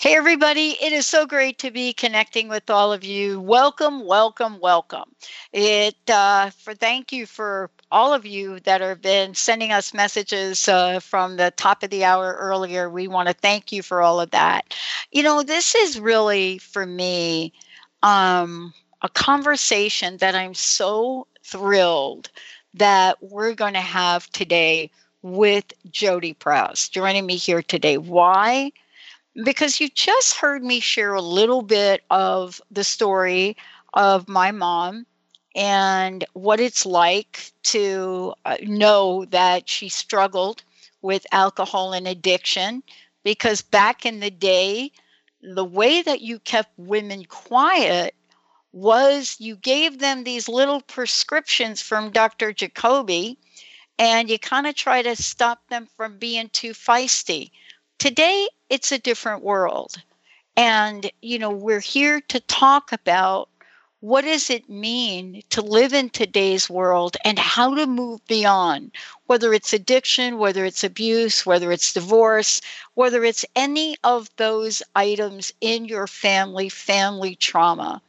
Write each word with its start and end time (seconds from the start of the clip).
Hey, 0.00 0.16
everybody. 0.16 0.78
It 0.80 0.94
is 0.94 1.06
so 1.06 1.26
great 1.26 1.58
to 1.58 1.70
be 1.70 1.92
connecting 1.92 2.48
with 2.48 2.70
all 2.70 2.90
of 2.90 3.04
you. 3.04 3.38
Welcome, 3.38 4.06
welcome, 4.06 4.58
welcome. 4.58 5.14
It 5.52 5.94
uh, 6.08 6.48
for 6.48 6.72
thank 6.72 7.12
you 7.12 7.26
for 7.26 7.68
all 7.92 8.14
of 8.14 8.24
you 8.24 8.60
that 8.60 8.80
have 8.80 9.02
been 9.02 9.34
sending 9.34 9.72
us 9.72 9.92
messages 9.92 10.66
uh, 10.68 11.00
from 11.00 11.36
the 11.36 11.52
top 11.58 11.82
of 11.82 11.90
the 11.90 12.02
hour 12.02 12.34
earlier. 12.40 12.88
We 12.88 13.08
want 13.08 13.28
to 13.28 13.34
thank 13.34 13.72
you 13.72 13.82
for 13.82 14.00
all 14.00 14.20
of 14.22 14.30
that. 14.30 14.74
You 15.12 15.22
know, 15.22 15.42
this 15.42 15.74
is 15.74 16.00
really 16.00 16.56
for 16.56 16.86
me 16.86 17.52
um, 18.02 18.72
a 19.02 19.10
conversation 19.10 20.16
that 20.16 20.34
I'm 20.34 20.54
so 20.54 21.26
thrilled 21.44 22.30
that 22.72 23.18
we're 23.22 23.52
going 23.52 23.74
to 23.74 23.80
have 23.80 24.30
today 24.32 24.90
with 25.20 25.74
Jodee 25.90 26.38
Prouse 26.38 26.88
joining 26.88 27.26
me 27.26 27.36
here 27.36 27.60
today. 27.60 27.98
Why? 27.98 28.72
Because 29.44 29.80
you 29.80 29.88
just 29.88 30.36
heard 30.36 30.62
me 30.62 30.80
share 30.80 31.14
a 31.14 31.22
little 31.22 31.62
bit 31.62 32.02
of 32.10 32.60
the 32.70 32.84
story 32.84 33.56
of 33.94 34.28
my 34.28 34.50
mom 34.50 35.06
and 35.54 36.24
what 36.32 36.60
it's 36.60 36.86
like 36.86 37.52
to 37.62 38.34
uh, 38.44 38.56
know 38.62 39.24
that 39.26 39.68
she 39.68 39.88
struggled 39.88 40.62
with 41.02 41.26
alcohol 41.32 41.92
and 41.92 42.06
addiction 42.06 42.82
because 43.24 43.62
back 43.62 44.06
in 44.06 44.20
the 44.20 44.30
day 44.30 44.90
the 45.42 45.64
way 45.64 46.02
that 46.02 46.20
you 46.20 46.38
kept 46.40 46.70
women 46.76 47.24
quiet 47.24 48.14
was 48.72 49.36
you 49.40 49.56
gave 49.56 49.98
them 49.98 50.22
these 50.22 50.48
little 50.48 50.80
prescriptions 50.82 51.82
from 51.82 52.10
Dr. 52.10 52.52
Jacoby 52.52 53.38
and 53.98 54.30
you 54.30 54.38
kind 54.38 54.66
of 54.66 54.74
try 54.74 55.02
to 55.02 55.16
stop 55.16 55.60
them 55.68 55.88
from 55.96 56.18
being 56.18 56.48
too 56.50 56.70
feisty. 56.70 57.50
Today, 58.00 58.48
it's 58.70 58.92
a 58.92 58.98
different 58.98 59.42
world. 59.42 60.02
And, 60.56 61.12
you 61.20 61.38
know, 61.38 61.50
we're 61.50 61.80
here 61.80 62.22
to 62.28 62.40
talk 62.40 62.92
about 62.92 63.50
what 64.00 64.22
does 64.22 64.48
it 64.48 64.70
mean 64.70 65.42
to 65.50 65.60
live 65.60 65.92
in 65.92 66.08
today's 66.08 66.70
world 66.70 67.18
and 67.26 67.38
how 67.38 67.74
to 67.74 67.86
move 67.86 68.26
beyond 68.26 68.92
whether 69.26 69.52
it's 69.52 69.74
addiction 69.74 70.38
whether 70.38 70.64
it's 70.64 70.82
abuse 70.82 71.44
whether 71.44 71.70
it's 71.70 71.92
divorce 71.92 72.62
whether 72.94 73.22
it's 73.22 73.44
any 73.54 73.98
of 74.02 74.30
those 74.36 74.82
items 74.96 75.52
in 75.60 75.84
your 75.84 76.06
family 76.06 76.70
family 76.70 77.34
trauma 77.34 78.00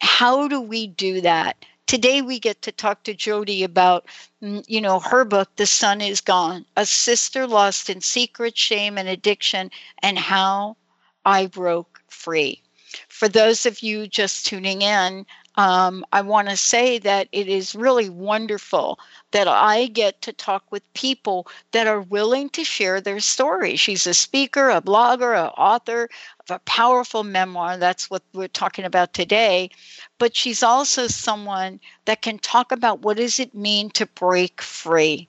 how 0.00 0.46
do 0.46 0.60
we 0.60 0.86
do 0.86 1.20
that 1.20 1.56
today 1.86 2.22
we 2.22 2.38
get 2.38 2.62
to 2.62 2.72
talk 2.72 3.02
to 3.04 3.14
jodee 3.14 3.64
about 3.64 4.06
mm, 4.42 4.64
you 4.66 4.80
know 4.80 5.00
her 5.00 5.24
book 5.24 5.48
the 5.56 5.66
sun 5.66 6.00
is 6.00 6.20
gone 6.20 6.64
a 6.76 6.86
sister 6.86 7.46
lost 7.46 7.90
in 7.90 8.00
secret 8.00 8.56
shame 8.56 8.98
and 8.98 9.08
addiction 9.08 9.70
and 10.02 10.18
how 10.18 10.76
i 11.24 11.46
broke 11.46 12.00
free. 12.08 12.62
For 13.08 13.28
those 13.28 13.66
of 13.66 13.80
you 13.82 14.06
just 14.06 14.46
tuning 14.46 14.82
in 14.82 15.26
um, 15.56 16.04
I 16.12 16.20
want 16.22 16.48
to 16.48 16.56
say 16.56 16.98
that 16.98 17.28
it 17.30 17.48
is 17.48 17.74
really 17.74 18.08
wonderful 18.08 18.98
that 19.30 19.46
I 19.46 19.86
get 19.86 20.20
to 20.22 20.32
talk 20.32 20.64
with 20.70 20.82
people 20.94 21.46
that 21.72 21.86
are 21.86 22.00
willing 22.00 22.50
to 22.50 22.64
share 22.64 23.00
their 23.00 23.20
story. 23.20 23.76
She's 23.76 24.06
a 24.06 24.14
speaker, 24.14 24.70
a 24.70 24.80
blogger, 24.80 25.36
an 25.36 25.50
author 25.56 26.08
of 26.40 26.56
a 26.56 26.58
powerful 26.60 27.22
memoir. 27.22 27.76
That's 27.76 28.10
what 28.10 28.22
we're 28.32 28.48
talking 28.48 28.84
about 28.84 29.12
today. 29.14 29.70
But 30.18 30.34
she's 30.34 30.62
also 30.62 31.06
someone 31.06 31.80
that 32.04 32.22
can 32.22 32.38
talk 32.38 32.72
about 32.72 33.00
what 33.02 33.16
does 33.16 33.38
it 33.38 33.54
mean 33.54 33.90
to 33.90 34.06
break 34.06 34.60
free. 34.60 35.28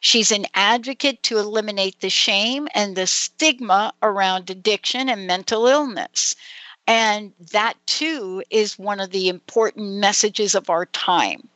She's 0.00 0.30
an 0.30 0.46
advocate 0.54 1.22
to 1.24 1.38
eliminate 1.38 2.00
the 2.00 2.10
shame 2.10 2.68
and 2.74 2.94
the 2.96 3.06
stigma 3.06 3.92
around 4.02 4.50
addiction 4.50 5.08
and 5.08 5.26
mental 5.26 5.66
illness. 5.66 6.34
And 6.86 7.32
that 7.52 7.74
too 7.86 8.42
is 8.50 8.78
one 8.78 9.00
of 9.00 9.10
the 9.10 9.28
important 9.28 9.92
messages 9.94 10.54
of 10.54 10.68
our 10.68 10.86
time. 10.86 11.48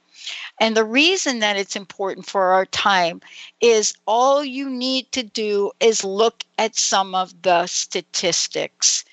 And 0.60 0.76
the 0.76 0.84
reason 0.84 1.38
that 1.38 1.56
it's 1.56 1.76
important 1.76 2.26
for 2.26 2.52
our 2.52 2.66
time 2.66 3.20
is 3.60 3.94
all 4.06 4.44
you 4.44 4.68
need 4.68 5.10
to 5.12 5.22
do 5.22 5.70
is 5.80 6.04
look 6.04 6.44
at 6.58 6.76
some 6.76 7.14
of 7.14 7.42
the 7.42 7.66
statistics, 7.66 9.04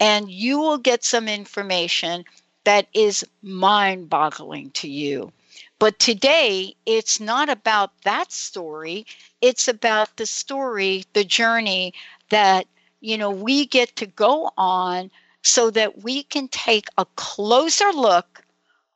and 0.00 0.30
you 0.30 0.58
will 0.58 0.78
get 0.78 1.04
some 1.04 1.28
information 1.28 2.24
that 2.64 2.88
is 2.94 3.24
mind 3.42 4.08
boggling 4.08 4.70
to 4.72 4.88
you. 4.88 5.32
But 5.78 5.98
today, 5.98 6.74
it's 6.86 7.20
not 7.20 7.48
about 7.48 7.90
that 8.02 8.32
story, 8.32 9.06
it's 9.40 9.68
about 9.68 10.16
the 10.16 10.26
story, 10.26 11.04
the 11.12 11.24
journey 11.24 11.92
that 12.30 12.66
you 13.00 13.18
know 13.18 13.30
we 13.30 13.66
get 13.66 13.94
to 13.96 14.06
go 14.06 14.50
on 14.56 15.10
so 15.44 15.70
that 15.70 16.02
we 16.02 16.24
can 16.24 16.48
take 16.48 16.88
a 16.98 17.04
closer 17.16 17.92
look 17.92 18.42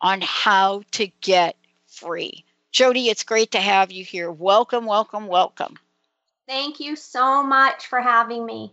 on 0.01 0.21
how 0.23 0.83
to 0.93 1.07
get 1.21 1.57
free. 1.87 2.45
Jodee, 2.73 3.09
it's 3.09 3.23
great 3.23 3.53
to 3.53 3.61
have 3.61 3.93
you 3.93 4.05
here. 4.05 4.31
Welcome, 4.33 4.87
welcome, 4.87 5.27
welcome. 5.27 5.79
Thank 6.49 6.81
you 6.81 6.97
so 6.97 7.43
much 7.43 7.87
for 7.87 8.01
having 8.01 8.47
me. 8.47 8.73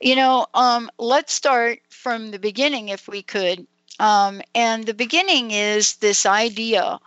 You 0.00 0.16
know, 0.16 0.46
um, 0.54 0.90
let's 0.98 1.32
start 1.32 1.80
from 1.88 2.30
the 2.30 2.38
beginning 2.38 2.88
if 2.90 3.08
we 3.08 3.22
could. 3.22 3.66
Um, 3.98 4.42
and 4.54 4.86
the 4.86 4.94
beginning 4.94 5.50
is 5.50 5.96
this 5.96 6.26
idea 6.26 7.00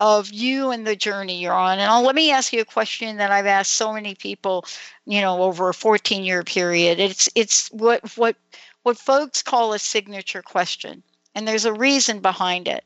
of 0.00 0.30
you 0.30 0.70
and 0.70 0.86
the 0.86 0.96
journey 0.96 1.40
you're 1.40 1.54
on. 1.54 1.78
And 1.78 1.90
I'll, 1.90 2.02
let 2.02 2.14
me 2.14 2.30
ask 2.30 2.52
you 2.52 2.60
a 2.60 2.66
question 2.66 3.16
that 3.16 3.30
I've 3.30 3.46
asked 3.46 3.72
so 3.72 3.92
many 3.92 4.14
people, 4.14 4.66
you 5.06 5.20
know, 5.20 5.42
over 5.42 5.70
a 5.70 5.74
14 5.74 6.22
year 6.22 6.44
period. 6.44 7.00
It's 7.00 7.28
it's 7.34 7.68
what 7.72 8.16
what 8.16 8.36
what 8.84 8.98
folks 8.98 9.42
call 9.42 9.72
a 9.72 9.78
signature 9.78 10.42
question, 10.42 11.02
and 11.34 11.48
there's 11.48 11.64
a 11.64 11.72
reason 11.72 12.20
behind 12.20 12.68
it. 12.68 12.84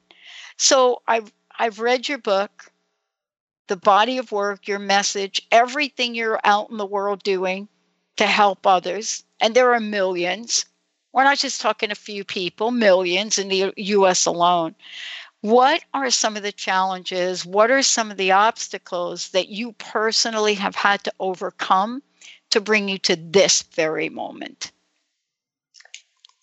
So 0.56 1.02
I've 1.08 1.32
I've 1.58 1.80
read 1.80 2.08
your 2.08 2.18
book, 2.18 2.70
the 3.66 3.76
body 3.76 4.16
of 4.18 4.30
work, 4.30 4.68
your 4.68 4.78
message, 4.78 5.42
everything 5.50 6.14
you're 6.14 6.40
out 6.44 6.70
in 6.70 6.76
the 6.76 6.86
world 6.86 7.24
doing 7.24 7.68
to 8.16 8.26
help 8.26 8.64
others, 8.64 9.24
and 9.40 9.54
there 9.54 9.74
are 9.74 9.80
millions. 9.80 10.66
We're 11.12 11.24
not 11.24 11.38
just 11.38 11.60
talking 11.60 11.90
a 11.90 11.96
few 11.96 12.22
people, 12.24 12.70
millions 12.70 13.36
in 13.36 13.48
the 13.48 13.72
US 13.76 14.24
alone. 14.24 14.76
What 15.40 15.82
are 15.94 16.10
some 16.10 16.36
of 16.36 16.44
the 16.44 16.52
challenges? 16.52 17.44
What 17.44 17.72
are 17.72 17.82
some 17.82 18.12
of 18.12 18.18
the 18.18 18.30
obstacles 18.30 19.30
that 19.30 19.48
you 19.48 19.72
personally 19.72 20.54
have 20.54 20.76
had 20.76 21.02
to 21.04 21.12
overcome 21.18 22.04
to 22.50 22.60
bring 22.60 22.88
you 22.88 22.98
to 22.98 23.16
this 23.16 23.62
very 23.62 24.08
moment? 24.08 24.70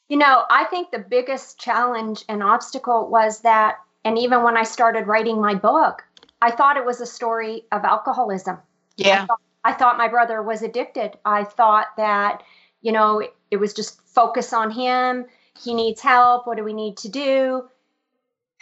You 0.09 0.17
know, 0.17 0.43
I 0.49 0.65
think 0.65 0.91
the 0.91 0.99
biggest 0.99 1.59
challenge 1.59 2.23
and 2.29 2.43
obstacle 2.43 3.09
was 3.09 3.41
that, 3.41 3.77
and 4.03 4.19
even 4.19 4.43
when 4.43 4.55
I 4.55 4.63
started 4.63 5.07
writing 5.07 5.41
my 5.41 5.55
book, 5.55 6.03
I 6.41 6.51
thought 6.51 6.77
it 6.77 6.85
was 6.85 7.01
a 7.01 7.05
story 7.07 7.65
of 7.71 7.83
alcoholism. 7.83 8.59
Yeah. 8.97 9.23
I 9.23 9.25
thought, 9.25 9.39
I 9.63 9.73
thought 9.73 9.97
my 9.97 10.07
brother 10.07 10.43
was 10.43 10.61
addicted. 10.61 11.17
I 11.25 11.43
thought 11.43 11.87
that, 11.97 12.43
you 12.81 12.91
know, 12.91 13.19
it, 13.19 13.33
it 13.49 13.57
was 13.57 13.73
just 13.73 13.99
focus 14.01 14.53
on 14.53 14.69
him. 14.69 15.25
he 15.59 15.73
needs 15.73 16.01
help. 16.01 16.47
What 16.47 16.57
do 16.57 16.63
we 16.63 16.73
need 16.73 16.97
to 16.97 17.09
do? 17.09 17.69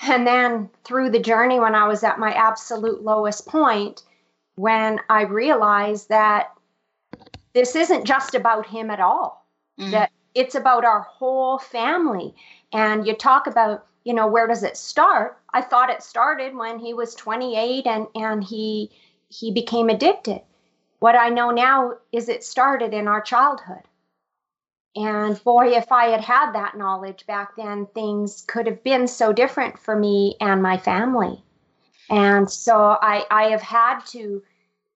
And 0.02 0.26
then 0.28 0.70
through 0.84 1.12
the 1.12 1.20
journey, 1.20 1.60
when 1.60 1.76
I 1.76 1.88
was 1.88 2.04
at 2.04 2.20
my 2.20 2.34
absolute 2.34 3.04
lowest 3.04 3.48
point, 3.48 4.04
when 4.56 5.00
I 5.10 5.24
realized 5.24 6.10
that 6.10 6.52
this 7.54 7.76
isn't 7.76 8.06
just 8.06 8.36
about 8.36 8.68
him 8.68 8.90
at 8.90 9.00
all, 9.00 9.46
mm. 9.80 9.92
that 9.92 10.12
it's 10.36 10.56
about 10.56 10.86
our 10.86 11.02
whole 11.02 11.58
family. 11.58 12.34
And 12.72 13.06
you 13.06 13.16
talk 13.16 13.48
about, 13.48 13.86
you 14.04 14.14
know, 14.14 14.28
where 14.28 14.48
does 14.48 14.64
it 14.64 14.78
start? 14.78 15.38
I 15.54 15.62
thought 15.62 15.90
it 15.90 16.04
started 16.04 16.56
when 16.56 16.80
he 16.80 16.94
was 16.94 17.16
28 17.16 17.86
and, 17.88 18.08
and 18.16 18.44
he 18.44 18.92
he 19.30 19.52
became 19.52 19.90
addicted. 19.90 20.42
What 21.00 21.16
I 21.16 21.30
know 21.30 21.50
now 21.50 21.94
is 22.12 22.30
it 22.30 22.44
started 22.44 22.94
in 22.94 23.08
our 23.08 23.22
childhood. 23.22 23.82
And 24.96 25.44
boy, 25.44 25.70
if 25.70 25.92
I 25.92 26.06
had 26.06 26.22
had 26.22 26.54
that 26.54 26.78
knowledge 26.78 27.26
back 27.26 27.56
then, 27.56 27.88
things 27.96 28.44
could 28.48 28.68
have 28.68 28.84
been 28.84 29.08
so 29.08 29.34
different 29.34 29.80
for 29.80 29.96
me 29.96 30.36
and 30.40 30.62
my 30.62 30.78
family. 30.78 31.44
And 32.10 32.50
so 32.50 32.98
I, 33.02 33.26
I 33.32 33.46
have 33.46 33.62
had 33.62 34.02
to, 34.08 34.44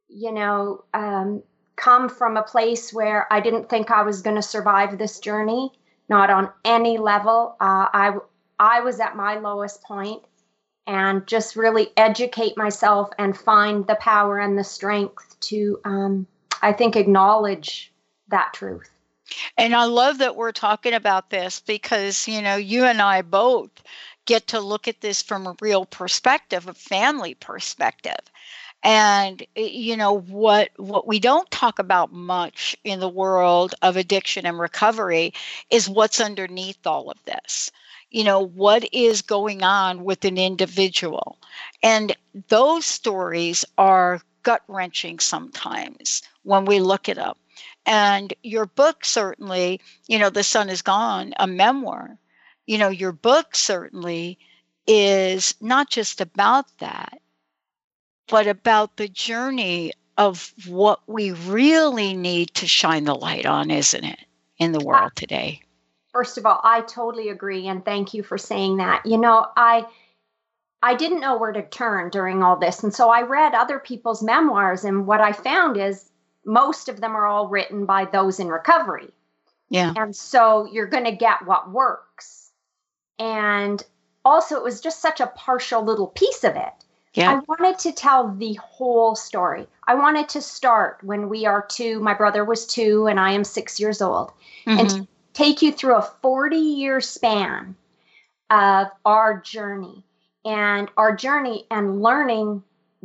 you 0.08 0.32
know, 0.32 0.84
um, 0.94 1.42
come 1.78 2.10
from 2.10 2.36
a 2.36 2.44
place 2.44 2.92
where 2.92 3.32
I 3.32 3.40
didn't 3.40 3.70
think 3.70 3.90
I 3.90 4.04
was 4.04 4.22
going 4.22 4.36
to 4.36 4.42
survive 4.42 4.98
this 4.98 5.20
journey, 5.20 5.72
not 6.10 6.30
on 6.30 6.50
any 6.66 6.98
level. 6.98 7.56
Uh, 7.62 7.88
I, 7.94 8.18
I 8.60 8.82
was 8.82 9.00
at 9.00 9.16
my 9.16 9.38
lowest 9.40 9.84
point 9.84 10.24
and 10.86 11.26
just 11.28 11.56
really 11.56 11.90
educate 11.96 12.58
myself 12.58 13.10
and 13.18 13.38
find 13.38 13.86
the 13.88 13.96
power 13.96 14.40
and 14.40 14.58
the 14.58 14.64
strength 14.64 15.38
to, 15.42 15.80
um, 15.86 16.28
I 16.62 16.74
think, 16.74 16.96
acknowledge 16.96 17.94
that 18.30 18.54
truth. 18.54 18.90
And 19.58 19.76
I 19.76 19.84
love 19.86 20.20
that 20.20 20.36
we're 20.36 20.54
talking 20.54 20.94
about 20.94 21.30
this 21.30 21.60
because, 21.60 22.28
you 22.28 22.42
know, 22.42 22.56
you 22.56 22.86
and 22.86 23.02
I 23.02 23.22
both 23.22 23.70
get 24.26 24.48
to 24.48 24.60
look 24.60 24.88
at 24.88 25.02
this 25.02 25.22
from 25.22 25.48
a 25.48 25.56
real 25.62 25.86
perspective, 25.86 26.68
a 26.68 26.74
family 26.74 27.34
perspective. 27.34 28.20
And 28.84 29.42
eh, 29.56 29.62
you 29.72 29.98
know 29.98 30.14
what 30.20 30.70
what 30.78 31.08
we 31.08 31.20
don't 31.20 31.50
talk 31.52 31.80
about 31.80 32.12
much 32.12 32.76
in 32.84 33.00
the 33.00 33.10
world 33.10 33.76
of 33.82 33.98
addiction 33.98 34.46
and 34.46 34.58
recovery 34.60 35.34
is 35.70 35.90
what's 35.90 36.20
underneath 36.20 36.86
all 36.88 37.10
of 37.12 37.24
this. 37.26 37.72
You 38.10 38.24
know, 38.24 38.40
what 38.46 38.88
is 38.94 39.22
going 39.22 39.64
on 39.64 40.04
with 40.04 40.24
an 40.26 40.38
individual. 40.38 41.38
And 41.84 42.16
those 42.48 42.86
stories 42.86 43.66
are 43.78 44.22
gut 44.44 44.64
wrenching 44.68 45.20
sometimes 45.20 46.22
when 46.44 46.66
we 46.66 46.80
look 46.80 47.10
it 47.10 47.18
up 47.18 47.38
and 47.86 48.34
your 48.44 48.66
book 48.66 49.04
certainly, 49.06 49.82
you 50.08 50.20
know, 50.20 50.30
The 50.30 50.44
Sun 50.44 50.70
is 50.70 50.82
Gone, 50.82 51.34
a 51.38 51.48
memoir, 51.48 52.18
you 52.66 52.78
know, 52.78 52.90
your 52.90 53.12
book 53.12 53.56
certainly 53.56 54.38
is 54.88 55.56
not 55.60 55.90
just 55.90 56.22
about 56.22 56.66
that, 56.80 57.20
but 58.30 58.48
about 58.48 58.98
the 58.98 59.08
journey 59.08 59.94
of 60.18 60.54
what 60.66 61.00
we 61.08 61.32
really 61.32 62.14
need 62.16 62.54
to 62.56 62.68
shine 62.68 63.04
the 63.04 63.16
light 63.16 63.46
on, 63.46 63.70
isn't 63.70 64.04
it, 64.04 64.20
in 64.58 64.72
the 64.72 64.84
world 64.84 65.12
today? 65.16 65.62
First 66.12 66.38
of 66.38 66.46
all, 66.46 66.60
I 66.64 66.82
totally 66.82 67.30
agree 67.30 67.68
and 67.68 67.86
thank 67.86 68.14
you 68.14 68.24
for 68.24 68.38
saying 68.38 68.78
that. 68.78 69.06
You 69.06 69.18
know, 69.18 69.46
I 69.56 69.86
I 70.82 70.96
didn't 70.96 71.20
know 71.20 71.38
where 71.38 71.52
to 71.52 71.68
turn 71.68 72.10
during 72.10 72.44
all 72.44 72.58
this. 72.58 72.84
And 72.84 72.94
so 72.94 73.10
I 73.10 73.22
read 73.22 73.54
other 73.54 73.80
people's 73.80 74.24
memoirs 74.24 74.84
and 74.84 75.08
what 75.08 75.22
I 75.22 75.32
found 75.32 75.78
is 75.78 76.10
most 76.46 76.88
of 76.88 77.02
them 77.02 77.16
are 77.16 77.28
all 77.28 77.48
written 77.48 77.86
by 77.86 78.06
those 78.06 78.40
in 78.40 78.48
recovery. 78.48 79.10
Yeah. 79.70 79.94
And 79.96 80.16
so 80.16 80.68
you're 80.72 80.88
going 80.88 81.04
to 81.04 81.12
get 81.12 81.46
what 81.46 81.72
works. 81.72 82.52
And 83.20 83.84
also, 84.24 84.56
it 84.56 84.64
was 84.64 84.82
just 84.82 85.02
such 85.02 85.20
a 85.20 85.28
partial 85.28 85.84
little 85.84 86.08
piece 86.08 86.44
of 86.44 86.56
it. 86.56 86.74
Yeah. 87.18 87.32
I 87.32 87.40
wanted 87.48 87.80
to 87.80 87.92
tell 87.92 88.32
the 88.36 88.54
whole 88.62 89.16
story. 89.16 89.66
I 89.88 89.96
wanted 89.96 90.30
to 90.30 90.42
start 90.42 91.00
when 91.02 91.30
we 91.30 91.48
are 91.48 91.66
two. 91.68 92.00
My 92.00 92.14
brother 92.14 92.46
was 92.46 92.68
two, 92.68 93.08
and 93.08 93.20
I 93.20 93.32
am 93.32 93.44
six 93.44 93.80
years 93.80 94.04
old, 94.04 94.32
mm-hmm. 94.68 94.80
and 94.80 95.08
take 95.34 95.64
you 95.64 95.72
through 95.72 95.96
a 95.96 96.10
40 96.22 96.56
year 96.58 97.02
span 97.02 97.76
of 98.52 98.88
our 99.04 99.42
journey 99.42 100.04
and 100.46 100.90
our 100.96 101.16
journey 101.16 101.66
and 101.72 102.04
learning 102.04 102.62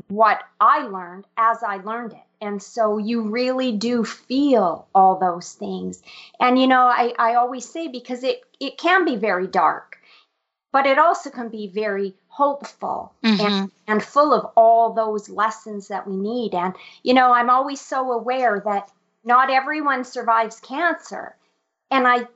what 0.09 0.44
I 0.61 0.82
learned 0.82 1.25
as 1.38 1.62
I 1.62 1.79
learned 1.79 2.12
it 2.12 2.19
and 2.43 2.62
so 2.62 2.99
you 2.99 3.23
really 3.23 3.73
do 3.73 4.05
feel 4.05 4.88
all 4.94 5.19
those 5.19 5.53
things 5.53 6.03
and 6.41 6.58
you 6.58 6.67
know 6.67 6.82
i, 6.82 7.12
I 7.19 7.35
always 7.35 7.69
say 7.69 7.88
because 7.88 8.25
it 8.25 8.43
it 8.58 8.79
can 8.79 9.05
be 9.05 9.17
very 9.17 9.47
dark 9.47 9.99
but 10.73 10.87
it 10.87 10.99
also 10.99 11.31
can 11.31 11.50
be 11.50 11.69
very 11.69 12.15
hopeful 12.32 13.12
mm-hmm. 13.23 13.44
and, 13.44 13.70
and 13.87 14.02
full 14.02 14.32
of 14.32 14.50
all 14.56 14.94
those 14.94 15.29
lessons 15.29 15.88
that 15.88 16.06
we 16.06 16.17
need. 16.17 16.55
And 16.55 16.75
you 17.02 17.12
know 17.12 17.32
i'm 17.32 17.50
always 17.50 17.81
so 17.81 18.12
aware 18.12 18.62
that 18.64 18.90
not 19.25 19.50
everyone 19.50 20.05
survives 20.05 20.58
cancer. 20.61 21.37
And 21.90 22.08
i 22.08 22.26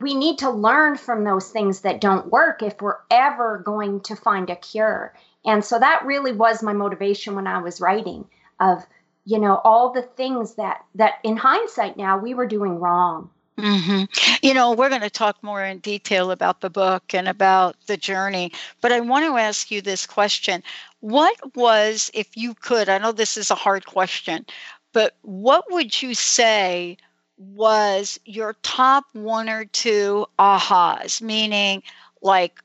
we 0.00 0.14
need 0.14 0.38
to 0.38 0.50
learn 0.50 0.96
from 0.96 1.24
those 1.24 1.50
things 1.50 1.80
that 1.80 2.00
don't 2.00 2.30
work 2.30 2.62
if 2.62 2.80
we're 2.80 3.00
ever 3.10 3.58
going 3.58 4.00
to 4.02 4.14
find 4.14 4.48
a 4.48 4.54
cure. 4.54 5.12
And 5.44 5.64
so 5.64 5.76
that 5.76 6.06
really 6.06 6.32
was 6.32 6.62
my 6.62 6.72
motivation 6.72 7.34
when 7.34 7.46
i 7.46 7.58
was 7.60 7.80
writing 7.80 8.24
of 8.58 8.84
you 9.24 9.38
know 9.38 9.60
all 9.62 9.92
the 9.92 10.02
things 10.02 10.54
that 10.54 10.84
that 10.94 11.14
in 11.22 11.36
hindsight 11.36 11.98
now 11.98 12.18
we 12.18 12.32
were 12.32 12.46
doing 12.46 12.80
wrong 12.80 13.30
Mm-hmm. 13.58 14.04
You 14.40 14.54
know, 14.54 14.72
we're 14.72 14.88
going 14.88 15.00
to 15.00 15.10
talk 15.10 15.42
more 15.42 15.64
in 15.64 15.80
detail 15.80 16.30
about 16.30 16.60
the 16.60 16.70
book 16.70 17.12
and 17.12 17.26
about 17.26 17.74
the 17.86 17.96
journey, 17.96 18.52
but 18.80 18.92
I 18.92 19.00
want 19.00 19.24
to 19.24 19.36
ask 19.36 19.70
you 19.70 19.82
this 19.82 20.06
question. 20.06 20.62
What 21.00 21.34
was, 21.56 22.08
if 22.14 22.36
you 22.36 22.54
could, 22.54 22.88
I 22.88 22.98
know 22.98 23.10
this 23.10 23.36
is 23.36 23.50
a 23.50 23.56
hard 23.56 23.84
question, 23.84 24.46
but 24.92 25.16
what 25.22 25.64
would 25.72 26.00
you 26.00 26.14
say 26.14 26.98
was 27.36 28.18
your 28.24 28.54
top 28.62 29.06
one 29.12 29.48
or 29.48 29.64
two 29.64 30.26
ahas? 30.38 31.20
Meaning, 31.20 31.82
like, 32.22 32.60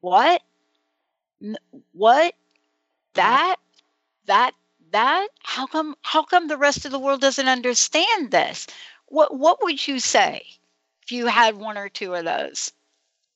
what? 0.00 0.42
What? 1.92 2.34
That? 3.14 3.56
That 4.26 4.52
that 4.92 5.28
how 5.42 5.66
come 5.66 5.94
how 6.02 6.22
come 6.22 6.48
the 6.48 6.56
rest 6.58 6.84
of 6.84 6.92
the 6.92 6.98
world 6.98 7.20
doesn't 7.20 7.48
understand 7.48 8.30
this 8.30 8.66
what 9.12 9.38
what 9.38 9.62
would 9.62 9.86
you 9.86 10.00
say 10.00 10.42
if 11.02 11.12
you 11.12 11.26
had 11.26 11.54
one 11.54 11.76
or 11.76 11.88
two 11.88 12.14
of 12.14 12.24
those 12.24 12.72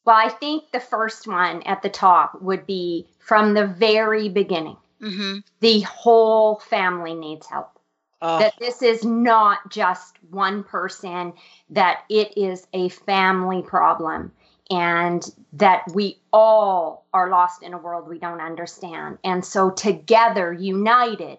well 0.04 0.16
i 0.16 0.28
think 0.28 0.64
the 0.72 0.80
first 0.80 1.28
one 1.28 1.62
at 1.62 1.82
the 1.82 1.88
top 1.88 2.40
would 2.40 2.66
be 2.66 3.06
from 3.18 3.52
the 3.52 3.66
very 3.66 4.28
beginning 4.28 4.76
mm-hmm. 5.00 5.38
the 5.60 5.80
whole 5.82 6.56
family 6.60 7.14
needs 7.14 7.46
help 7.46 7.78
oh. 8.22 8.38
that 8.38 8.54
this 8.58 8.80
is 8.80 9.04
not 9.04 9.70
just 9.70 10.16
one 10.30 10.64
person 10.64 11.34
that 11.68 12.04
it 12.08 12.36
is 12.38 12.66
a 12.72 12.88
family 12.88 13.60
problem 13.60 14.32
and 14.70 15.30
that 15.52 15.84
we 15.94 16.18
all 16.32 17.06
are 17.12 17.28
lost 17.28 17.62
in 17.62 17.74
a 17.74 17.78
world 17.78 18.08
we 18.08 18.18
don't 18.18 18.40
understand 18.40 19.18
and 19.24 19.44
so 19.44 19.70
together 19.70 20.54
united 20.54 21.36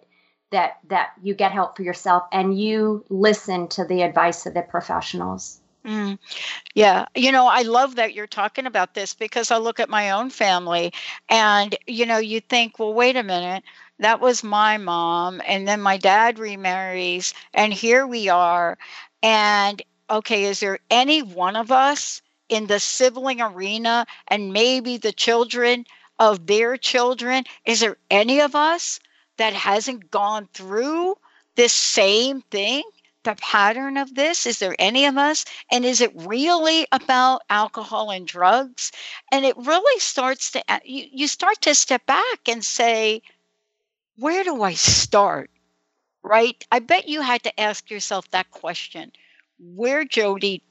that 0.51 0.77
that 0.87 1.09
you 1.21 1.33
get 1.33 1.51
help 1.51 1.75
for 1.75 1.83
yourself 1.83 2.23
and 2.31 2.59
you 2.59 3.03
listen 3.09 3.67
to 3.67 3.85
the 3.85 4.01
advice 4.01 4.45
of 4.45 4.53
the 4.53 4.61
professionals 4.61 5.59
Mm. 5.87 6.19
Yeah, 6.75 7.05
you 7.15 7.31
know, 7.31 7.47
I 7.47 7.61
love 7.61 7.95
that 7.95 8.13
you're 8.13 8.27
talking 8.27 8.65
about 8.65 8.93
this 8.93 9.13
because 9.13 9.51
I 9.51 9.57
look 9.57 9.79
at 9.79 9.89
my 9.89 10.11
own 10.11 10.29
family 10.29 10.91
and, 11.29 11.75
you 11.87 12.05
know, 12.05 12.17
you 12.17 12.41
think, 12.41 12.77
well, 12.77 12.93
wait 12.93 13.15
a 13.15 13.23
minute, 13.23 13.63
that 13.99 14.19
was 14.19 14.43
my 14.43 14.77
mom. 14.77 15.41
And 15.47 15.65
then 15.65 15.79
my 15.79 15.95
dad 15.95 16.39
remarries, 16.39 17.33
and 17.53 17.73
here 17.73 18.05
we 18.05 18.27
are. 18.27 18.77
And 19.23 19.81
okay, 20.09 20.43
is 20.43 20.59
there 20.59 20.79
any 20.89 21.21
one 21.21 21.55
of 21.55 21.71
us 21.71 22.21
in 22.49 22.67
the 22.67 22.81
sibling 22.81 23.41
arena 23.41 24.05
and 24.27 24.51
maybe 24.51 24.97
the 24.97 25.13
children 25.13 25.85
of 26.19 26.47
their 26.47 26.75
children? 26.75 27.45
Is 27.65 27.79
there 27.79 27.97
any 28.11 28.41
of 28.41 28.55
us 28.55 28.99
that 29.37 29.53
hasn't 29.53 30.11
gone 30.11 30.47
through 30.53 31.15
this 31.55 31.73
same 31.73 32.41
thing? 32.41 32.83
The 33.23 33.35
pattern 33.35 33.97
of 33.97 34.15
this? 34.15 34.45
Is 34.45 34.59
there 34.59 34.75
any 34.79 35.05
of 35.05 35.17
us? 35.17 35.43
And 35.71 35.83
is 35.83 35.99
it 36.01 36.11
really 36.15 36.87
about 36.91 37.41
alcohol 37.49 38.09
and 38.11 38.25
drugs? 38.25 38.91
And 39.31 39.43
it 39.43 39.57
really 39.57 39.99
starts 39.99 40.51
to, 40.51 40.63
you, 40.85 41.05
you 41.11 41.27
start 41.27 41.59
to 41.61 41.75
step 41.75 42.05
back 42.05 42.47
and 42.47 42.63
say, 42.63 43.21
where 44.17 44.43
do 44.43 44.61
I 44.63 44.73
start? 44.73 45.49
Right? 46.23 46.65
I 46.71 46.79
bet 46.79 47.07
you 47.09 47.21
had 47.21 47.43
to 47.43 47.59
ask 47.59 47.89
yourself 47.89 48.29
that 48.31 48.49
question. 48.51 49.11
Where, 49.59 50.05
Jodee, 50.05 50.61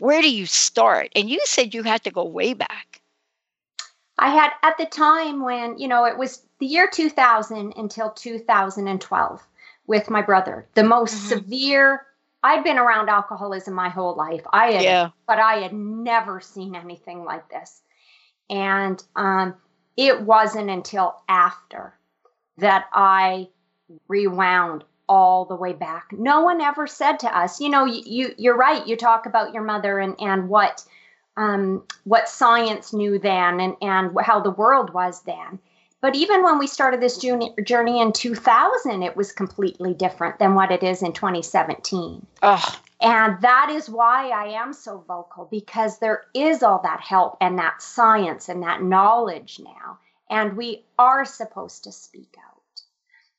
where 0.00 0.22
do 0.22 0.30
you 0.32 0.46
start? 0.46 1.08
And 1.16 1.28
you 1.28 1.40
said 1.44 1.74
you 1.74 1.82
had 1.82 2.04
to 2.04 2.10
go 2.10 2.24
way 2.24 2.54
back. 2.54 3.00
I 4.18 4.30
had 4.30 4.50
at 4.62 4.78
the 4.78 4.86
time 4.86 5.42
when, 5.42 5.78
you 5.78 5.88
know, 5.88 6.04
it 6.04 6.16
was 6.16 6.42
the 6.60 6.66
year 6.66 6.88
2000 6.90 7.74
until 7.76 8.10
2012 8.10 9.46
with 9.86 10.10
my 10.10 10.22
brother, 10.22 10.66
the 10.74 10.84
most 10.84 11.16
mm-hmm. 11.16 11.28
severe 11.28 12.06
I'd 12.44 12.62
been 12.62 12.78
around 12.78 13.08
alcoholism 13.08 13.72
my 13.72 13.88
whole 13.88 14.14
life. 14.14 14.42
I 14.52 14.72
had, 14.72 14.82
yeah. 14.82 15.08
but 15.26 15.38
I 15.38 15.56
had 15.56 15.72
never 15.72 16.40
seen 16.42 16.76
anything 16.76 17.24
like 17.24 17.48
this. 17.48 17.80
And 18.50 19.02
um, 19.16 19.54
it 19.96 20.20
wasn't 20.20 20.68
until 20.68 21.22
after 21.26 21.94
that 22.58 22.84
I 22.92 23.48
rewound 24.08 24.84
all 25.08 25.46
the 25.46 25.56
way 25.56 25.72
back. 25.72 26.12
No 26.12 26.42
one 26.42 26.60
ever 26.60 26.86
said 26.86 27.18
to 27.20 27.36
us, 27.36 27.60
you 27.60 27.70
know, 27.70 27.86
you, 27.86 28.34
you 28.36 28.52
are 28.52 28.56
right. 28.56 28.86
You 28.86 28.96
talk 28.96 29.24
about 29.24 29.54
your 29.54 29.62
mother 29.62 29.98
and 29.98 30.14
and 30.20 30.48
what 30.48 30.84
um, 31.36 31.84
what 32.04 32.28
science 32.28 32.92
knew 32.92 33.18
then 33.18 33.60
and 33.60 33.76
and 33.80 34.16
how 34.22 34.40
the 34.40 34.50
world 34.50 34.92
was 34.92 35.22
then. 35.22 35.58
But 36.00 36.16
even 36.16 36.42
when 36.42 36.58
we 36.58 36.66
started 36.66 37.00
this 37.00 37.16
journey 37.16 38.00
in 38.00 38.12
2000, 38.12 39.02
it 39.02 39.16
was 39.16 39.32
completely 39.32 39.94
different 39.94 40.38
than 40.38 40.54
what 40.54 40.70
it 40.70 40.82
is 40.82 41.02
in 41.02 41.14
2017. 41.14 42.26
Ugh. 42.42 42.76
And 43.00 43.40
that 43.40 43.70
is 43.70 43.88
why 43.88 44.28
I 44.28 44.48
am 44.60 44.74
so 44.74 45.02
vocal 45.08 45.48
because 45.50 45.98
there 45.98 46.24
is 46.34 46.62
all 46.62 46.80
that 46.82 47.00
help 47.00 47.38
and 47.40 47.58
that 47.58 47.80
science 47.80 48.50
and 48.50 48.62
that 48.62 48.82
knowledge 48.82 49.60
now. 49.64 49.98
And 50.28 50.58
we 50.58 50.84
are 50.98 51.24
supposed 51.24 51.84
to 51.84 51.92
speak 51.92 52.36
out. 52.38 52.54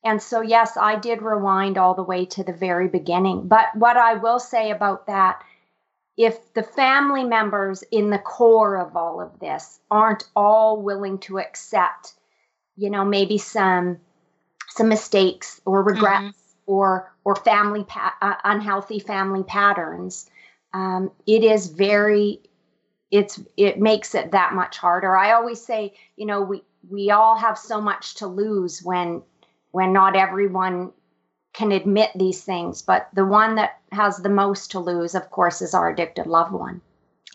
And 0.04 0.22
so, 0.22 0.42
yes, 0.42 0.78
I 0.78 0.98
did 0.98 1.22
rewind 1.22 1.78
all 1.78 1.96
the 1.96 2.04
way 2.04 2.25
to 2.25 2.44
the 2.44 2.54
very 2.54 2.88
beginning. 2.88 3.48
But 3.48 3.75
what 3.75 3.98
I 3.98 4.16
will 4.16 4.40
say 4.40 4.72
about 4.72 5.08
that, 5.08 5.42
if 6.17 6.53
the 6.53 6.63
family 6.63 7.24
members 7.24 7.84
in 7.91 8.10
the 8.10 8.19
core 8.19 8.77
of 8.77 8.95
all 8.95 9.22
of 9.22 9.39
this 9.39 9.79
aren't 9.91 10.24
all 10.36 10.81
willing 10.81 11.17
to 11.19 11.39
accept 11.39 12.13
you 12.77 12.89
know 12.89 13.03
maybe 13.03 13.38
some 13.38 13.98
some 14.69 14.89
mistakes 14.89 15.62
or 15.65 15.84
regrets 15.84 16.25
mm-hmm. 16.25 16.72
or 16.72 17.13
or 17.24 17.36
family 17.36 17.84
pa- 17.84 18.15
uh, 18.22 18.36
unhealthy 18.43 19.00
family 19.00 19.43
patterns 19.43 20.29
um, 20.74 21.12
it 21.25 21.43
is 21.43 21.67
very 21.67 22.41
it's 23.12 23.39
it 23.57 23.79
makes 23.79 24.15
it 24.15 24.31
that 24.31 24.53
much 24.53 24.77
harder 24.77 25.15
i 25.15 25.31
always 25.31 25.63
say 25.63 25.93
you 26.17 26.25
know 26.25 26.41
we 26.41 26.62
we 26.89 27.12
all 27.12 27.38
have 27.38 27.57
so 27.57 27.81
much 27.81 28.15
to 28.15 28.27
lose 28.27 28.81
when 28.84 29.22
when 29.72 29.91
not 29.91 30.15
everyone 30.15 30.91
can 31.56 31.72
admit 31.72 32.12
these 32.16 32.44
things 32.44 32.82
but 32.82 33.08
the 33.14 33.26
one 33.26 33.56
that 33.56 33.80
has 33.92 34.18
the 34.18 34.30
most 34.30 34.72
to 34.72 34.80
lose 34.80 35.16
of 35.16 35.30
course 35.32 35.62
is 35.62 35.74
our 35.74 35.90
addicted 35.90 36.28
loved 36.28 36.54
one 36.54 36.82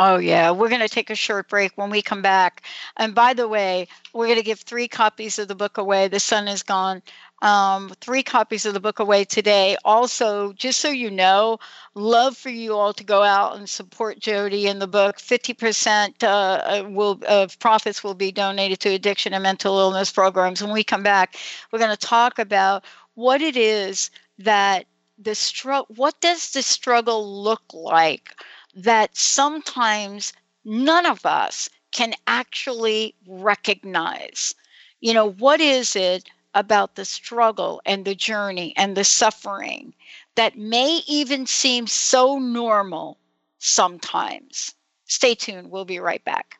Oh, 0.03 0.17
yeah. 0.17 0.50
We're 0.50 0.71
going 0.71 0.81
to 0.81 0.89
take 0.89 1.11
a 1.11 1.15
short 1.15 1.50
break 1.50 1.73
when 1.77 1.91
we 1.91 2.00
come 2.00 2.23
back. 2.23 2.62
And 2.97 3.15
by 3.15 3.35
the 3.35 3.47
way, 3.47 3.87
we're 4.15 4.29
going 4.29 4.39
to 4.39 4.45
give 4.45 4.61
three 4.61 4.89
copies 4.89 5.39
of 5.39 5.47
the 5.47 5.55
book 5.55 5.77
away. 5.77 6.09
The 6.09 6.19
sun 6.21 6.49
is 6.49 6.62
gone. 6.62 7.03
Um, 7.43 7.93
three 8.00 8.23
copies 8.23 8.65
of 8.65 8.73
the 8.73 8.81
book 8.81 8.99
away 8.99 9.25
today. 9.25 9.77
Also, 9.85 10.55
just 10.55 10.81
so 10.81 10.89
you 10.91 11.11
know, 11.11 11.59
love 11.95 12.37
for 12.37 12.49
you 12.49 12.75
all 12.75 12.95
to 12.95 13.05
go 13.05 13.23
out 13.23 13.57
and 13.57 13.69
support 13.69 14.21
Jody 14.21 14.67
in 14.67 14.79
the 14.79 14.87
book. 14.87 15.17
50% 15.17 16.23
uh, 16.23 16.27
uh, 16.27 16.89
will, 16.89 17.21
of 17.29 17.59
profits 17.59 18.03
will 18.03 18.15
be 18.15 18.33
donated 18.33 18.81
to 18.81 18.91
addiction 18.91 19.35
and 19.35 19.43
mental 19.43 19.79
illness 19.79 20.11
programs. 20.11 20.62
When 20.62 20.73
we 20.73 20.85
come 20.85 21.03
back, 21.03 21.37
we're 21.73 21.79
going 21.79 21.91
to 21.91 22.07
talk 22.07 22.39
about 22.39 22.85
what 23.21 23.43
it 23.43 23.57
is 23.57 24.11
that 24.39 24.87
the 25.19 25.35
struggle, 25.35 25.95
what 25.97 26.21
does 26.21 26.53
the 26.53 26.62
struggle 26.62 27.43
look 27.43 27.62
like? 27.75 28.35
that 28.75 29.17
sometimes 29.17 30.33
none 30.65 31.07
of 31.07 31.27
us 31.27 31.69
can 31.93 32.15
actually 32.27 33.15
recognize. 33.27 34.55
You 35.00 35.15
know, 35.15 35.31
what 35.31 35.61
is 35.61 35.97
it 35.97 36.29
about 36.55 36.95
the 36.95 37.05
struggle 37.05 37.83
and 37.85 38.05
the 38.05 38.15
journey 38.15 38.75
and 38.77 38.97
the 38.97 39.05
suffering 39.05 39.95
that 40.37 40.57
may 40.57 41.00
even 41.09 41.47
seem 41.47 41.87
so 41.89 42.39
normal 42.39 43.19
sometimes? 43.59 44.75
Stay 45.07 45.35
tuned. 45.35 45.71
We'll 45.71 45.85
be 45.85 45.99
right 45.99 46.25
back. 46.25 46.60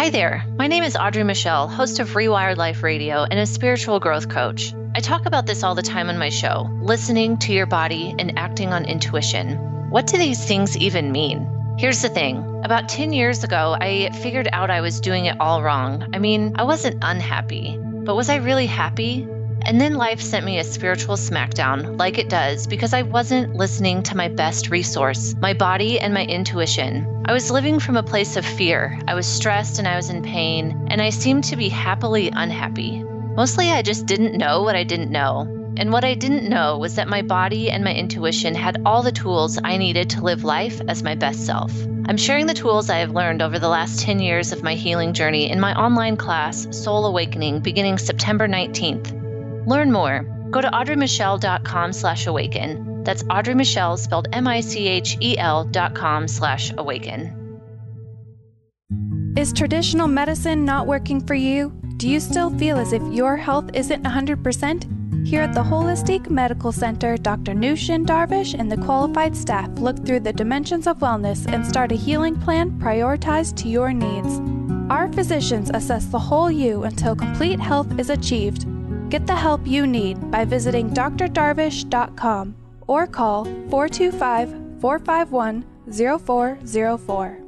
Hi 0.00 0.08
there. 0.08 0.46
My 0.56 0.66
name 0.66 0.82
is 0.82 0.96
Audrey 0.96 1.24
Michelle, 1.24 1.68
host 1.68 1.98
of 1.98 2.14
Rewired 2.14 2.56
Life 2.56 2.82
Radio 2.82 3.24
and 3.24 3.38
a 3.38 3.44
spiritual 3.44 4.00
growth 4.00 4.30
coach. 4.30 4.72
I 4.94 5.00
talk 5.00 5.26
about 5.26 5.44
this 5.44 5.62
all 5.62 5.74
the 5.74 5.82
time 5.82 6.08
on 6.08 6.16
my 6.16 6.30
show 6.30 6.70
listening 6.80 7.36
to 7.40 7.52
your 7.52 7.66
body 7.66 8.14
and 8.18 8.38
acting 8.38 8.72
on 8.72 8.86
intuition. 8.86 9.58
What 9.90 10.06
do 10.06 10.16
these 10.16 10.42
things 10.42 10.74
even 10.78 11.12
mean? 11.12 11.46
Here's 11.78 12.00
the 12.00 12.08
thing 12.08 12.38
about 12.64 12.88
10 12.88 13.12
years 13.12 13.44
ago, 13.44 13.76
I 13.78 14.08
figured 14.22 14.48
out 14.50 14.70
I 14.70 14.80
was 14.80 15.02
doing 15.02 15.26
it 15.26 15.38
all 15.38 15.62
wrong. 15.62 16.08
I 16.14 16.18
mean, 16.18 16.54
I 16.54 16.62
wasn't 16.62 17.00
unhappy, 17.02 17.76
but 17.78 18.16
was 18.16 18.30
I 18.30 18.36
really 18.36 18.64
happy? 18.64 19.28
And 19.66 19.80
then 19.80 19.94
life 19.94 20.20
sent 20.20 20.44
me 20.44 20.58
a 20.58 20.64
spiritual 20.64 21.16
smackdown, 21.16 21.98
like 21.98 22.18
it 22.18 22.28
does, 22.28 22.66
because 22.66 22.94
I 22.94 23.02
wasn't 23.02 23.54
listening 23.54 24.02
to 24.04 24.16
my 24.16 24.28
best 24.28 24.70
resource, 24.70 25.34
my 25.40 25.52
body 25.52 26.00
and 26.00 26.14
my 26.14 26.24
intuition. 26.24 27.22
I 27.26 27.32
was 27.32 27.50
living 27.50 27.78
from 27.78 27.96
a 27.96 28.02
place 28.02 28.36
of 28.36 28.44
fear. 28.44 28.98
I 29.06 29.14
was 29.14 29.26
stressed 29.26 29.78
and 29.78 29.86
I 29.86 29.96
was 29.96 30.10
in 30.10 30.22
pain, 30.22 30.88
and 30.90 31.00
I 31.00 31.10
seemed 31.10 31.44
to 31.44 31.56
be 31.56 31.68
happily 31.68 32.30
unhappy. 32.32 33.04
Mostly, 33.36 33.70
I 33.70 33.82
just 33.82 34.06
didn't 34.06 34.36
know 34.36 34.62
what 34.62 34.76
I 34.76 34.84
didn't 34.84 35.12
know. 35.12 35.42
And 35.76 35.92
what 35.92 36.04
I 36.04 36.14
didn't 36.14 36.48
know 36.48 36.78
was 36.78 36.96
that 36.96 37.08
my 37.08 37.22
body 37.22 37.70
and 37.70 37.84
my 37.84 37.94
intuition 37.94 38.54
had 38.54 38.82
all 38.84 39.02
the 39.02 39.12
tools 39.12 39.58
I 39.62 39.76
needed 39.76 40.10
to 40.10 40.22
live 40.22 40.42
life 40.42 40.80
as 40.88 41.02
my 41.02 41.14
best 41.14 41.46
self. 41.46 41.72
I'm 42.06 42.16
sharing 42.16 42.46
the 42.46 42.54
tools 42.54 42.90
I 42.90 42.98
have 42.98 43.12
learned 43.12 43.40
over 43.40 43.58
the 43.58 43.68
last 43.68 44.00
10 44.00 44.18
years 44.18 44.52
of 44.52 44.64
my 44.64 44.74
healing 44.74 45.12
journey 45.12 45.48
in 45.48 45.60
my 45.60 45.74
online 45.74 46.16
class, 46.16 46.66
Soul 46.72 47.06
Awakening, 47.06 47.60
beginning 47.60 47.98
September 47.98 48.48
19th. 48.48 49.19
Learn 49.66 49.92
more. 49.92 50.22
Go 50.50 50.60
to 50.60 50.68
audreymichelle.com 50.68 51.92
slash 51.92 52.26
awaken. 52.26 53.02
That's 53.04 53.24
Audrey 53.30 53.54
Michelle 53.54 53.96
spelled 53.96 54.28
M-I-C-H-E-L 54.32 55.64
dot 55.64 55.94
com 55.94 56.28
slash 56.28 56.72
awaken. 56.76 57.36
Is 59.36 59.52
traditional 59.52 60.08
medicine 60.08 60.64
not 60.64 60.86
working 60.86 61.24
for 61.24 61.34
you? 61.34 61.72
Do 61.96 62.08
you 62.08 62.20
still 62.20 62.50
feel 62.58 62.78
as 62.78 62.92
if 62.92 63.02
your 63.12 63.36
health 63.36 63.70
isn't 63.74 64.02
100%? 64.02 65.26
Here 65.26 65.42
at 65.42 65.54
the 65.54 65.62
Holistic 65.62 66.30
Medical 66.30 66.72
Center, 66.72 67.16
Dr. 67.16 67.52
Nushin 67.52 68.04
Darvish 68.04 68.58
and 68.58 68.72
the 68.72 68.78
qualified 68.78 69.36
staff 69.36 69.68
look 69.78 70.04
through 70.04 70.20
the 70.20 70.32
dimensions 70.32 70.86
of 70.86 70.98
wellness 70.98 71.46
and 71.46 71.64
start 71.64 71.92
a 71.92 71.94
healing 71.94 72.38
plan 72.40 72.70
prioritized 72.72 73.56
to 73.58 73.68
your 73.68 73.92
needs. 73.92 74.40
Our 74.90 75.12
physicians 75.12 75.70
assess 75.72 76.06
the 76.06 76.18
whole 76.18 76.50
you 76.50 76.82
until 76.84 77.14
complete 77.14 77.60
health 77.60 77.98
is 77.98 78.10
achieved. 78.10 78.66
Get 79.10 79.26
the 79.26 79.34
help 79.34 79.66
you 79.66 79.88
need 79.88 80.30
by 80.30 80.44
visiting 80.44 80.90
drdarvish.com 80.90 82.54
or 82.86 83.06
call 83.08 83.44
425 83.44 84.80
451 84.80 85.64
0404. 85.90 87.39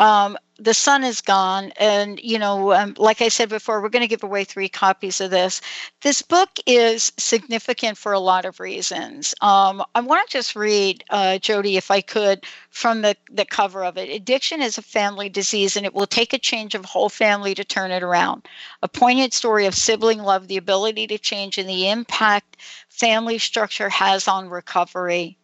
Um, 0.00 0.36
the 0.58 0.74
sun 0.74 1.02
is 1.02 1.20
gone 1.20 1.72
and 1.80 2.20
you 2.20 2.38
know 2.38 2.72
um, 2.72 2.94
like 2.96 3.20
i 3.20 3.28
said 3.28 3.48
before 3.48 3.82
we're 3.82 3.88
going 3.88 4.02
to 4.02 4.08
give 4.08 4.22
away 4.22 4.44
three 4.44 4.68
copies 4.68 5.20
of 5.20 5.30
this. 5.30 5.60
This 6.02 6.22
book 6.22 6.48
is 6.66 7.12
significant 7.18 7.98
for 7.98 8.12
a 8.12 8.20
lot 8.20 8.44
of 8.44 8.60
reasons. 8.60 9.34
Um, 9.40 9.82
i 9.94 10.00
want 10.00 10.28
to 10.28 10.32
just 10.38 10.54
read 10.54 11.02
uh, 11.10 11.38
jodee 11.40 11.76
if 11.76 11.90
i 11.90 12.00
could 12.00 12.44
from 12.70 13.02
the, 13.02 13.16
the 13.30 13.44
cover 13.44 13.84
of 13.84 13.96
it. 13.96 14.08
Addiction 14.08 14.62
is 14.62 14.78
a 14.78 14.82
family 14.82 15.28
disease 15.28 15.76
and 15.76 15.86
it 15.86 15.94
will 15.94 16.06
take 16.06 16.32
a 16.32 16.38
change 16.38 16.74
of 16.74 16.84
whole 16.84 17.08
family 17.08 17.54
to 17.54 17.64
turn 17.64 17.90
it 17.90 18.02
around. 18.02 18.46
A 18.82 18.88
poignant 18.88 19.32
story 19.32 19.66
of 19.66 19.74
sibling 19.74 20.20
love 20.20 20.48
the 20.48 20.56
ability 20.56 21.06
to 21.08 21.18
change 21.18 21.58
and 21.58 21.68
the 21.68 21.88
impact 21.88 22.56
family 22.88 23.38
structure 23.38 23.88
has 23.88 24.28
on 24.28 24.48
recovery. 24.48 25.36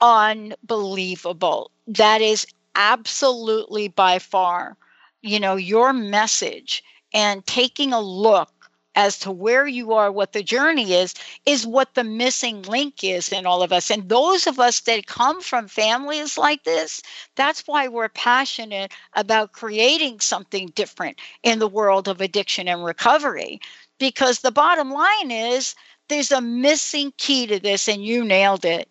Unbelievable. 0.00 1.70
That 1.86 2.20
is 2.20 2.46
absolutely 2.74 3.88
by 3.88 4.18
far, 4.18 4.76
you 5.22 5.38
know, 5.40 5.56
your 5.56 5.92
message 5.92 6.82
and 7.14 7.46
taking 7.46 7.92
a 7.92 8.00
look 8.00 8.50
as 8.94 9.18
to 9.20 9.30
where 9.30 9.66
you 9.66 9.92
are, 9.92 10.12
what 10.12 10.32
the 10.32 10.42
journey 10.42 10.92
is, 10.92 11.14
is 11.46 11.66
what 11.66 11.94
the 11.94 12.04
missing 12.04 12.62
link 12.62 13.02
is 13.02 13.32
in 13.32 13.46
all 13.46 13.62
of 13.62 13.72
us. 13.72 13.90
And 13.90 14.08
those 14.08 14.46
of 14.46 14.60
us 14.60 14.80
that 14.80 15.06
come 15.06 15.40
from 15.40 15.66
families 15.66 16.36
like 16.36 16.64
this, 16.64 17.02
that's 17.34 17.62
why 17.66 17.88
we're 17.88 18.10
passionate 18.10 18.92
about 19.14 19.52
creating 19.52 20.20
something 20.20 20.68
different 20.74 21.18
in 21.42 21.58
the 21.58 21.68
world 21.68 22.06
of 22.06 22.20
addiction 22.20 22.68
and 22.68 22.84
recovery. 22.84 23.60
Because 23.98 24.40
the 24.40 24.52
bottom 24.52 24.90
line 24.90 25.30
is 25.30 25.74
there's 26.08 26.32
a 26.32 26.42
missing 26.42 27.12
key 27.16 27.46
to 27.46 27.58
this, 27.58 27.88
and 27.88 28.04
you 28.04 28.24
nailed 28.24 28.64
it. 28.64 28.88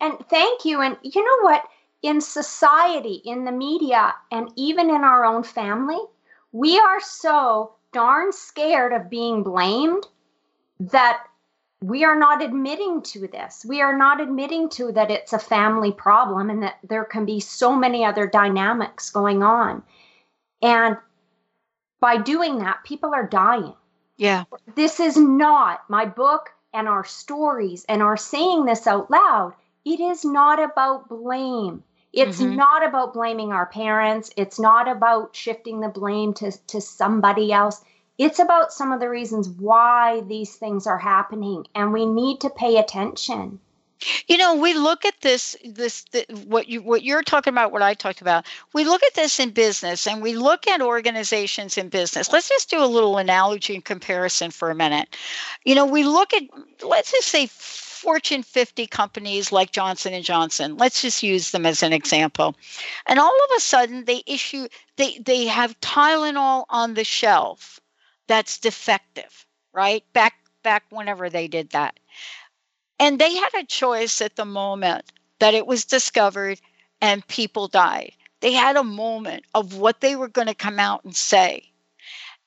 And 0.00 0.18
thank 0.28 0.64
you. 0.64 0.80
And 0.80 0.96
you 1.02 1.24
know 1.24 1.44
what? 1.44 1.62
In 2.02 2.20
society, 2.20 3.22
in 3.24 3.44
the 3.44 3.52
media, 3.52 4.14
and 4.30 4.50
even 4.56 4.90
in 4.90 5.04
our 5.04 5.24
own 5.24 5.42
family, 5.42 6.00
we 6.50 6.78
are 6.78 7.00
so 7.00 7.74
darn 7.92 8.32
scared 8.32 8.92
of 8.92 9.08
being 9.08 9.42
blamed 9.42 10.06
that 10.80 11.24
we 11.80 12.04
are 12.04 12.16
not 12.16 12.42
admitting 12.42 13.02
to 13.02 13.26
this. 13.26 13.64
We 13.68 13.80
are 13.80 13.96
not 13.96 14.20
admitting 14.20 14.68
to 14.70 14.92
that 14.92 15.10
it's 15.10 15.32
a 15.32 15.38
family 15.38 15.92
problem 15.92 16.48
and 16.48 16.62
that 16.62 16.78
there 16.88 17.04
can 17.04 17.24
be 17.24 17.40
so 17.40 17.74
many 17.74 18.04
other 18.04 18.26
dynamics 18.26 19.10
going 19.10 19.42
on. 19.42 19.82
And 20.62 20.96
by 22.00 22.18
doing 22.18 22.58
that, 22.58 22.84
people 22.84 23.12
are 23.14 23.26
dying. 23.26 23.74
Yeah. 24.16 24.44
This 24.74 25.00
is 25.00 25.16
not 25.16 25.82
my 25.88 26.04
book 26.04 26.50
and 26.72 26.88
our 26.88 27.04
stories 27.04 27.84
and 27.88 28.02
our 28.02 28.16
saying 28.16 28.64
this 28.64 28.86
out 28.86 29.10
loud. 29.10 29.54
It 29.84 29.98
is 29.98 30.24
not 30.24 30.62
about 30.62 31.08
blame. 31.08 31.82
It's 32.12 32.40
mm-hmm. 32.40 32.56
not 32.56 32.86
about 32.86 33.14
blaming 33.14 33.52
our 33.52 33.66
parents. 33.66 34.30
It's 34.36 34.60
not 34.60 34.86
about 34.86 35.34
shifting 35.34 35.80
the 35.80 35.88
blame 35.88 36.34
to, 36.34 36.52
to 36.68 36.80
somebody 36.80 37.52
else. 37.52 37.82
It's 38.18 38.38
about 38.38 38.72
some 38.72 38.92
of 38.92 39.00
the 39.00 39.08
reasons 39.08 39.48
why 39.48 40.20
these 40.28 40.54
things 40.56 40.86
are 40.86 40.98
happening, 40.98 41.66
and 41.74 41.92
we 41.92 42.04
need 42.04 42.40
to 42.42 42.50
pay 42.50 42.76
attention. 42.76 43.58
You 44.26 44.36
know, 44.36 44.56
we 44.56 44.74
look 44.74 45.04
at 45.04 45.20
this, 45.20 45.56
this, 45.64 46.04
the, 46.10 46.24
what 46.46 46.68
you, 46.68 46.82
what 46.82 47.04
you're 47.04 47.22
talking 47.22 47.52
about, 47.52 47.72
what 47.72 47.82
I 47.82 47.94
talked 47.94 48.20
about. 48.20 48.46
We 48.74 48.84
look 48.84 49.02
at 49.02 49.14
this 49.14 49.38
in 49.40 49.50
business, 49.50 50.06
and 50.06 50.20
we 50.20 50.34
look 50.34 50.66
at 50.66 50.82
organizations 50.82 51.78
in 51.78 51.88
business. 51.88 52.32
Let's 52.32 52.48
just 52.48 52.68
do 52.68 52.82
a 52.82 52.86
little 52.86 53.16
analogy 53.16 53.74
and 53.74 53.84
comparison 53.84 54.50
for 54.50 54.70
a 54.70 54.74
minute. 54.74 55.16
You 55.64 55.74
know, 55.74 55.86
we 55.86 56.04
look 56.04 56.34
at, 56.34 56.42
let's 56.82 57.12
just 57.12 57.28
say, 57.28 57.48
Fortune 58.02 58.42
50 58.42 58.88
companies 58.88 59.52
like 59.52 59.70
Johnson 59.70 60.12
and 60.12 60.24
Johnson. 60.24 60.76
Let's 60.76 61.02
just 61.02 61.22
use 61.22 61.52
them 61.52 61.64
as 61.64 61.84
an 61.84 61.92
example. 61.92 62.56
And 63.06 63.20
all 63.20 63.28
of 63.28 63.56
a 63.56 63.60
sudden 63.60 64.06
they 64.06 64.24
issue 64.26 64.66
they 64.96 65.18
they 65.18 65.46
have 65.46 65.80
Tylenol 65.80 66.64
on 66.68 66.94
the 66.94 67.04
shelf 67.04 67.78
that's 68.26 68.58
defective, 68.58 69.46
right? 69.72 70.02
Back 70.14 70.34
back 70.64 70.82
whenever 70.90 71.30
they 71.30 71.46
did 71.46 71.70
that. 71.70 72.00
And 72.98 73.20
they 73.20 73.36
had 73.36 73.54
a 73.54 73.64
choice 73.66 74.20
at 74.20 74.34
the 74.34 74.44
moment 74.44 75.12
that 75.38 75.54
it 75.54 75.68
was 75.68 75.84
discovered 75.84 76.60
and 77.00 77.26
people 77.28 77.68
died. 77.68 78.14
They 78.40 78.52
had 78.52 78.74
a 78.74 78.82
moment 78.82 79.44
of 79.54 79.76
what 79.76 80.00
they 80.00 80.16
were 80.16 80.28
going 80.28 80.48
to 80.48 80.54
come 80.54 80.80
out 80.80 81.04
and 81.04 81.14
say. 81.14 81.70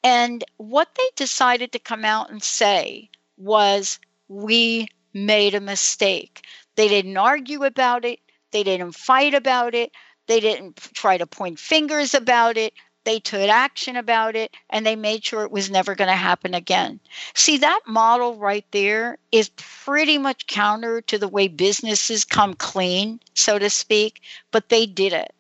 And 0.03 0.43
what 0.57 0.89
they 0.95 1.09
decided 1.15 1.71
to 1.71 1.79
come 1.79 2.03
out 2.03 2.29
and 2.29 2.43
say 2.43 3.09
was, 3.37 3.99
we 4.27 4.87
made 5.15 5.55
a 5.55 5.61
mistake. 5.61 6.45
They 6.75 6.87
didn't 6.89 7.17
argue 7.17 7.63
about 7.63 8.05
it, 8.05 8.19
they 8.51 8.63
didn't 8.63 8.91
fight 8.91 9.33
about 9.33 9.73
it, 9.73 9.91
they 10.27 10.39
didn't 10.39 10.75
try 10.93 11.17
to 11.17 11.25
point 11.25 11.57
fingers 11.57 12.13
about 12.13 12.57
it. 12.57 12.73
They 13.05 13.19
took 13.19 13.47
action 13.47 13.95
about 13.95 14.35
it 14.35 14.51
and 14.71 14.83
they 14.83 14.95
made 14.95 15.23
sure 15.23 15.43
it 15.43 15.51
was 15.51 15.69
never 15.69 15.93
going 15.93 16.09
to 16.09 16.15
happen 16.15 16.55
again. 16.55 16.99
See, 17.35 17.57
that 17.59 17.81
model 17.85 18.35
right 18.35 18.65
there 18.71 19.19
is 19.31 19.51
pretty 19.57 20.17
much 20.17 20.47
counter 20.47 21.01
to 21.01 21.19
the 21.19 21.27
way 21.27 21.47
businesses 21.47 22.25
come 22.25 22.55
clean, 22.55 23.19
so 23.35 23.59
to 23.59 23.69
speak, 23.69 24.21
but 24.49 24.69
they 24.69 24.87
did 24.87 25.13
it. 25.13 25.35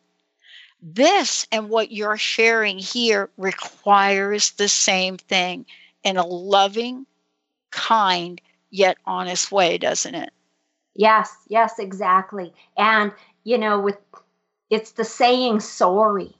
This 0.79 1.47
and 1.51 1.69
what 1.69 1.91
you're 1.91 2.17
sharing 2.17 2.77
here 2.77 3.31
requires 3.37 4.51
the 4.51 4.69
same 4.69 5.17
thing 5.17 5.65
in 6.03 6.17
a 6.17 6.25
loving, 6.25 7.07
kind, 7.71 8.39
yet 8.75 8.97
honest 9.05 9.51
way, 9.51 9.77
doesn't 9.77 10.15
it? 10.15 10.31
Yes, 10.95 11.35
yes, 11.47 11.79
exactly. 11.79 12.53
And, 12.77 13.11
you 13.43 13.57
know, 13.57 13.79
with 13.79 13.97
it's 14.69 14.91
the 14.91 15.03
saying 15.03 15.59
sorry 15.59 16.35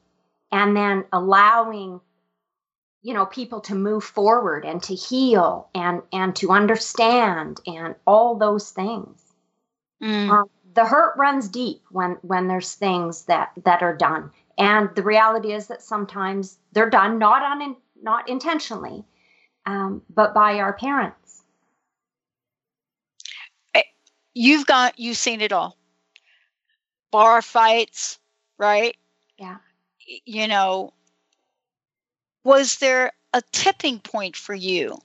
and 0.51 0.75
then 0.75 1.05
allowing 1.11 1.99
you 3.01 3.13
know 3.13 3.25
people 3.25 3.61
to 3.61 3.75
move 3.75 4.03
forward 4.03 4.65
and 4.65 4.81
to 4.83 4.95
heal 4.95 5.69
and 5.75 6.01
and 6.11 6.35
to 6.35 6.51
understand 6.51 7.59
and 7.67 7.95
all 8.05 8.35
those 8.35 8.71
things 8.71 9.21
mm. 10.01 10.29
um, 10.29 10.49
the 10.73 10.85
hurt 10.85 11.15
runs 11.17 11.47
deep 11.49 11.81
when 11.91 12.17
when 12.21 12.47
there's 12.47 12.73
things 12.73 13.25
that 13.25 13.51
that 13.63 13.83
are 13.83 13.95
done 13.95 14.31
and 14.57 14.89
the 14.95 15.03
reality 15.03 15.53
is 15.53 15.67
that 15.67 15.81
sometimes 15.83 16.57
they're 16.71 16.89
done 16.89 17.19
not 17.19 17.43
on 17.43 17.75
not 18.01 18.27
intentionally 18.27 19.03
um, 19.67 20.01
but 20.09 20.33
by 20.33 20.55
our 20.59 20.73
parents 20.73 21.24
you've 24.35 24.67
got 24.67 24.99
you've 24.99 25.17
seen 25.17 25.41
it 25.41 25.51
all. 25.51 25.77
Bar 27.11 27.41
fights 27.41 28.19
right? 28.57 28.95
Yeah. 29.37 29.57
You 30.25 30.47
know 30.47 30.93
was 32.43 32.77
there 32.77 33.11
a 33.33 33.41
tipping 33.51 33.99
point 33.99 34.35
for 34.35 34.53
you? 34.53 34.99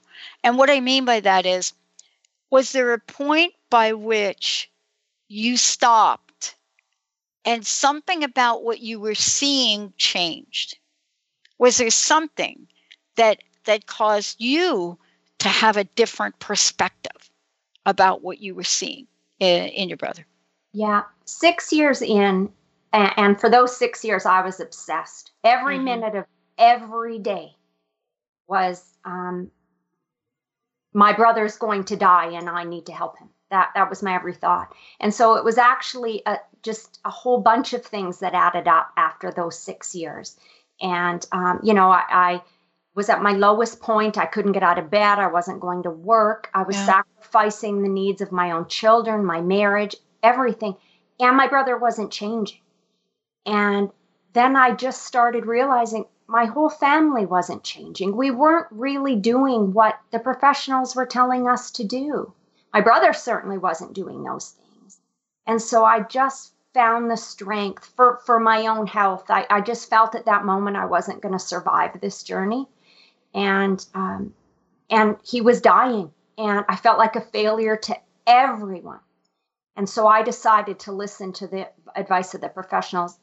And 0.44 0.58
what 0.58 0.68
i 0.68 0.80
mean 0.80 1.04
by 1.06 1.20
that 1.20 1.46
is 1.46 1.72
was 2.50 2.72
there 2.72 2.92
a 2.92 2.98
point 2.98 3.54
by 3.70 3.92
which 3.92 4.70
you 5.28 5.56
stopped 5.56 6.56
and 7.44 7.66
something 7.66 8.24
about 8.24 8.64
what 8.64 8.80
you 8.80 8.98
were 9.00 9.14
seeing 9.14 9.94
changed? 9.96 10.76
Was 11.58 11.78
there 11.78 11.90
something 11.90 12.66
that 13.16 13.42
that 13.64 13.86
caused 13.86 14.40
you 14.40 14.98
to 15.38 15.48
have 15.48 15.76
a 15.76 15.84
different 15.84 16.38
perspective 16.38 17.30
about 17.86 18.22
what 18.22 18.40
you 18.40 18.54
were 18.54 18.64
seeing 18.64 19.06
in, 19.40 19.66
in 19.68 19.88
your 19.88 19.96
brother? 19.96 20.24
Yeah, 20.72 21.02
six 21.24 21.72
years 21.72 22.00
in, 22.00 22.50
and, 22.92 23.12
and, 23.16 23.40
for 23.40 23.50
those 23.50 23.76
six 23.76 24.04
years, 24.04 24.24
I 24.24 24.42
was 24.42 24.60
obsessed. 24.60 25.32
Every 25.42 25.76
mm-hmm. 25.76 25.84
minute 25.84 26.14
of 26.14 26.26
every 26.58 27.18
day 27.18 27.56
was 28.46 28.84
um, 29.04 29.50
my 30.92 31.12
brother's 31.12 31.56
going 31.56 31.84
to 31.84 31.96
die, 31.96 32.32
and 32.32 32.48
I 32.48 32.64
need 32.64 32.86
to 32.86 32.92
help 32.92 33.18
him. 33.18 33.28
That 33.50 33.70
that 33.74 33.90
was 33.90 34.02
my 34.02 34.14
every 34.14 34.34
thought. 34.34 34.72
And 35.00 35.12
so 35.12 35.34
it 35.34 35.44
was 35.44 35.58
actually 35.58 36.22
a, 36.24 36.38
just 36.62 37.00
a 37.04 37.10
whole 37.10 37.40
bunch 37.40 37.72
of 37.72 37.84
things 37.84 38.20
that 38.20 38.34
added 38.34 38.68
up 38.68 38.92
after 38.96 39.32
those 39.32 39.58
six 39.58 39.94
years. 39.94 40.36
And 40.80 41.26
um, 41.32 41.60
you 41.64 41.74
know, 41.74 41.90
I, 41.90 42.04
I 42.08 42.42
was 42.94 43.08
at 43.08 43.22
my 43.22 43.32
lowest 43.32 43.80
point. 43.80 44.18
I 44.18 44.26
couldn't 44.26 44.52
get 44.52 44.62
out 44.62 44.78
of 44.78 44.90
bed. 44.90 45.18
I 45.18 45.28
wasn't 45.28 45.60
going 45.60 45.82
to 45.84 45.90
work. 45.90 46.50
I 46.54 46.62
was 46.62 46.76
Yeah. 46.76 46.86
sacrificing 46.86 47.82
the 47.82 47.88
needs 47.88 48.20
of 48.20 48.32
my 48.32 48.50
own 48.50 48.66
children, 48.66 49.24
my 49.24 49.40
marriage, 49.40 49.96
everything. 50.22 50.76
And 51.18 51.36
my 51.36 51.46
brother 51.46 51.76
wasn't 51.76 52.10
changing. 52.10 52.58
And 53.46 53.90
then 54.32 54.56
I 54.56 54.72
just 54.72 55.04
started 55.04 55.46
realizing 55.46 56.06
my 56.26 56.44
whole 56.44 56.70
family 56.70 57.26
wasn't 57.26 57.64
changing. 57.64 58.16
We 58.16 58.30
weren't 58.30 58.68
really 58.70 59.16
doing 59.16 59.72
what 59.72 59.98
the 60.12 60.18
professionals 60.20 60.94
were 60.94 61.06
telling 61.06 61.48
us 61.48 61.70
to 61.72 61.84
do. 61.84 62.32
My 62.72 62.80
brother 62.80 63.12
certainly 63.12 63.58
wasn't 63.58 63.94
doing 63.94 64.22
those 64.22 64.50
things. 64.50 65.00
And 65.46 65.60
so 65.60 65.84
I 65.84 66.00
just 66.00 66.54
found 66.72 67.10
the 67.10 67.16
strength 67.16 67.84
for, 67.96 68.20
for 68.24 68.38
my 68.38 68.68
own 68.68 68.86
health. 68.86 69.24
I, 69.28 69.44
I 69.50 69.60
just 69.60 69.90
felt 69.90 70.14
at 70.14 70.26
that 70.26 70.44
moment 70.44 70.76
I 70.76 70.86
wasn't 70.86 71.20
going 71.20 71.32
to 71.32 71.38
survive 71.38 72.00
this 72.00 72.22
journey. 72.22 72.68
And 73.34 73.84
um, 73.94 74.34
and 74.90 75.16
he 75.22 75.40
was 75.40 75.60
dying. 75.60 76.12
And 76.36 76.64
I 76.68 76.76
felt 76.76 76.98
like 76.98 77.16
a 77.16 77.20
failure 77.20 77.76
to 77.76 77.96
everyone. 78.26 79.00
And 79.76 79.88
so 79.88 80.06
I 80.06 80.22
decided 80.22 80.80
to 80.80 80.92
listen 80.92 81.32
to 81.34 81.46
the 81.46 81.68
advice 81.94 82.34
of 82.34 82.40
the 82.40 82.48
professionals. 82.48 83.18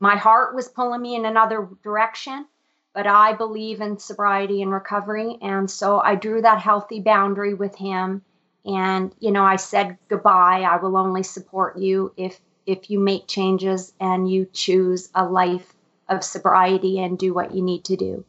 My 0.00 0.16
heart 0.16 0.54
was 0.54 0.68
pulling 0.68 1.02
me 1.02 1.16
in 1.16 1.24
another 1.24 1.68
direction, 1.82 2.46
but 2.94 3.06
I 3.06 3.32
believe 3.32 3.80
in 3.80 3.98
sobriety 3.98 4.62
and 4.62 4.72
recovery. 4.72 5.38
And 5.42 5.70
so 5.70 6.00
I 6.00 6.14
drew 6.14 6.40
that 6.42 6.60
healthy 6.60 7.00
boundary 7.00 7.54
with 7.54 7.74
him. 7.74 8.22
And, 8.64 9.14
you 9.18 9.32
know, 9.32 9.44
I 9.44 9.56
said 9.56 9.98
goodbye. 10.08 10.62
I 10.62 10.76
will 10.76 10.96
only 10.96 11.22
support 11.22 11.78
you 11.78 12.12
if 12.16 12.40
if 12.66 12.90
you 12.90 13.00
make 13.00 13.26
changes 13.26 13.94
and 13.98 14.30
you 14.30 14.46
choose 14.52 15.08
a 15.14 15.24
life 15.24 15.74
of 16.06 16.22
sobriety 16.22 17.00
and 17.00 17.18
do 17.18 17.32
what 17.32 17.54
you 17.54 17.62
need 17.62 17.84
to 17.84 17.96
do. 17.96 18.24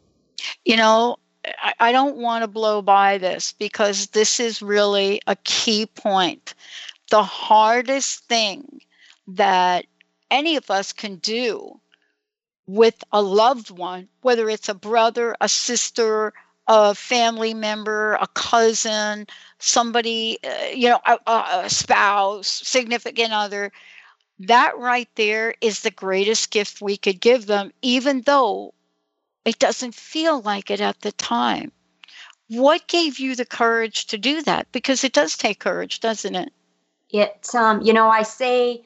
You 0.65 0.77
know, 0.77 1.17
I, 1.45 1.73
I 1.79 1.91
don't 1.91 2.17
want 2.17 2.43
to 2.43 2.47
blow 2.47 2.81
by 2.81 3.17
this 3.17 3.53
because 3.53 4.07
this 4.07 4.39
is 4.39 4.61
really 4.61 5.21
a 5.27 5.35
key 5.37 5.85
point. 5.85 6.53
The 7.11 7.23
hardest 7.23 8.25
thing 8.25 8.81
that 9.27 9.85
any 10.31 10.55
of 10.57 10.69
us 10.71 10.93
can 10.93 11.17
do 11.17 11.79
with 12.67 13.03
a 13.11 13.21
loved 13.21 13.71
one, 13.71 14.07
whether 14.21 14.49
it's 14.49 14.69
a 14.69 14.73
brother, 14.73 15.35
a 15.41 15.49
sister, 15.49 16.33
a 16.67 16.93
family 16.93 17.53
member, 17.53 18.13
a 18.15 18.27
cousin, 18.27 19.25
somebody, 19.57 20.37
uh, 20.43 20.65
you 20.73 20.89
know, 20.89 20.99
a, 21.05 21.17
a 21.27 21.61
a 21.65 21.69
spouse, 21.69 22.47
significant 22.47 23.33
other, 23.33 23.71
that 24.39 24.77
right 24.77 25.09
there 25.15 25.55
is 25.61 25.81
the 25.81 25.91
greatest 25.91 26.51
gift 26.51 26.81
we 26.81 26.97
could 26.97 27.21
give 27.21 27.45
them, 27.47 27.71
even 27.81 28.21
though 28.21 28.73
it 29.45 29.59
doesn't 29.59 29.95
feel 29.95 30.41
like 30.41 30.71
it 30.71 30.81
at 30.81 31.01
the 31.01 31.11
time. 31.13 31.71
What 32.49 32.87
gave 32.87 33.19
you 33.19 33.35
the 33.35 33.45
courage 33.45 34.07
to 34.07 34.17
do 34.17 34.41
that? 34.43 34.71
Because 34.71 35.03
it 35.03 35.13
does 35.13 35.37
take 35.37 35.59
courage, 35.59 35.99
doesn't 35.99 36.35
it? 36.35 36.51
It 37.11 37.49
um, 37.55 37.81
you 37.81 37.93
know, 37.93 38.09
I 38.09 38.23
say 38.23 38.83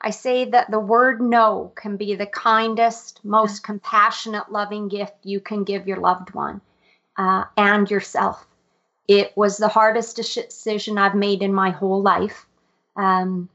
I 0.00 0.10
say 0.10 0.44
that 0.44 0.70
the 0.70 0.78
word 0.78 1.20
no 1.20 1.72
can 1.74 1.96
be 1.96 2.14
the 2.14 2.26
kindest, 2.26 3.24
most 3.24 3.62
compassionate, 3.62 4.52
loving 4.52 4.88
gift 4.88 5.14
you 5.22 5.40
can 5.40 5.64
give 5.64 5.88
your 5.88 5.98
loved 5.98 6.34
one 6.34 6.60
uh, 7.16 7.44
and 7.56 7.90
yourself. 7.90 8.46
It 9.08 9.36
was 9.36 9.56
the 9.56 9.68
hardest 9.68 10.16
decision 10.16 10.98
I've 10.98 11.14
made 11.14 11.42
in 11.42 11.54
my 11.54 11.70
whole 11.70 12.02
life. 12.02 12.46
Um, 12.96 13.48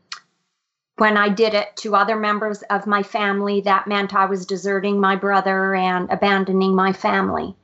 when 1.01 1.17
I 1.17 1.29
did 1.29 1.55
it 1.55 1.75
to 1.77 1.95
other 1.95 2.15
members 2.15 2.61
of 2.69 2.85
my 2.85 3.01
family, 3.01 3.61
that 3.61 3.87
meant 3.87 4.13
I 4.13 4.27
was 4.27 4.45
deserting 4.45 4.99
my 4.99 5.15
brother 5.15 5.73
and 5.73 6.07
abandoning 6.11 6.75
my 6.75 6.93
family. 6.93 7.55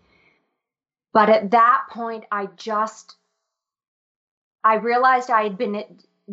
But 1.13 1.29
at 1.29 1.51
that 1.51 1.83
point, 1.91 2.23
I 2.31 2.47
just 2.55 3.15
I 4.63 4.77
realized 4.77 5.29
I 5.29 5.43
had 5.43 5.55
been 5.55 5.83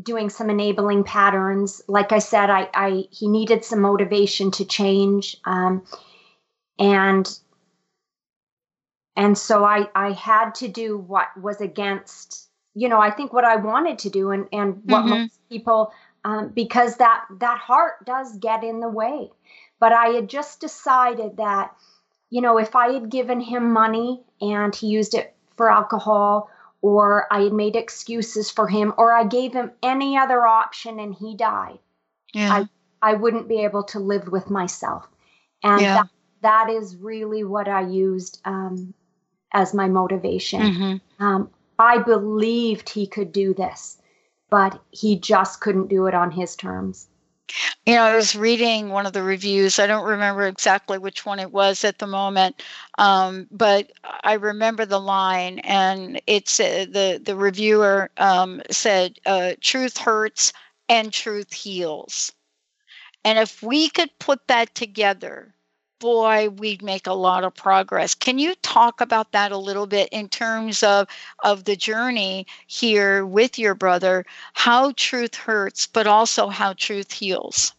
doing 0.03 0.31
some 0.31 0.49
enabling 0.49 1.05
patterns. 1.05 1.83
Like 1.89 2.11
I 2.11 2.21
said, 2.21 2.49
I, 2.49 2.71
I 2.73 3.05
he 3.11 3.29
needed 3.29 3.67
some 3.67 3.83
motivation 3.83 4.51
to 4.53 4.65
change, 4.65 5.37
um, 5.45 5.85
and 6.79 7.29
and 9.15 9.37
so 9.37 9.63
I 9.63 9.89
I 9.95 10.13
had 10.13 10.55
to 10.57 10.69
do 10.69 10.97
what 10.97 11.27
was 11.39 11.61
against 11.61 12.49
you 12.75 12.89
know 12.89 12.99
I 12.99 13.11
think 13.11 13.35
what 13.35 13.45
I 13.45 13.57
wanted 13.57 13.99
to 13.99 14.09
do 14.09 14.31
and 14.31 14.49
and 14.55 14.83
what 14.85 15.05
Mhm. 15.05 15.11
most 15.11 15.39
people 15.51 15.93
um, 16.25 16.49
because 16.49 16.97
that 16.97 17.25
that 17.41 17.59
heart 17.59 18.05
does 18.05 18.37
get 18.39 18.65
in 18.65 18.81
the 18.81 18.89
way. 18.89 19.31
But 19.81 19.93
I 19.93 20.09
had 20.09 20.29
just 20.29 20.61
decided 20.61 21.37
that 21.37 21.75
you 22.31 22.41
know 22.41 22.59
if 22.59 22.75
I 22.77 22.93
had 22.93 23.11
given 23.11 23.41
him 23.41 23.73
money 23.73 24.23
and 24.41 24.75
he 24.75 24.89
used 24.89 25.15
it 25.15 25.35
for 25.57 25.71
alcohol 25.71 26.51
or 26.85 27.27
I 27.33 27.45
had 27.45 27.55
made 27.55 27.77
excuses 27.77 28.51
for 28.51 28.69
him, 28.69 28.93
or 28.99 29.11
I 29.11 29.25
gave 29.25 29.55
him 29.55 29.73
any 29.83 30.19
other 30.19 30.47
option 30.47 31.01
and 31.01 31.15
he 31.15 31.35
died, 31.35 31.79
Yeah. 32.35 32.67
I, 33.01 33.11
I 33.13 33.15
wouldn't 33.15 33.49
be 33.49 33.65
able 33.65 33.85
to 33.85 34.01
live 34.01 34.29
with 34.29 34.51
myself. 34.51 35.09
And 35.63 35.81
Yeah. 35.81 35.95
that, 35.95 36.09
that 36.43 36.69
is 36.69 36.97
really 36.97 37.43
what 37.43 37.69
I 37.69 37.87
used 37.87 38.39
um, 38.45 38.93
as 39.51 39.73
my 39.73 39.89
motivation. 39.89 40.61
Mhm. 40.61 41.01
Um, 41.21 41.51
I 41.79 42.03
believed 42.03 42.91
he 42.91 43.07
could 43.07 43.33
do 43.33 43.55
this, 43.55 43.97
but 44.55 44.81
he 44.93 45.19
just 45.19 45.61
couldn't 45.61 45.89
do 45.89 46.07
it 46.07 46.15
on 46.15 46.31
his 46.31 46.55
terms. 46.55 47.09
You 47.87 47.97
know, 47.97 48.05
I 48.05 48.15
was 48.15 48.37
reading 48.37 48.89
one 48.89 49.05
of 49.05 49.13
the 49.13 49.25
reviews. 49.25 49.81
I 49.81 49.89
don't 49.89 50.07
remember 50.07 50.47
exactly 50.47 50.97
which 50.97 51.27
one 51.27 51.41
it 51.41 51.51
was 51.51 51.83
at 51.83 51.99
the 51.99 52.07
moment, 52.07 52.63
um, 52.97 53.49
but 53.51 53.91
I 54.23 54.35
remember 54.35 54.87
the 54.87 55.01
line, 55.01 55.59
and 55.59 56.21
it's 56.29 56.61
uh, 56.61 56.87
the 56.89 57.21
the 57.21 57.35
reviewer 57.35 58.13
um, 58.17 58.63
said, 58.71 59.19
uh, 59.27 59.55
"Truth 59.61 59.99
hurts 59.99 60.53
and 60.89 61.13
truth 61.13 61.53
heals." 61.53 62.31
And 63.25 63.41
if 63.41 63.61
we 63.61 63.89
could 63.89 64.17
put 64.21 64.47
that 64.47 64.73
together, 64.77 65.53
boy, 66.05 66.51
we'd 66.51 66.83
make 66.83 67.07
a 67.07 67.15
lot 67.15 67.45
of 67.45 67.55
progress. 67.55 68.15
Can 68.15 68.39
you 68.39 68.55
talk 68.57 69.01
about 69.01 69.33
that 69.33 69.53
a 69.53 69.57
little 69.57 69.87
bit 69.87 70.11
in 70.13 70.29
terms 70.29 70.83
of 70.83 71.09
of 71.43 71.65
the 71.65 71.77
journey 71.77 72.47
here 72.67 73.25
with 73.25 73.59
your 73.59 73.75
brother, 73.75 74.27
how 74.53 74.93
truth 74.97 75.35
hurts, 75.35 75.87
but 75.87 76.07
also 76.07 76.49
how 76.49 76.75
truth 76.75 77.11
heals? 77.11 77.73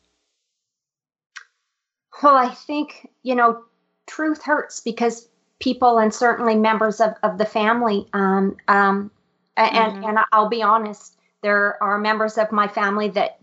Well, 2.24 2.36
I 2.36 2.50
think, 2.50 3.08
you 3.22 3.36
know, 3.36 3.64
truth 4.08 4.42
hurts 4.42 4.80
because 4.80 5.30
people 5.60 6.00
and 6.00 6.12
certainly 6.12 6.56
members 6.56 7.00
of, 7.00 7.14
of 7.22 7.38
the 7.38 7.46
family, 7.46 8.08
um, 8.14 8.58
um, 8.68 9.12
and, 9.56 9.94
Mhm. 9.94 10.10
and 10.10 10.20
I'll 10.32 10.50
be 10.50 10.64
honest, 10.64 11.16
there 11.44 11.78
are 11.84 12.00
members 12.00 12.40
of 12.40 12.52
my 12.52 12.68
family 12.68 13.10
that, 13.10 13.38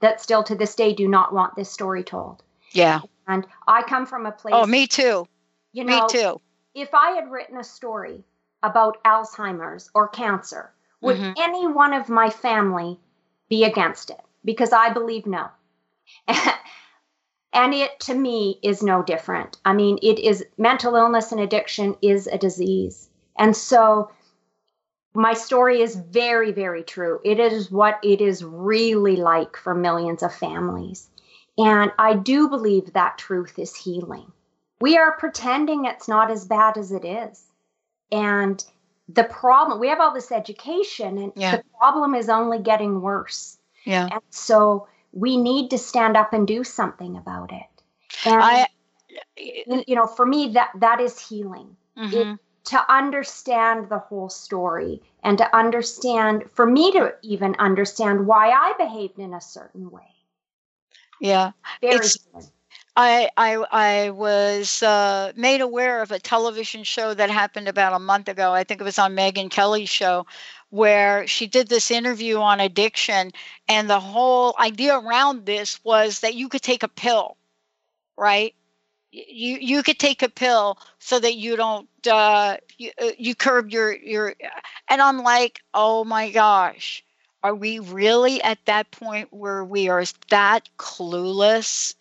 that 0.00 0.22
still 0.22 0.42
to 0.44 0.54
this 0.54 0.74
day 0.74 0.94
do 0.94 1.06
not 1.06 1.34
want 1.34 1.54
this 1.54 1.70
story 1.70 2.02
told. 2.02 2.42
Yeah. 2.70 3.00
And 3.26 3.46
I 3.66 3.82
come 3.82 4.06
from 4.06 4.26
a 4.26 4.32
place. 4.32 4.54
Oh, 4.56 4.66
me 4.66 4.86
too. 4.86 5.26
You 5.72 5.84
Me 5.84 6.00
too. 6.08 6.40
if 6.74 6.94
I 6.94 7.12
had 7.12 7.30
written 7.30 7.56
a 7.56 7.64
story 7.64 8.24
about 8.62 9.02
Alzheimer's 9.04 9.90
or 9.94 10.08
cancer, 10.08 10.72
would 11.00 11.16
Mhm. 11.16 11.34
any 11.36 11.66
one 11.66 11.92
of 11.92 12.08
my 12.08 12.30
family 12.30 13.00
be 13.48 13.64
against 13.64 14.10
it? 14.10 14.20
Because 14.44 14.72
I 14.72 14.90
believe 14.90 15.26
no. 15.26 15.48
and 17.52 17.74
it 17.74 17.98
to 18.00 18.14
me 18.14 18.58
is 18.62 18.82
no 18.82 19.02
different. 19.02 19.58
I 19.64 19.72
mean, 19.72 19.98
it 20.02 20.18
is 20.18 20.44
mental 20.56 20.96
illness 20.96 21.32
and 21.32 21.40
addiction 21.40 21.96
is 22.02 22.26
a 22.26 22.38
disease. 22.38 23.08
And 23.36 23.56
so 23.56 24.10
my 25.14 25.34
story 25.34 25.82
is 25.82 25.96
very, 25.96 26.52
very 26.52 26.82
true. 26.82 27.20
It 27.24 27.38
is 27.38 27.70
what 27.70 27.98
it 28.02 28.20
is 28.20 28.42
really 28.44 29.16
like 29.16 29.56
for 29.56 29.74
millions 29.74 30.22
of 30.22 30.34
families. 30.34 31.08
And 31.58 31.92
I 31.98 32.14
do 32.14 32.48
believe 32.48 32.92
that 32.92 33.18
truth 33.18 33.58
is 33.58 33.74
healing. 33.76 34.32
We 34.80 34.96
are 34.96 35.12
pretending 35.16 35.84
it's 35.84 36.08
not 36.08 36.30
as 36.30 36.44
bad 36.46 36.76
as 36.78 36.92
it 36.92 37.04
is. 37.04 37.44
And 38.10 38.64
the 39.08 39.24
problem, 39.24 39.78
we 39.78 39.88
have 39.88 40.00
all 40.00 40.14
this 40.14 40.32
education, 40.32 41.18
and 41.18 41.32
Yeah. 41.36 41.56
the 41.56 41.64
problem 41.78 42.14
is 42.14 42.28
only 42.28 42.58
getting 42.58 43.00
worse. 43.02 43.58
Yeah. 43.84 44.08
And 44.10 44.22
so 44.30 44.88
we 45.12 45.36
need 45.36 45.70
to 45.70 45.78
stand 45.78 46.16
up 46.16 46.32
and 46.32 46.46
do 46.46 46.64
something 46.64 47.16
about 47.16 47.52
it. 47.52 47.82
And 48.24 48.42
I 48.42 48.66
you 49.36 49.94
know, 49.94 50.06
for 50.06 50.24
me 50.24 50.48
that 50.54 50.70
that 50.76 51.00
is 51.00 51.18
healing. 51.18 51.76
It- 51.96 52.26
Mhm. 52.26 52.38
to 52.64 52.92
understand 52.92 53.88
the 53.88 53.98
whole 53.98 54.28
story 54.28 55.02
and 55.22 55.36
to 55.38 55.54
understand 55.56 56.48
for 56.50 56.64
me 56.64 56.92
to 56.92 57.14
even 57.22 57.54
understand 57.58 58.26
why 58.26 58.50
I 58.50 58.72
behaved 58.74 59.18
in 59.18 59.34
a 59.34 59.40
certain 59.40 59.90
way. 59.90 60.14
Yeah. 61.22 61.52
Very 61.80 61.96
It's-. 61.98 62.18
I 62.96 63.30
I 63.38 63.54
I 63.72 64.10
was 64.10 64.82
uh, 64.82 65.32
made 65.36 65.62
aware 65.62 66.02
of 66.02 66.10
a 66.12 66.18
television 66.18 66.84
show 66.84 67.14
that 67.14 67.30
happened 67.30 67.68
about 67.68 67.94
a 67.94 67.98
month 68.00 68.28
ago. 68.28 68.52
I 68.52 68.64
think 68.64 68.80
it 68.80 68.84
was 68.84 68.98
on 68.98 69.16
Megyn 69.16 69.50
Kelly's 69.50 69.88
show, 69.88 70.26
where 70.70 71.26
she 71.26 71.46
did 71.46 71.68
this 71.68 71.90
interview 71.90 72.38
on 72.38 72.60
addiction, 72.60 73.32
and 73.68 73.88
the 73.88 74.00
whole 74.00 74.54
idea 74.60 74.98
around 74.98 75.46
this 75.46 75.82
was 75.84 76.20
that 76.20 76.34
you 76.34 76.48
could 76.50 76.62
take 76.62 76.82
a 76.82 76.88
pill, 76.88 77.38
right? 78.16 78.54
you 79.12 79.58
you 79.60 79.82
could 79.82 79.98
take 79.98 80.22
a 80.22 80.28
pill 80.30 80.78
so 80.98 81.18
that 81.20 81.36
you 81.36 81.56
don't 81.56 81.88
uh, 82.10 82.58
you, 82.78 82.90
uh, 83.02 83.10
you 83.18 83.34
curb 83.34 83.70
your 83.70 83.94
your 83.96 84.34
and 84.90 85.02
i'm 85.02 85.22
like 85.22 85.62
oh 85.74 86.04
my 86.04 86.30
gosh 86.30 87.04
are 87.42 87.54
we 87.54 87.78
really 87.78 88.42
at 88.42 88.64
that 88.66 88.90
point 88.90 89.32
where 89.32 89.64
we 89.64 89.88
are 89.88 90.04
that 90.30 90.68
clueless 90.78 91.94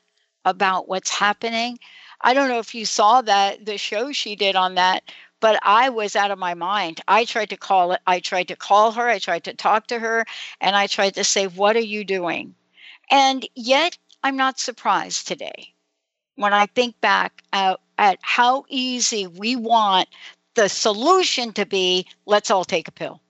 about 0.45 0.88
what's 0.88 1.10
happening? 1.10 1.80
I 2.21 2.34
don't 2.34 2.49
know 2.49 2.60
if 2.60 2.75
you 2.75 2.86
saw 2.86 3.21
that 3.21 3.65
the 3.65 3.77
show 3.77 4.12
she 4.12 4.36
did 4.36 4.56
on 4.56 4.75
that 4.75 5.04
but 5.41 5.60
i 5.63 5.89
was 5.89 6.15
out 6.15 6.32
of 6.32 6.38
my 6.39 6.54
mind. 6.54 7.01
I 7.08 7.25
tried 7.25 7.49
to 7.49 7.58
call 7.58 7.91
it 7.91 8.01
i 8.08 8.19
tried 8.19 8.47
to 8.49 8.56
call 8.56 8.91
her 8.93 9.08
i 9.08 9.19
tried 9.19 9.43
to 9.45 9.54
talk 9.54 9.88
to 9.88 9.99
her 9.99 10.25
and 10.62 10.75
i 10.75 10.88
tried 10.88 11.15
to 11.15 11.23
say 11.23 11.47
what 11.47 11.75
are 11.75 11.80
you 11.80 12.06
doing? 12.06 12.56
And 13.10 13.47
yet 13.56 13.97
i'm 14.23 14.38
not 14.38 14.60
surprised 14.60 15.27
today. 15.27 15.73
When 16.36 16.54
I 16.54 16.67
think 16.67 16.99
back 17.01 17.43
at, 17.51 17.80
at 17.97 18.19
how 18.21 18.65
easy 18.69 19.27
we 19.27 19.56
want 19.56 20.08
the 20.56 20.69
solution 20.69 21.54
to 21.54 21.65
be, 21.65 22.06
let's 22.25 22.51
all 22.51 22.65
take 22.65 22.88
a 22.88 22.91
pill. 22.91 23.21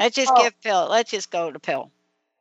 Let's 0.00 0.16
just 0.16 0.32
oh. 0.34 0.42
give 0.42 0.60
pill. 0.62 0.88
Let's 0.90 1.10
just 1.10 1.30
go 1.30 1.52
to 1.52 1.58
pill. 1.58 1.90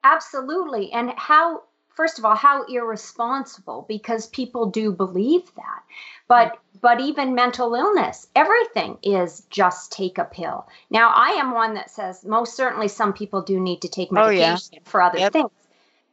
Absolutely. 0.03 0.91
And 0.91 1.11
how 1.17 1.63
first 1.95 2.17
of 2.17 2.25
all 2.25 2.35
how 2.35 2.63
irresponsible 2.63 3.85
because 3.87 4.27
people 4.27 4.67
do 4.67 4.89
believe 4.89 5.53
that 5.55 5.83
but 6.29 6.53
mm. 6.53 6.57
but 6.79 7.01
even 7.01 7.35
mental 7.35 7.75
illness 7.75 8.27
everything 8.37 8.97
is 9.03 9.45
just 9.49 9.91
take 9.91 10.17
a 10.17 10.23
pill 10.23 10.65
now 10.89 11.11
i 11.13 11.31
am 11.31 11.51
one 11.51 11.73
that 11.73 11.89
says 11.89 12.23
most 12.23 12.55
certainly 12.55 12.87
some 12.87 13.11
people 13.11 13.41
do 13.41 13.59
need 13.59 13.81
to 13.81 13.89
take 13.89 14.13
medication 14.13 14.69
oh, 14.71 14.75
yeah. 14.75 14.79
for 14.85 15.01
other 15.01 15.17
yep. 15.17 15.33
things 15.33 15.51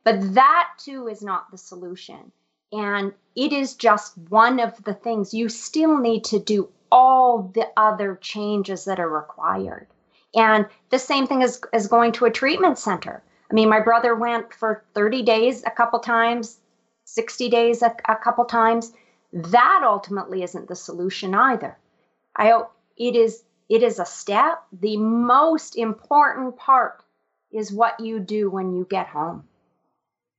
but 0.03 0.35
that 0.35 0.71
too 0.77 1.07
is 1.07 1.23
not 1.23 1.49
the 1.53 1.59
solution 1.59 2.33
and 2.73 3.13
it 3.35 3.53
is 3.53 3.75
just 3.75 4.17
one 4.29 4.61
of 4.61 4.83
the 4.85 4.95
things. 4.95 5.33
You 5.33 5.49
still 5.49 5.99
need 5.99 6.25
to 6.25 6.39
do 6.39 6.69
all 6.91 7.43
the 7.55 7.69
other 7.77 8.17
changes 8.21 8.85
that 8.87 9.01
are 9.01 9.09
required. 9.09 9.87
And 10.37 10.67
the 10.91 10.99
same 10.99 11.27
thing 11.27 11.43
as, 11.43 11.61
as 11.73 11.89
going 11.89 12.13
to 12.13 12.27
a 12.27 12.31
treatment 12.31 12.79
center. 12.79 13.23
I 13.51 13.55
mean, 13.55 13.69
my 13.69 13.81
brother 13.81 14.15
went 14.15 14.53
for 14.53 14.85
30 14.95 15.23
days 15.23 15.65
a 15.65 15.71
couple 15.71 15.99
times, 15.99 16.59
60 17.05 17.49
days 17.49 17.83
a, 17.83 17.97
a 18.07 18.17
couple 18.17 18.45
times. 18.45 18.93
That 19.33 19.83
ultimately 19.85 20.43
isn't 20.43 20.69
the 20.69 20.77
solution 20.77 21.35
either. 21.35 21.79
I 22.37 22.63
it 22.97 23.17
is 23.17 23.43
it 23.69 23.83
is 23.83 23.99
a 23.99 24.05
step. 24.05 24.63
The 24.73 24.97
most 24.97 25.77
important 25.77 26.57
part 26.57 27.03
is 27.51 27.73
what 27.73 27.99
you 28.01 28.21
do 28.21 28.51
when 28.51 28.73
you 28.73 28.87
get 28.89 29.09
home. 29.09 29.45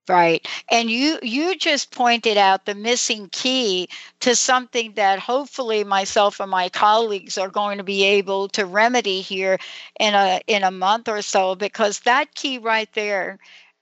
Right. 0.10 0.48
And 0.72 0.90
you 0.90 1.20
you 1.22 1.58
just 1.58 1.92
pointed 1.92 2.38
out 2.38 2.66
the 2.66 2.76
missing 2.76 3.28
key 3.30 3.90
to 4.22 4.38
something 4.38 4.94
that 4.94 5.20
hopefully 5.20 5.84
myself 5.84 6.40
and 6.40 6.50
my 6.50 6.70
colleagues 6.70 7.38
are 7.38 7.50
going 7.50 7.78
to 7.80 7.84
be 7.84 8.06
able 8.06 8.48
to 8.50 8.66
remedy 8.66 9.20
here 9.20 9.58
in 10.00 10.14
a 10.14 10.40
in 10.48 10.64
a 10.64 10.72
month 10.72 11.10
or 11.10 11.22
so 11.22 11.56
because 11.56 12.00
that 12.02 12.34
key 12.36 12.58
right 12.58 12.88
there 12.94 13.38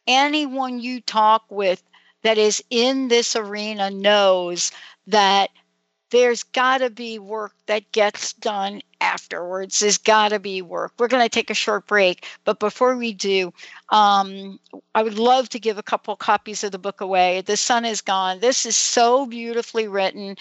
anyone 0.07 0.79
you 0.79 0.99
talk 0.99 1.43
with 1.49 1.83
that 2.23 2.39
is 2.39 2.63
in 2.71 3.07
this 3.07 3.35
arena 3.35 3.91
knows 3.91 4.71
that 5.05 5.51
there's 6.11 6.43
got 6.43 6.79
to 6.79 6.89
be 6.89 7.19
work 7.19 7.53
that 7.65 7.91
gets 7.91 8.33
done 8.33 8.81
afterwards. 9.01 9.79
There's 9.79 9.97
got 9.97 10.29
to 10.29 10.39
be 10.39 10.61
work. 10.61 10.93
We're 10.97 11.07
going 11.07 11.23
to 11.23 11.29
take 11.29 11.49
a 11.49 11.55
short 11.55 11.87
break, 11.87 12.25
but 12.43 12.59
before 12.59 12.95
we 12.95 13.13
do, 13.13 13.53
um, 13.89 14.59
I 14.93 15.03
would 15.03 15.17
love 15.17 15.49
to 15.49 15.59
give 15.59 15.77
a 15.77 15.83
couple 15.83 16.15
copies 16.15 16.63
of 16.63 16.71
the 16.71 16.79
book 16.79 17.01
away. 17.01 17.41
The 17.41 17.57
Sun 17.57 17.85
is 17.85 18.01
Gone. 18.01 18.39
This 18.39 18.65
is 18.65 18.75
so 18.75 19.25
beautifully 19.25 19.87
written. 19.87 20.35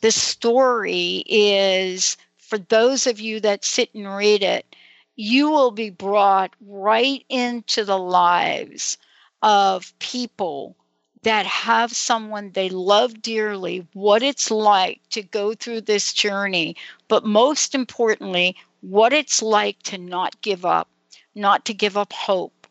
The 0.00 0.10
story 0.10 1.24
is 1.26 2.16
for 2.38 2.58
those 2.58 3.06
of 3.06 3.20
you 3.20 3.40
that 3.40 3.64
sit 3.64 3.94
and 3.94 4.16
read 4.16 4.42
it, 4.42 4.74
you 5.16 5.50
will 5.50 5.70
be 5.70 5.90
brought 5.90 6.54
right 6.66 7.24
into 7.28 7.84
the 7.84 7.98
lives 7.98 8.96
of 9.42 9.96
people 9.98 10.76
that 11.22 11.46
have 11.46 11.92
someone 11.92 12.50
they 12.52 12.68
love 12.68 13.20
dearly, 13.20 13.86
what 13.92 14.22
it's 14.22 14.50
like 14.50 15.00
to 15.10 15.22
go 15.22 15.54
through 15.54 15.82
this 15.82 16.12
journey, 16.12 16.76
but 17.08 17.24
most 17.24 17.74
importantly, 17.74 18.56
what 18.80 19.12
it's 19.12 19.42
like 19.42 19.82
to 19.82 19.98
not 19.98 20.40
give 20.40 20.64
up, 20.64 20.88
not 21.34 21.64
to 21.66 21.74
give 21.74 21.96
up 21.96 22.12
hope, 22.12 22.66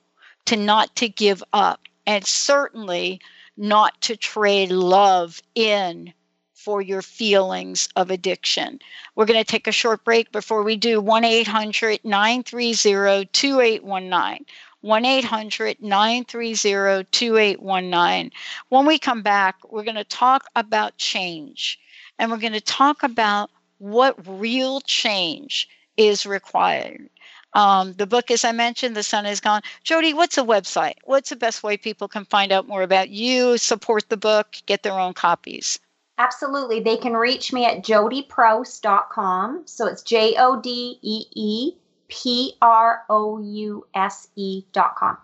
to 0.45 0.55
not 0.55 0.95
to 0.95 1.07
give 1.07 1.43
up, 1.53 1.81
and 2.07 2.25
certainly 2.25 3.21
not 3.55 3.99
to 4.01 4.15
trade 4.15 4.71
love 4.71 5.41
in 5.53 6.11
for 6.55 6.81
your 6.81 7.01
feelings 7.01 7.87
of 7.95 8.11
addiction. 8.11 8.79
We're 9.15 9.25
going 9.25 9.39
to 9.39 9.49
take 9.49 9.67
a 9.67 9.71
short 9.71 10.03
break 10.03 10.31
before 10.31 10.63
we 10.63 10.75
do 10.75 10.99
1 10.99 11.23
800 11.23 12.01
930 12.03 13.25
2819. 13.31 14.45
1 14.81 15.05
800 15.05 15.81
930 15.81 17.05
2819. 17.11 18.31
When 18.69 18.85
we 18.85 18.97
come 18.97 19.21
back, 19.21 19.55
we're 19.69 19.83
going 19.83 19.95
to 19.95 20.03
talk 20.03 20.45
about 20.55 20.97
change 20.97 21.79
and 22.17 22.31
we're 22.31 22.37
going 22.37 22.53
to 22.53 22.61
talk 22.61 23.03
about 23.03 23.49
what 23.79 24.15
real 24.25 24.81
change 24.81 25.67
is 25.97 26.25
required. 26.25 27.09
Um, 27.53 27.93
the 27.93 28.05
book, 28.05 28.29
as 28.29 28.45
I 28.45 28.51
mentioned, 28.51 28.95
The 28.95 29.03
Sun 29.03 29.25
is 29.25 29.39
Gone. 29.39 29.61
Jodee, 29.83 30.13
what's 30.13 30.37
a 30.37 30.43
website? 30.43 30.95
What's 31.05 31.29
the 31.29 31.35
best 31.35 31.63
way 31.63 31.77
people 31.77 32.07
can 32.07 32.25
find 32.25 32.51
out 32.51 32.67
more 32.67 32.83
about 32.83 33.09
you, 33.09 33.57
support 33.57 34.09
the 34.09 34.17
book, 34.17 34.57
get 34.65 34.83
their 34.83 34.99
own 34.99 35.13
copies? 35.13 35.79
Absolutely. 36.19 36.81
They 36.81 36.97
can 36.97 37.13
reach 37.13 37.51
me 37.51 37.65
at 37.65 37.83
jodeeprouse.com. 37.83 39.63
So 39.65 39.87
it's 39.87 40.03
J 40.03 40.35
O 40.37 40.61
D 40.61 40.99
E 41.01 41.25
E 41.33 41.73
P 42.09 42.55
R 42.61 43.03
O 43.09 43.39
U 43.41 43.85
S 43.93 44.27
E 44.35 44.63
dot 44.73 44.95
com. 44.95 45.17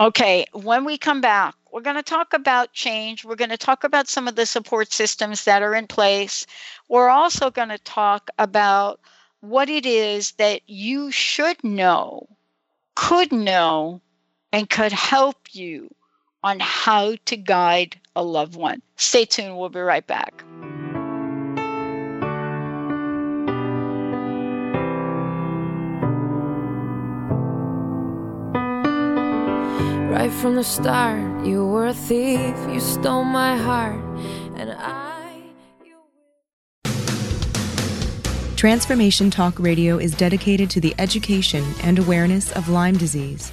Okay, 0.00 0.46
when 0.52 0.84
we 0.84 0.96
come 0.96 1.20
back, 1.20 1.54
we're 1.72 1.82
going 1.82 1.96
to 1.96 2.02
talk 2.02 2.32
about 2.32 2.72
change. 2.72 3.24
We're 3.24 3.34
going 3.34 3.50
to 3.50 3.58
talk 3.58 3.84
about 3.84 4.08
some 4.08 4.28
of 4.28 4.36
the 4.36 4.46
support 4.46 4.92
systems 4.92 5.44
that 5.44 5.62
are 5.62 5.74
in 5.74 5.86
place. 5.86 6.46
We're 6.88 7.10
also 7.10 7.50
going 7.50 7.70
to 7.70 7.78
talk 7.78 8.30
about 8.38 9.00
what 9.40 9.68
it 9.68 9.84
is 9.84 10.32
that 10.32 10.62
you 10.66 11.10
should 11.10 11.62
know, 11.62 12.28
could 12.94 13.32
know, 13.32 14.00
and 14.52 14.70
could 14.70 14.92
help 14.92 15.36
you 15.52 15.92
on 16.42 16.58
how 16.60 17.16
to 17.26 17.36
guide 17.36 18.00
a 18.16 18.22
loved 18.22 18.56
one. 18.56 18.80
Stay 18.96 19.24
tuned. 19.24 19.58
We'll 19.58 19.68
be 19.68 19.80
right 19.80 20.06
back. 20.06 20.44
Right 30.18 30.32
from 30.32 30.56
the 30.56 30.64
start, 30.64 31.46
you 31.46 31.64
were 31.64 31.86
a 31.86 31.94
thief, 31.94 32.56
you 32.72 32.80
stole 32.80 33.22
my 33.22 33.56
heart, 33.56 34.02
and 34.56 34.72
I. 34.72 35.30
Transformation 38.56 39.30
Talk 39.30 39.56
Radio 39.60 39.96
is 39.96 40.16
dedicated 40.16 40.70
to 40.70 40.80
the 40.80 40.92
education 40.98 41.64
and 41.84 42.00
awareness 42.00 42.50
of 42.50 42.68
Lyme 42.68 42.96
disease. 42.96 43.52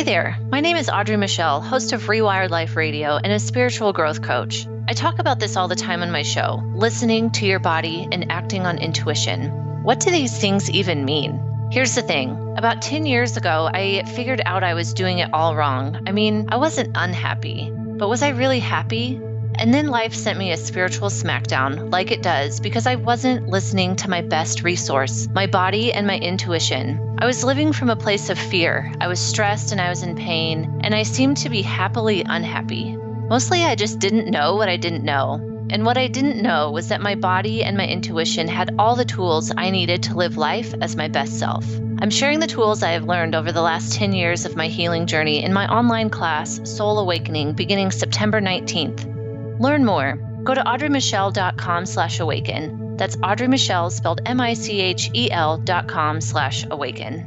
Hi 0.00 0.04
there. 0.04 0.38
My 0.50 0.60
name 0.60 0.78
is 0.78 0.88
Audrey 0.88 1.18
Michelle, 1.18 1.60
host 1.60 1.92
of 1.92 2.04
Rewired 2.04 2.48
Life 2.48 2.74
Radio 2.74 3.18
and 3.22 3.34
a 3.34 3.38
spiritual 3.38 3.92
growth 3.92 4.22
coach. 4.22 4.66
I 4.88 4.94
talk 4.94 5.18
about 5.18 5.38
this 5.38 5.58
all 5.58 5.68
the 5.68 5.76
time 5.76 6.00
on 6.00 6.10
my 6.10 6.22
show 6.22 6.62
listening 6.74 7.30
to 7.32 7.44
your 7.44 7.58
body 7.58 8.08
and 8.10 8.32
acting 8.32 8.64
on 8.64 8.78
intuition. 8.78 9.50
What 9.82 10.00
do 10.00 10.10
these 10.10 10.34
things 10.38 10.70
even 10.70 11.04
mean? 11.04 11.38
Here's 11.70 11.94
the 11.94 12.00
thing 12.00 12.30
about 12.56 12.80
10 12.80 13.04
years 13.04 13.36
ago, 13.36 13.68
I 13.70 14.04
figured 14.14 14.40
out 14.46 14.64
I 14.64 14.72
was 14.72 14.94
doing 14.94 15.18
it 15.18 15.28
all 15.34 15.54
wrong. 15.54 16.02
I 16.06 16.12
mean, 16.12 16.46
I 16.48 16.56
wasn't 16.56 16.96
unhappy, 16.96 17.70
but 17.70 18.08
was 18.08 18.22
I 18.22 18.30
really 18.30 18.58
happy? 18.58 19.20
And 19.60 19.74
then 19.74 19.88
life 19.88 20.14
sent 20.14 20.38
me 20.38 20.52
a 20.52 20.56
spiritual 20.56 21.10
smackdown, 21.10 21.92
like 21.92 22.10
it 22.10 22.22
does, 22.22 22.60
because 22.60 22.86
I 22.86 22.94
wasn't 22.94 23.46
listening 23.46 23.94
to 23.96 24.08
my 24.08 24.22
best 24.22 24.62
resource, 24.62 25.28
my 25.34 25.46
body 25.46 25.92
and 25.92 26.06
my 26.06 26.16
intuition. 26.16 27.18
I 27.18 27.26
was 27.26 27.44
living 27.44 27.74
from 27.74 27.90
a 27.90 27.94
place 27.94 28.30
of 28.30 28.38
fear. 28.38 28.90
I 29.02 29.06
was 29.06 29.20
stressed 29.20 29.70
and 29.70 29.78
I 29.78 29.90
was 29.90 30.02
in 30.02 30.16
pain, 30.16 30.80
and 30.82 30.94
I 30.94 31.02
seemed 31.02 31.36
to 31.38 31.50
be 31.50 31.60
happily 31.60 32.22
unhappy. 32.26 32.96
Mostly, 33.28 33.62
I 33.62 33.74
just 33.74 33.98
didn't 33.98 34.30
know 34.30 34.56
what 34.56 34.70
I 34.70 34.78
didn't 34.78 35.04
know. 35.04 35.34
And 35.68 35.84
what 35.84 35.98
I 35.98 36.06
didn't 36.06 36.42
know 36.42 36.70
was 36.70 36.88
that 36.88 37.02
my 37.02 37.14
body 37.14 37.62
and 37.62 37.76
my 37.76 37.86
intuition 37.86 38.48
had 38.48 38.74
all 38.78 38.96
the 38.96 39.04
tools 39.04 39.52
I 39.54 39.68
needed 39.68 40.04
to 40.04 40.16
live 40.16 40.38
life 40.38 40.72
as 40.80 40.96
my 40.96 41.08
best 41.08 41.38
self. 41.38 41.66
I'm 42.00 42.08
sharing 42.08 42.40
the 42.40 42.46
tools 42.46 42.82
I 42.82 42.92
have 42.92 43.04
learned 43.04 43.34
over 43.34 43.52
the 43.52 43.60
last 43.60 43.92
10 43.92 44.14
years 44.14 44.46
of 44.46 44.56
my 44.56 44.68
healing 44.68 45.06
journey 45.06 45.44
in 45.44 45.52
my 45.52 45.66
online 45.66 46.08
class, 46.08 46.62
Soul 46.64 46.98
Awakening, 46.98 47.52
beginning 47.52 47.90
September 47.90 48.40
19th. 48.40 49.19
Learn 49.60 49.84
more. 49.84 50.16
Go 50.42 50.54
to 50.54 50.62
audreymichelle.com 50.62 51.86
slash 51.86 52.18
awaken. 52.18 52.96
That's 52.96 53.16
Audrey 53.22 53.46
Michelle 53.46 53.90
spelled 53.90 54.20
M-I-C-H-E-L 54.26 55.58
dot 55.58 55.86
com 55.86 56.20
slash 56.20 56.66
awaken. 56.70 57.26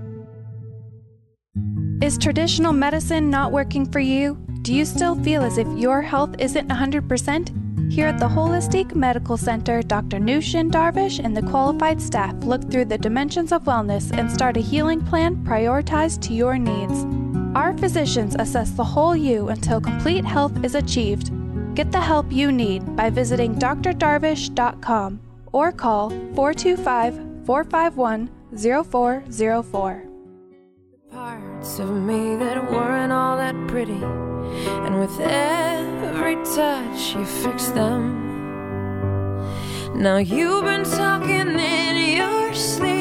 Is 2.02 2.18
traditional 2.18 2.74
medicine 2.74 3.30
not 3.30 3.52
working 3.52 3.90
for 3.90 4.00
you? 4.00 4.38
Do 4.64 4.74
you 4.74 4.84
still 4.84 5.16
feel 5.24 5.42
as 5.42 5.58
if 5.58 5.68
your 5.78 6.02
health 6.02 6.36
isn't 6.40 6.68
100%? 6.68 7.92
Here 7.92 8.08
at 8.08 8.20
the 8.20 8.28
Holistic 8.28 8.96
Medical 8.96 9.38
Center, 9.38 9.82
Dr. 9.82 10.18
Nushin 10.18 10.72
Darvish 10.72 11.24
and 11.24 11.38
the 11.38 11.44
qualified 11.44 12.02
staff 12.02 12.34
look 12.44 12.70
through 12.70 12.86
the 12.86 12.98
dimensions 12.98 13.52
of 13.52 13.64
wellness 13.64 14.12
and 14.18 14.32
start 14.32 14.58
a 14.58 14.62
healing 14.62 15.02
plan 15.02 15.36
prioritized 15.46 16.22
to 16.24 16.34
your 16.34 16.58
needs. 16.58 17.06
Our 17.56 17.78
physicians 17.78 18.36
assess 18.40 18.72
the 18.72 18.84
whole 18.84 19.16
you 19.16 19.50
until 19.50 19.80
complete 19.80 20.26
health 20.26 20.64
is 20.66 20.76
achieved. 20.76 21.32
Get 21.76 21.92
the 21.92 22.00
help 22.00 22.32
you 22.32 22.52
need 22.52 22.96
by 22.96 23.10
visiting 23.10 23.56
drdarvish.com 23.56 25.20
or 25.52 25.72
call 25.72 26.10
425 26.36 27.46
451 27.46 28.30
0404. 28.56 30.04
Parts 31.12 31.80
of 31.80 31.90
me 31.90 32.36
that 32.36 32.72
weren't 32.72 33.12
all 33.12 33.38
that 33.38 33.56
pretty, 33.68 34.02
and 34.86 35.00
with 35.00 35.20
every 35.20 36.36
touch 36.56 37.16
you 37.16 37.26
fix 37.26 37.70
them. 37.70 38.22
Now 39.96 40.18
you've 40.18 40.66
been 40.66 40.84
talking 40.84 41.58
in 41.60 42.18
your 42.18 42.54
sleep. 42.54 42.93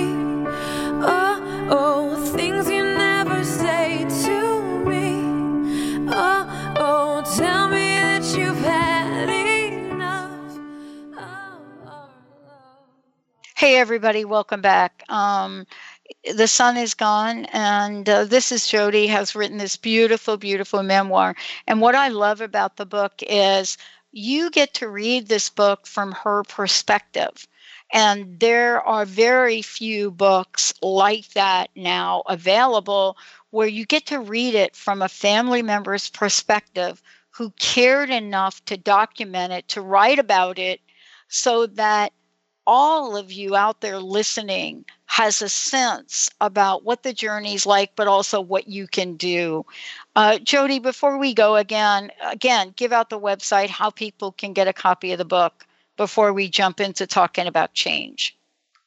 Hey, 13.63 13.77
everybody, 13.77 14.25
welcome 14.25 14.61
back. 14.61 15.05
Um, 15.09 15.69
the 16.35 16.49
sun 16.49 16.77
is 16.77 16.95
gone, 16.95 17.45
and 17.53 18.09
uh, 18.09 18.25
this 18.25 18.51
is 18.51 18.63
Jodee 18.63 19.07
has 19.07 19.37
written 19.37 19.59
this 19.59 19.77
beautiful, 19.77 20.37
beautiful 20.37 20.83
memoir. 20.83 21.37
And 21.69 21.81
what 21.81 21.95
I 21.95 22.09
love 22.09 22.41
about 22.41 22.77
the 22.77 22.85
book 22.85 23.13
is 23.21 23.79
you 24.11 24.51
get 24.51 24.75
to 24.75 24.89
read 24.89 25.29
this 25.29 25.49
book 25.49 25.87
from 25.87 26.11
her 26.11 26.43
perspective. 26.43 27.47
And 27.93 28.41
there 28.41 28.81
are 28.81 29.05
very 29.05 29.63
few 29.63 30.11
books 30.11 30.75
like 30.83 31.29
that 31.35 31.71
now 31.77 32.25
available 32.27 33.17
where 33.51 33.69
you 33.69 33.87
get 33.87 34.07
to 34.07 34.19
read 34.19 34.57
it 34.57 34.75
from 34.75 35.03
a 35.03 35.09
family 35.09 35.63
member's 35.63 36.11
perspective 36.11 37.01
who 37.31 37.51
cared 37.61 38.11
enough 38.11 38.65
to 38.65 38.77
document 38.77 39.53
it, 39.53 39.69
to 39.69 39.81
write 39.81 40.19
about 40.19 40.59
it, 40.59 40.81
so 41.29 41.67
that 41.67 42.13
all 42.67 43.17
of 43.17 43.33
you 43.33 43.57
out 43.57 43.81
there 43.81 43.99
listening 43.99 44.85
has 45.07 45.43
a 45.43 45.49
sense 45.49 46.31
about 46.41 46.85
what 46.85 47.03
the 47.03 47.13
journey's 47.13 47.67
like, 47.67 47.95
but 47.97 48.09
also 48.09 48.41
what 48.41 48.69
you 48.69 48.87
can 48.87 49.17
do. 49.17 49.65
Uh, 50.17 50.39
Jodee, 50.43 50.83
before 50.83 51.19
we 51.19 51.35
go 51.35 51.57
again, 51.57 52.11
again, 52.25 52.73
give 52.77 52.93
out 52.93 53.11
the 53.11 53.21
website 53.21 53.69
how 53.69 53.91
people 53.91 54.33
can 54.33 54.53
get 54.53 54.69
a 54.69 54.73
copy 54.73 55.13
of 55.13 55.19
the 55.19 55.25
book 55.25 55.67
before 55.97 56.33
we 56.33 56.49
jump 56.49 56.81
into 56.81 57.07
talking 57.07 57.47
about 57.47 57.75
change. 57.75 58.37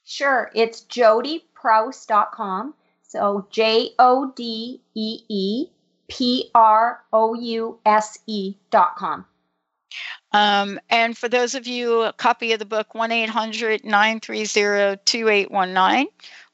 Sure, 0.03 0.51
it's 0.55 0.81
jodeeprouse.com. 0.81 2.73
So 3.07 3.47
J 3.49 3.91
O 3.97 4.33
D 4.35 4.81
E 4.93 5.19
E 5.29 5.67
P 6.07 6.49
R 6.53 7.01
O 7.13 7.33
U 7.33 7.79
S 7.85 8.19
E 8.27 8.55
dot 8.71 8.95
com. 8.95 9.25
Um, 10.31 10.79
and 10.89 11.17
for 11.17 11.29
those 11.29 11.55
of 11.55 11.67
you, 11.67 12.01
a 12.01 12.13
copy 12.13 12.51
of 12.51 12.59
the 12.59 12.65
book, 12.65 12.93
1 12.93 13.11
800 13.11 13.85
930 13.85 14.99
2819. 15.05 16.07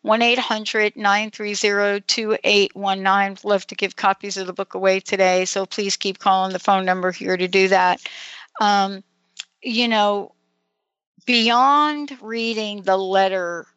1 0.04 0.22
800 0.22 0.96
930 0.96 2.02
2819. 2.02 3.38
Love 3.44 3.68
to 3.68 3.76
give 3.76 3.96
copies 3.96 4.38
of 4.38 4.48
the 4.48 4.54
book 4.54 4.74
away 4.74 5.00
today, 5.00 5.46
so 5.46 5.66
please 5.66 5.96
keep 5.96 6.20
calling 6.20 6.54
the 6.54 6.60
phone 6.60 6.86
number 6.86 7.12
here 7.12 7.38
to 7.38 7.48
do 7.48 7.68
that. 7.68 8.02
Um, 8.60 9.04
you 9.62 9.88
know, 9.88 10.34
beyond 11.26 12.18
reading 12.22 12.82
the 12.82 12.98
letter, 12.98 13.68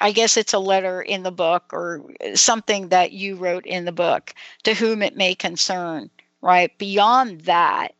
I 0.00 0.12
guess 0.12 0.36
it's 0.36 0.52
a 0.52 0.58
letter 0.58 1.00
in 1.00 1.22
the 1.22 1.32
book 1.32 1.72
or 1.72 2.04
something 2.34 2.88
that 2.88 3.12
you 3.12 3.36
wrote 3.36 3.66
in 3.66 3.86
the 3.86 3.92
book 3.92 4.34
to 4.64 4.74
whom 4.74 5.02
it 5.02 5.16
may 5.16 5.34
concern, 5.34 6.10
right? 6.42 6.76
Beyond 6.76 7.42
that, 7.42 7.94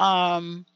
um, 0.00 0.66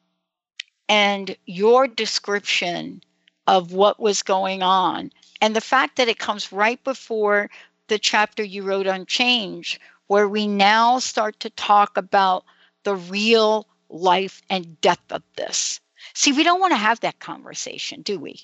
and 0.89 1.37
your 1.47 1.89
description 1.89 3.03
of 3.49 3.73
what 3.73 4.01
was 4.01 4.23
going 4.23 4.63
on 4.63 5.11
and 5.41 5.57
the 5.57 5.61
fact 5.61 5.97
that 5.97 6.09
it 6.09 6.19
comes 6.19 6.53
right 6.53 6.83
before 6.85 7.51
the 7.89 7.99
chapter 7.99 8.43
you 8.45 8.63
wrote 8.63 8.87
on 8.87 9.07
change 9.07 9.81
where 10.07 10.29
we 10.29 10.47
now 10.47 10.99
start 10.99 11.41
to 11.41 11.51
talk 11.51 11.97
about 11.97 12.45
the 12.85 12.95
real 12.97 13.67
life 13.91 14.43
and 14.51 14.81
death 14.81 15.03
of 15.11 15.23
this 15.37 15.81
see 16.15 16.33
we 16.33 16.45
don't 16.45 16.61
want 16.61 16.73
to 16.73 16.77
have 16.79 17.01
that 17.01 17.19
conversation 17.19 18.03
do 18.03 18.19
we 18.19 18.37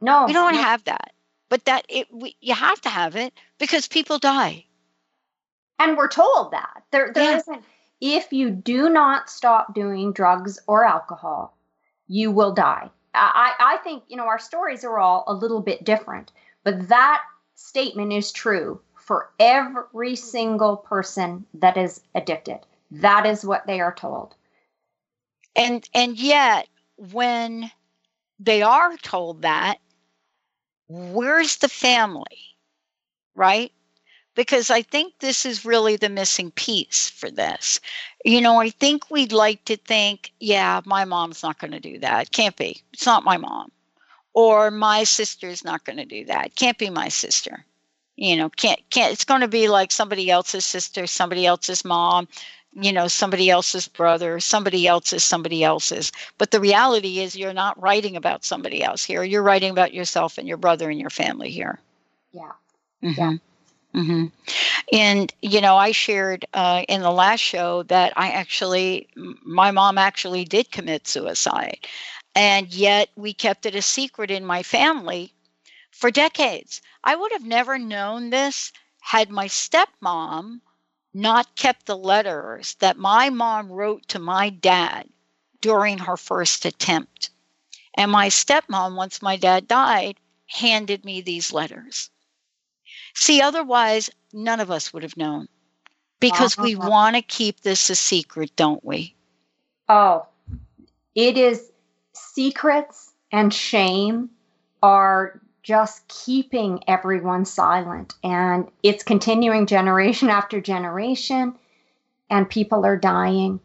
no 0.00 0.26
we 0.26 0.32
don't 0.32 0.44
want 0.44 0.56
to 0.56 0.62
no. 0.62 0.68
have 0.68 0.84
that 0.84 1.12
but 1.48 1.64
that 1.66 1.86
it 1.88 2.08
we, 2.12 2.36
you 2.40 2.54
have 2.54 2.80
to 2.80 2.88
have 2.88 3.16
it 3.16 3.32
because 3.58 3.88
people 3.88 4.18
die 4.18 4.64
And 5.78 5.96
we're 5.96 6.08
told 6.08 6.52
that. 6.52 6.84
There 6.92 7.12
there 7.12 7.24
Yeah. 7.24 7.40
not 7.46 7.62
if 8.00 8.32
you 8.32 8.50
do 8.50 8.88
not 8.88 9.30
stop 9.30 9.74
doing 9.74 10.12
drugs 10.12 10.58
or 10.66 10.84
alcohol, 10.84 11.56
you 12.08 12.30
will 12.30 12.52
die. 12.52 12.90
I, 13.14 13.54
I 13.60 13.76
think, 13.78 14.04
you 14.08 14.16
know, 14.16 14.26
our 14.26 14.38
stories 14.38 14.84
are 14.84 14.98
all 14.98 15.24
a 15.26 15.34
little 15.34 15.60
bit 15.60 15.84
different, 15.84 16.32
but 16.64 16.88
that 16.88 17.22
statement 17.56 18.12
is 18.12 18.32
true 18.32 18.80
for 18.96 19.30
every 19.40 20.16
single 20.16 20.76
person 20.76 21.46
that 21.54 21.76
is 21.76 22.02
addicted. 22.14 22.60
That 22.92 23.26
is 23.26 23.44
what 23.44 23.66
they 23.66 23.80
are 23.80 23.94
told. 23.94 24.34
and 25.56 25.88
and 25.94 26.18
yet 26.18 26.68
when 26.96 27.70
they 28.38 28.62
are 28.62 28.96
told 28.98 29.42
that 29.42 29.78
where's 30.88 31.56
the 31.58 31.68
family 31.68 32.56
right 33.34 33.72
because 34.40 34.70
i 34.70 34.80
think 34.80 35.12
this 35.18 35.44
is 35.44 35.66
really 35.66 35.96
the 35.96 36.08
missing 36.08 36.50
piece 36.52 37.10
for 37.10 37.30
this. 37.30 37.78
You 38.24 38.40
know 38.40 38.58
i 38.58 38.70
think 38.70 39.10
we'd 39.10 39.32
like 39.32 39.62
to 39.66 39.76
think 39.76 40.32
yeah 40.40 40.80
my 40.86 41.04
mom's 41.04 41.42
not 41.42 41.58
going 41.58 41.72
to 41.72 41.80
do 41.80 41.98
that. 41.98 42.32
Can't 42.32 42.56
be. 42.56 42.82
It's 42.94 43.04
not 43.04 43.22
my 43.22 43.36
mom. 43.36 43.70
Or 44.32 44.70
my 44.70 45.04
sister's 45.04 45.62
not 45.62 45.84
going 45.84 45.98
to 45.98 46.06
do 46.06 46.24
that. 46.26 46.54
Can't 46.54 46.78
be 46.78 46.88
my 46.88 47.08
sister. 47.08 47.66
You 48.16 48.36
know 48.38 48.48
can't 48.48 48.80
can't 48.88 49.12
it's 49.12 49.26
going 49.26 49.42
to 49.42 49.48
be 49.48 49.68
like 49.68 49.92
somebody 49.92 50.30
else's 50.30 50.64
sister 50.64 51.06
somebody 51.06 51.44
else's 51.44 51.84
mom 51.84 52.26
you 52.72 52.92
know 52.92 53.08
somebody 53.08 53.50
else's 53.50 53.88
brother 53.88 54.40
somebody 54.40 54.86
else's 54.86 55.22
somebody 55.22 55.62
else's. 55.62 56.12
But 56.38 56.50
the 56.50 56.60
reality 56.60 57.18
is 57.18 57.36
you're 57.36 57.52
not 57.64 57.78
writing 57.78 58.16
about 58.16 58.46
somebody 58.46 58.82
else 58.82 59.04
here. 59.04 59.22
You're 59.22 59.48
writing 59.50 59.70
about 59.70 59.92
yourself 59.92 60.38
and 60.38 60.48
your 60.48 60.56
brother 60.56 60.88
and 60.88 60.98
your 60.98 61.10
family 61.10 61.50
here. 61.50 61.78
Yeah. 62.32 62.52
Mm-hmm. 63.04 63.20
Yeah. 63.20 63.36
Mm-hmm. 63.94 64.26
And, 64.92 65.34
you 65.42 65.60
know, 65.60 65.76
I 65.76 65.92
shared 65.92 66.44
uh, 66.54 66.84
in 66.88 67.02
the 67.02 67.10
last 67.10 67.40
show 67.40 67.82
that 67.84 68.12
I 68.16 68.30
actually, 68.30 69.08
my 69.44 69.70
mom 69.70 69.98
actually 69.98 70.44
did 70.44 70.70
commit 70.70 71.08
suicide. 71.08 71.78
And 72.34 72.72
yet 72.72 73.08
we 73.16 73.32
kept 73.32 73.66
it 73.66 73.74
a 73.74 73.82
secret 73.82 74.30
in 74.30 74.44
my 74.44 74.62
family 74.62 75.32
for 75.90 76.10
decades. 76.10 76.80
I 77.02 77.16
would 77.16 77.32
have 77.32 77.44
never 77.44 77.78
known 77.78 78.30
this 78.30 78.72
had 79.00 79.30
my 79.30 79.46
stepmom 79.46 80.60
not 81.12 81.56
kept 81.56 81.86
the 81.86 81.96
letters 81.96 82.76
that 82.76 82.96
my 82.96 83.30
mom 83.30 83.70
wrote 83.72 84.06
to 84.08 84.18
my 84.18 84.50
dad 84.50 85.08
during 85.60 85.98
her 85.98 86.16
first 86.16 86.64
attempt. 86.64 87.30
And 87.94 88.12
my 88.12 88.28
stepmom, 88.28 88.94
once 88.94 89.20
my 89.20 89.36
dad 89.36 89.66
died, 89.66 90.16
handed 90.46 91.04
me 91.04 91.20
these 91.20 91.52
letters. 91.52 92.10
See, 93.14 93.40
otherwise, 93.40 94.10
none 94.32 94.60
of 94.60 94.70
us 94.70 94.92
would 94.92 95.02
have 95.02 95.16
known 95.16 95.48
because 96.20 96.56
uh-huh. 96.56 96.64
we 96.64 96.74
want 96.76 97.16
to 97.16 97.22
keep 97.22 97.60
this 97.60 97.90
a 97.90 97.94
secret, 97.94 98.54
don't 98.56 98.84
we? 98.84 99.14
Oh, 99.88 100.26
it 101.14 101.36
is 101.36 101.70
secrets 102.12 103.12
and 103.32 103.52
shame 103.52 104.30
are 104.82 105.40
just 105.62 106.06
keeping 106.08 106.82
everyone 106.88 107.44
silent 107.44 108.14
and 108.24 108.68
it's 108.82 109.04
continuing 109.04 109.66
generation 109.66 110.28
after 110.40 110.60
generation 110.60 111.54
and 112.30 112.48
people 112.48 112.86
are 112.86 112.96
dying 112.96 113.60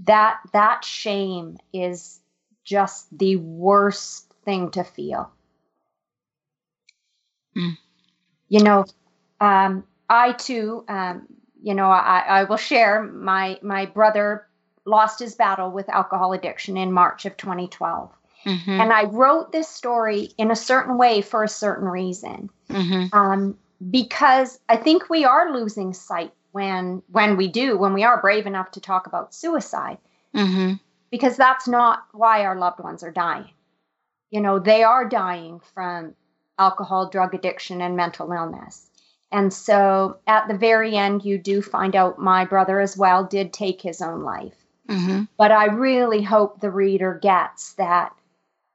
that 0.00 0.38
that 0.52 0.84
shame 0.84 1.58
is 1.72 2.20
just 2.64 3.06
the 3.16 3.36
worst 3.36 4.32
thing 4.44 4.70
to 4.70 4.84
feel 4.84 5.30
mm. 7.56 7.76
You 8.48 8.62
know 8.62 8.84
um, 9.40 9.84
i 10.08 10.32
too 10.32 10.84
um, 10.88 11.26
you 11.62 11.74
know 11.74 11.88
I, 11.88 12.24
I 12.28 12.44
will 12.44 12.56
share 12.56 13.02
my 13.02 13.58
my 13.62 13.86
brother 13.86 14.46
lost 14.84 15.18
his 15.18 15.34
battle 15.34 15.70
with 15.70 15.88
alcohol 15.88 16.32
addiction 16.32 16.76
in 16.76 16.92
march 16.92 17.26
of 17.26 17.36
2012 17.36 18.10
mm-hmm. 18.44 18.70
and 18.70 18.92
i 18.92 19.04
wrote 19.04 19.52
this 19.52 19.68
story 19.68 20.30
in 20.38 20.50
a 20.50 20.56
certain 20.56 20.96
way 20.98 21.22
for 21.22 21.42
a 21.42 21.48
certain 21.48 21.88
reason 21.88 22.50
mm-hmm. 22.70 23.16
um, 23.16 23.56
because 23.90 24.58
i 24.68 24.76
think 24.76 25.10
we 25.10 25.24
are 25.24 25.52
losing 25.52 25.92
sight 25.92 26.32
when 26.52 27.02
when 27.10 27.36
we 27.36 27.48
do 27.48 27.76
when 27.76 27.92
we 27.92 28.04
are 28.04 28.20
brave 28.20 28.46
enough 28.46 28.70
to 28.70 28.80
talk 28.80 29.06
about 29.06 29.34
suicide 29.34 29.98
mm-hmm. 30.34 30.74
because 31.10 31.36
that's 31.36 31.68
not 31.68 32.04
why 32.12 32.44
our 32.44 32.56
loved 32.56 32.80
ones 32.80 33.02
are 33.02 33.10
dying 33.10 33.50
you 34.30 34.40
know 34.40 34.58
they 34.58 34.82
are 34.82 35.08
dying 35.08 35.60
from 35.74 36.14
alcohol 36.58 37.08
drug 37.08 37.34
addiction 37.34 37.80
and 37.80 37.96
mental 37.96 38.32
illness 38.32 38.90
and 39.32 39.52
so 39.52 40.18
at 40.26 40.46
the 40.48 40.56
very 40.56 40.96
end 40.96 41.24
you 41.24 41.38
do 41.38 41.60
find 41.60 41.96
out 41.96 42.18
my 42.18 42.44
brother 42.44 42.80
as 42.80 42.96
well 42.96 43.24
did 43.24 43.52
take 43.52 43.80
his 43.82 44.00
own 44.00 44.22
life 44.22 44.54
mm-hmm. 44.88 45.24
but 45.36 45.50
i 45.50 45.66
really 45.66 46.22
hope 46.22 46.60
the 46.60 46.70
reader 46.70 47.18
gets 47.22 47.74
that 47.74 48.14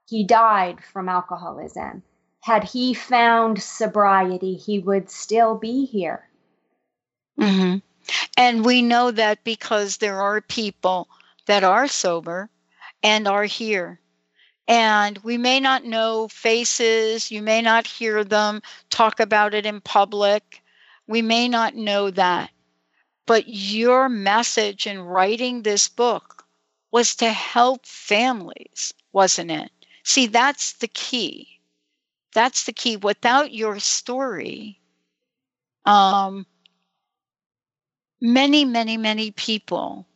he 0.08 0.24
died 0.26 0.84
from 0.84 1.10
alcoholism 1.10 2.04
had 2.42 2.64
he 2.64 2.94
found 2.94 3.62
sobriety 3.62 4.56
he 4.56 4.80
would 4.80 5.10
still 5.10 5.58
be 5.58 5.86
here 5.86 6.28
Mm-hmm. 7.42 7.78
And 8.38 8.66
we 8.66 8.82
know 8.82 9.12
that 9.12 9.44
because 9.44 9.98
there 9.98 10.22
are 10.22 10.42
people 10.42 11.08
that 11.48 11.64
are 11.64 11.88
sober 11.88 12.50
and 13.04 13.28
are 13.28 13.46
here. 13.46 14.00
And 14.68 15.18
we 15.20 15.38
may 15.38 15.59
not 15.59 15.86
know 15.86 16.28
faces, 16.28 17.32
you 17.32 17.41
may 17.41 17.62
not 17.62 17.88
hear 17.88 18.24
them 18.24 18.62
talk 18.89 19.20
about 19.20 19.53
it 19.53 19.66
in 19.66 19.82
public. 19.82 20.62
We 21.07 21.22
may 21.22 21.47
not 21.47 21.76
know 21.76 22.12
that. 22.12 22.51
But 23.26 23.47
your 23.47 24.09
message 24.09 24.88
in 24.88 25.01
writing 25.01 25.64
this 25.64 25.88
book 25.88 26.45
was 26.91 27.16
to 27.18 27.32
help 27.32 27.86
families, 27.86 28.93
wasn't 29.14 29.51
it? 29.51 29.72
See, 30.03 30.28
that's 30.28 30.74
the 30.74 30.88
key. 30.88 31.59
That's 32.34 32.64
the 32.66 32.74
key. 32.74 32.97
Without 32.97 33.53
your 33.53 33.80
story, 33.80 34.80
um, 35.86 36.45
many, 38.20 38.66
many, 38.66 38.97
many 38.97 39.32
people 39.32 40.07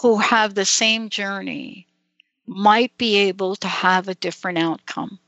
who 0.00 0.18
have 0.18 0.54
the 0.54 0.64
same 0.64 1.08
journey 1.08 1.86
might 2.46 2.96
be 2.98 3.16
able 3.16 3.56
to 3.56 3.68
have 3.68 4.08
a 4.08 4.14
different 4.14 4.58
outcome. 4.58 5.18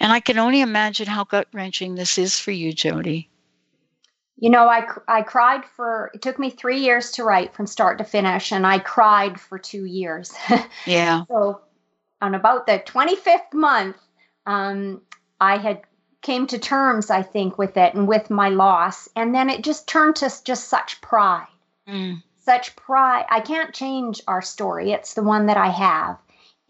And 0.00 0.12
I 0.12 0.20
can 0.20 0.38
only 0.38 0.60
imagine 0.60 1.06
how 1.06 1.24
gut 1.24 1.48
wrenching 1.52 1.94
this 1.94 2.18
is 2.18 2.38
for 2.38 2.50
you, 2.50 2.72
Jodee. 2.72 3.28
You 4.36 4.50
know, 4.50 4.68
I, 4.68 4.86
I 5.08 5.22
cried 5.22 5.64
for, 5.76 6.12
it 6.14 6.22
took 6.22 6.38
me 6.38 6.50
three 6.50 6.78
years 6.78 7.10
to 7.12 7.24
write 7.24 7.54
from 7.54 7.66
start 7.66 7.98
to 7.98 8.04
finish, 8.04 8.52
and 8.52 8.64
I 8.64 8.78
cried 8.78 9.40
for 9.40 9.58
two 9.58 9.84
years. 9.84 10.32
Yeah. 10.86 11.24
so, 11.28 11.60
on 12.20 12.34
about 12.34 12.66
the 12.66 12.82
25th 12.84 13.52
month, 13.52 13.96
um, 14.46 15.02
I 15.40 15.56
had 15.58 15.82
came 16.22 16.46
to 16.48 16.58
terms, 16.58 17.10
I 17.10 17.22
think, 17.22 17.58
with 17.58 17.76
it 17.76 17.94
and 17.94 18.08
with 18.08 18.30
my 18.30 18.48
loss. 18.48 19.08
And 19.14 19.34
then 19.34 19.50
it 19.50 19.62
just 19.62 19.86
turned 19.86 20.16
to 20.16 20.30
just 20.44 20.68
such 20.68 21.00
pride. 21.00 21.46
Mm. 21.88 22.22
Such 22.40 22.74
pride. 22.76 23.26
I 23.30 23.40
can't 23.40 23.74
change 23.74 24.20
our 24.26 24.42
story. 24.42 24.92
It's 24.92 25.14
the 25.14 25.22
one 25.22 25.46
that 25.46 25.56
I 25.56 25.68
have. 25.68 26.18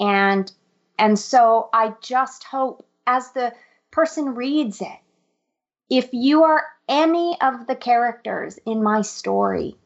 And 0.00 0.50
and 0.98 1.18
so 1.18 1.68
I 1.72 1.94
just 2.02 2.44
hope 2.44 2.84
as 3.06 3.30
the 3.32 3.52
person 3.90 4.34
reads 4.34 4.80
it, 4.80 4.98
if 5.88 6.08
you 6.12 6.44
are 6.44 6.64
any 6.88 7.36
of 7.40 7.66
the 7.66 7.76
characters 7.76 8.58
in 8.66 8.82
my 8.82 9.02
story, 9.02 9.76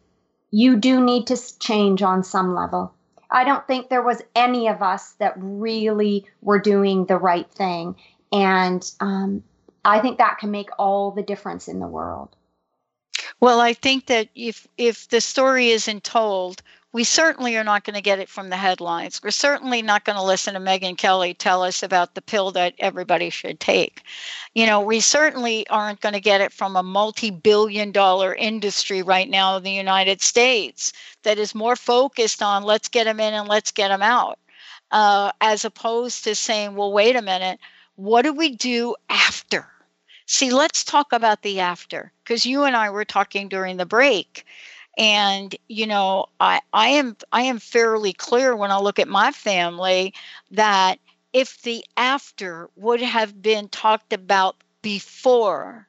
you 0.50 0.76
do 0.76 1.00
need 1.02 1.26
to 1.28 1.58
change 1.58 2.02
on 2.02 2.24
some 2.24 2.54
level. 2.54 2.94
I 3.30 3.44
don't 3.44 3.66
think 3.66 3.88
there 3.88 4.02
was 4.02 4.22
any 4.34 4.68
of 4.68 4.82
us 4.82 5.12
that 5.12 5.34
really 5.36 6.26
were 6.42 6.58
doing 6.58 7.06
the 7.06 7.16
right 7.16 7.50
thing. 7.50 7.96
And 8.30 8.88
um, 9.00 9.42
I 9.84 10.00
think 10.00 10.18
that 10.18 10.38
can 10.38 10.50
make 10.50 10.68
all 10.78 11.10
the 11.10 11.22
difference 11.22 11.68
in 11.68 11.80
the 11.80 11.86
world. 11.86 12.36
Well, 13.40 13.60
I 13.60 13.72
think 13.72 14.06
that 14.06 14.28
if 14.34 14.68
if 14.76 15.08
the 15.08 15.20
story 15.20 15.70
isn't 15.70 16.04
told, 16.04 16.62
we 16.92 17.04
certainly 17.04 17.56
are 17.56 17.64
not 17.64 17.84
going 17.84 17.94
to 17.94 18.02
get 18.02 18.18
it 18.18 18.28
from 18.28 18.50
the 18.50 18.56
headlines. 18.56 19.22
We're 19.22 19.30
certainly 19.30 19.80
not 19.80 20.04
going 20.04 20.16
to 20.16 20.22
listen 20.22 20.54
to 20.54 20.60
Megyn 20.60 20.98
Kelly 20.98 21.32
tell 21.32 21.62
us 21.62 21.82
about 21.82 22.14
the 22.14 22.20
pill 22.22 22.50
that 22.52 22.74
everybody 22.78 23.30
should 23.30 23.60
take. 23.60 24.02
You 24.54 24.66
know, 24.66 24.80
we 24.80 25.00
certainly 25.00 25.66
aren't 25.68 26.02
going 26.02 26.12
to 26.12 26.20
get 26.20 26.42
it 26.42 26.52
from 26.52 26.76
a 26.76 26.82
multi-billion 26.82 27.92
dollar 27.92 28.34
industry 28.34 29.02
right 29.02 29.28
now 29.28 29.56
in 29.56 29.62
the 29.62 29.70
United 29.70 30.20
States 30.20 30.92
that 31.22 31.38
is 31.38 31.54
more 31.54 31.76
focused 31.76 32.42
on 32.42 32.62
let's 32.62 32.88
get 32.88 33.04
them 33.04 33.20
in 33.20 33.32
and 33.32 33.48
let's 33.48 33.70
get 33.70 33.88
them 33.88 34.02
out, 34.02 34.38
uh, 34.90 35.32
as 35.40 35.64
opposed 35.64 36.24
to 36.24 36.34
saying, 36.34 36.74
well, 36.74 36.92
wait 36.92 37.16
a 37.16 37.22
minute, 37.22 37.58
what 37.96 38.22
do 38.22 38.34
we 38.34 38.54
do 38.54 38.94
after? 39.08 39.66
See, 40.26 40.50
let's 40.50 40.84
talk 40.84 41.12
about 41.12 41.42
the 41.42 41.60
after 41.60 42.12
because 42.22 42.46
you 42.46 42.64
and 42.64 42.76
I 42.76 42.90
were 42.90 43.04
talking 43.04 43.48
during 43.48 43.76
the 43.76 43.86
break. 43.86 44.44
And 44.98 45.54
you 45.68 45.86
know, 45.86 46.26
I, 46.38 46.60
I 46.72 46.88
am 46.88 47.16
I 47.32 47.42
am 47.42 47.58
fairly 47.58 48.12
clear 48.12 48.54
when 48.54 48.70
I 48.70 48.78
look 48.78 48.98
at 48.98 49.08
my 49.08 49.32
family 49.32 50.14
that 50.50 50.98
if 51.32 51.62
the 51.62 51.84
after 51.96 52.68
would 52.76 53.00
have 53.00 53.40
been 53.40 53.68
talked 53.68 54.12
about 54.12 54.56
before, 54.82 55.88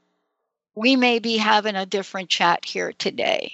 we 0.76 0.96
may 0.96 1.20
be 1.20 1.38
having 1.38 1.76
a 1.76 1.86
different 1.86 2.30
chat 2.30 2.64
here 2.64 2.94
today. 2.94 3.52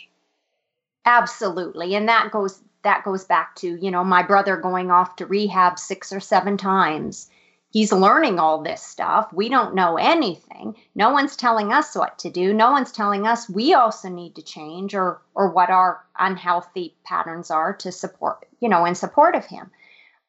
Absolutely. 1.05 1.95
And 1.95 2.07
that 2.07 2.31
goes 2.31 2.61
that 2.83 3.03
goes 3.03 3.25
back 3.25 3.55
to, 3.55 3.77
you 3.83 3.91
know, 3.91 4.03
my 4.03 4.23
brother 4.23 4.55
going 4.55 4.91
off 4.91 5.15
to 5.17 5.25
rehab 5.25 5.79
six 5.79 6.13
or 6.13 6.19
seven 6.19 6.57
times 6.57 7.29
he's 7.71 7.91
learning 7.91 8.39
all 8.39 8.61
this 8.61 8.81
stuff. 8.81 9.31
We 9.31 9.49
don't 9.49 9.75
know 9.75 9.97
anything. 9.97 10.75
No 10.95 11.11
one's 11.11 11.35
telling 11.35 11.71
us 11.71 11.95
what 11.95 12.19
to 12.19 12.29
do. 12.29 12.53
No 12.53 12.71
one's 12.71 12.91
telling 12.91 13.27
us 13.27 13.49
we 13.49 13.73
also 13.73 14.09
need 14.09 14.35
to 14.35 14.41
change 14.41 14.95
or 14.95 15.21
or 15.35 15.51
what 15.51 15.69
our 15.69 16.03
unhealthy 16.17 16.95
patterns 17.05 17.51
are 17.51 17.73
to 17.77 17.91
support, 17.91 18.47
you 18.59 18.69
know, 18.69 18.85
in 18.85 18.95
support 18.95 19.35
of 19.35 19.45
him. 19.45 19.71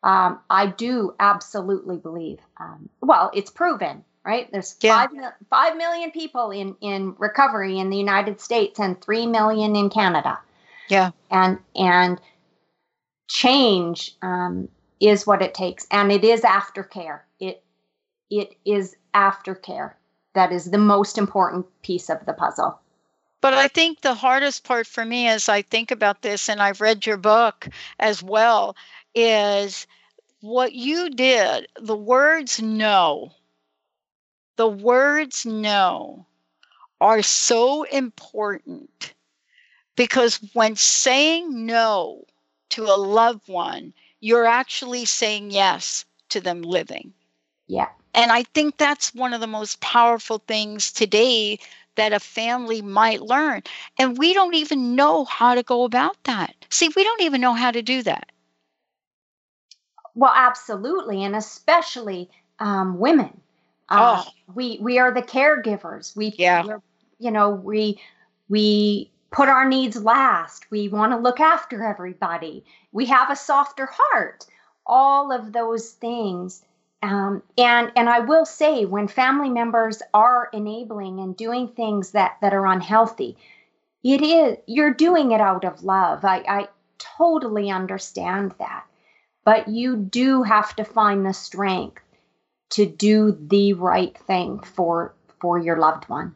Um, 0.02 0.40
I 0.48 0.66
do 0.66 1.14
absolutely 1.20 1.98
believe. 1.98 2.38
Um, 2.58 2.88
well, 3.02 3.30
it's 3.34 3.50
proven, 3.50 4.04
right? 4.24 4.50
There's 4.50 4.76
yeah. 4.80 5.06
five 5.06 5.10
five 5.50 5.76
million 5.76 6.10
people 6.10 6.50
in 6.50 6.76
in 6.80 7.14
recovery 7.18 7.78
in 7.78 7.90
the 7.90 7.98
United 7.98 8.40
States 8.40 8.78
and 8.78 9.00
three 9.00 9.26
million 9.26 9.76
in 9.76 9.90
Canada. 9.90 10.38
Yeah, 10.88 11.10
and 11.30 11.58
and 11.74 12.20
change 13.28 14.16
um, 14.22 14.68
is 15.00 15.26
what 15.26 15.42
it 15.42 15.54
takes, 15.54 15.86
and 15.90 16.12
it 16.12 16.24
is 16.24 16.42
aftercare 16.42 17.20
it 17.40 17.62
it 18.30 18.56
is 18.64 18.96
aftercare 19.14 19.94
that 20.34 20.52
is 20.52 20.70
the 20.70 20.78
most 20.78 21.18
important 21.18 21.66
piece 21.82 22.08
of 22.08 22.24
the 22.26 22.32
puzzle. 22.32 22.78
But 23.40 23.54
I 23.54 23.68
think 23.68 24.00
the 24.00 24.14
hardest 24.14 24.64
part 24.64 24.86
for 24.86 25.04
me 25.04 25.26
as 25.26 25.48
I 25.48 25.62
think 25.62 25.90
about 25.90 26.22
this, 26.22 26.48
and 26.48 26.60
I've 26.60 26.80
read 26.80 27.06
your 27.06 27.16
book 27.16 27.68
as 27.98 28.22
well, 28.22 28.76
is 29.14 29.86
what 30.40 30.74
you 30.74 31.10
did, 31.10 31.66
the 31.80 31.96
words 31.96 32.60
no. 32.60 33.32
The 34.56 34.68
words 34.68 35.46
no 35.46 36.26
are 37.00 37.22
so 37.22 37.84
important 37.84 39.14
because 39.96 40.38
when 40.52 40.76
saying 40.76 41.64
no 41.64 42.24
to 42.70 42.84
a 42.84 42.96
loved 42.96 43.48
one, 43.48 43.94
you're 44.20 44.46
actually 44.46 45.04
saying 45.04 45.50
yes 45.50 46.04
to 46.28 46.40
them 46.40 46.62
living. 46.62 47.12
Yeah. 47.66 47.88
And 48.14 48.32
I 48.32 48.42
think 48.42 48.76
that's 48.76 49.14
one 49.14 49.32
of 49.32 49.40
the 49.40 49.46
most 49.46 49.80
powerful 49.80 50.38
things 50.46 50.92
today 50.92 51.58
that 51.96 52.12
a 52.12 52.20
family 52.20 52.82
might 52.82 53.22
learn. 53.22 53.62
And 53.98 54.18
we 54.18 54.34
don't 54.34 54.54
even 54.54 54.94
know 54.94 55.24
how 55.24 55.54
to 55.54 55.62
go 55.62 55.84
about 55.84 56.16
that. 56.24 56.54
See, 56.70 56.90
we 56.94 57.04
don't 57.04 57.22
even 57.22 57.40
know 57.40 57.54
how 57.54 57.70
to 57.70 57.82
do 57.82 58.02
that. 58.02 58.30
Well, 60.14 60.32
absolutely. 60.34 61.24
And 61.24 61.36
especially 61.36 62.30
um, 62.58 62.98
women. 62.98 63.40
Uh, 63.88 64.22
oh. 64.24 64.30
we 64.54 64.78
we 64.80 64.98
are 64.98 65.12
the 65.12 65.22
caregivers. 65.22 66.14
We 66.14 66.32
yeah. 66.38 66.78
you 67.18 67.30
know 67.32 67.50
we 67.50 68.00
we 68.48 69.10
put 69.30 69.48
our 69.48 69.68
needs 69.68 70.02
last. 70.02 70.70
We 70.70 70.88
want 70.88 71.12
to 71.12 71.18
look 71.18 71.40
after 71.40 71.84
everybody. 71.84 72.64
We 72.92 73.06
have 73.06 73.30
a 73.30 73.36
softer 73.36 73.88
heart. 73.90 74.46
All 74.86 75.32
of 75.32 75.52
those 75.52 75.90
things. 75.90 76.64
Um, 77.02 77.42
and 77.56 77.92
and 77.96 78.08
I 78.08 78.20
will 78.20 78.44
say, 78.44 78.84
when 78.84 79.08
family 79.08 79.48
members 79.48 80.02
are 80.12 80.50
enabling 80.52 81.20
and 81.20 81.36
doing 81.36 81.68
things 81.68 82.10
that 82.10 82.36
that 82.42 82.52
are 82.52 82.66
unhealthy, 82.66 83.36
it 84.02 84.20
is 84.20 84.58
you're 84.66 84.92
doing 84.94 85.32
it 85.32 85.40
out 85.40 85.64
of 85.64 85.84
love. 85.84 86.24
I, 86.24 86.44
I 86.46 86.68
totally 86.98 87.70
understand 87.70 88.54
that, 88.58 88.84
but 89.44 89.68
you 89.68 89.96
do 89.96 90.42
have 90.42 90.76
to 90.76 90.84
find 90.84 91.24
the 91.24 91.32
strength 91.32 92.02
to 92.70 92.84
do 92.86 93.36
the 93.48 93.72
right 93.74 94.16
thing 94.26 94.60
for 94.60 95.14
for 95.40 95.58
your 95.58 95.78
loved 95.78 96.08
one. 96.08 96.34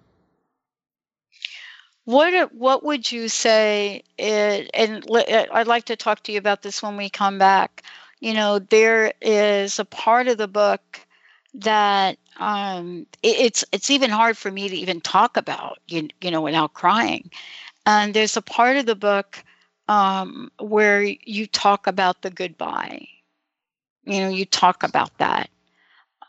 What 2.04 2.52
what 2.54 2.82
would 2.84 3.10
you 3.10 3.28
say? 3.28 4.02
It, 4.18 4.70
and 4.74 5.04
I'd 5.52 5.66
like 5.66 5.84
to 5.86 5.96
talk 5.96 6.22
to 6.24 6.32
you 6.32 6.38
about 6.38 6.62
this 6.62 6.82
when 6.82 6.96
we 6.96 7.08
come 7.10 7.38
back 7.38 7.82
you 8.20 8.32
know, 8.32 8.58
there 8.58 9.12
is 9.20 9.78
a 9.78 9.84
part 9.84 10.28
of 10.28 10.38
the 10.38 10.48
book 10.48 11.00
that 11.54 12.16
um, 12.38 13.06
it, 13.22 13.36
it's 13.38 13.64
it's 13.70 13.90
even 13.90 14.08
hard 14.10 14.38
for 14.38 14.50
me 14.50 14.68
to 14.68 14.74
even 14.76 15.00
talk 15.02 15.36
about, 15.36 15.78
you, 15.88 16.08
you 16.22 16.30
know, 16.30 16.40
without 16.40 16.72
crying. 16.72 17.30
And 17.86 18.14
there's 18.14 18.36
a 18.36 18.42
part 18.42 18.76
of 18.76 18.86
the 18.86 18.94
book 18.96 19.44
um, 19.88 20.50
where 20.58 21.02
you 21.02 21.46
talk 21.46 21.86
about 21.86 22.22
the 22.22 22.30
goodbye. 22.30 23.06
You 24.04 24.20
know, 24.20 24.28
you 24.28 24.44
talk 24.46 24.82
about 24.82 25.16
that. 25.18 25.50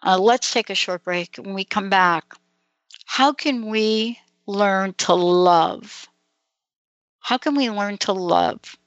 Uh, 0.03 0.17
let's 0.19 0.51
take 0.51 0.69
a 0.69 0.75
short 0.75 1.03
break. 1.03 1.35
When 1.37 1.53
we 1.53 1.63
come 1.65 1.89
back, 1.89 2.33
how 3.05 3.33
can 3.33 3.67
we 3.69 4.19
learn 4.47 4.93
to 4.93 5.13
love? 5.13 6.07
How 7.19 7.37
can 7.37 7.55
we 7.55 7.69
learn 7.69 7.97
to 7.99 8.13
love 8.13 8.77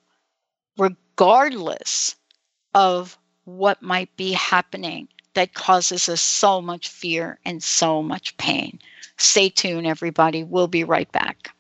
regardless 0.79 2.17
of 2.75 3.19
what 3.45 3.83
might 3.83 4.15
be 4.17 4.33
happening 4.33 5.09
that 5.35 5.55
causes 5.55 6.09
us 6.09 6.21
so 6.21 6.61
much 6.61 6.89
fear 6.89 7.39
and 7.45 7.63
so 7.63 8.03
much 8.03 8.37
pain. 8.39 8.79
Stay 9.17 9.49
tuned, 9.49 9.87
everybody. 9.87 10.45
We'll 10.45 10.69
be 10.69 10.85
right 10.85 11.11
back. 11.13 11.51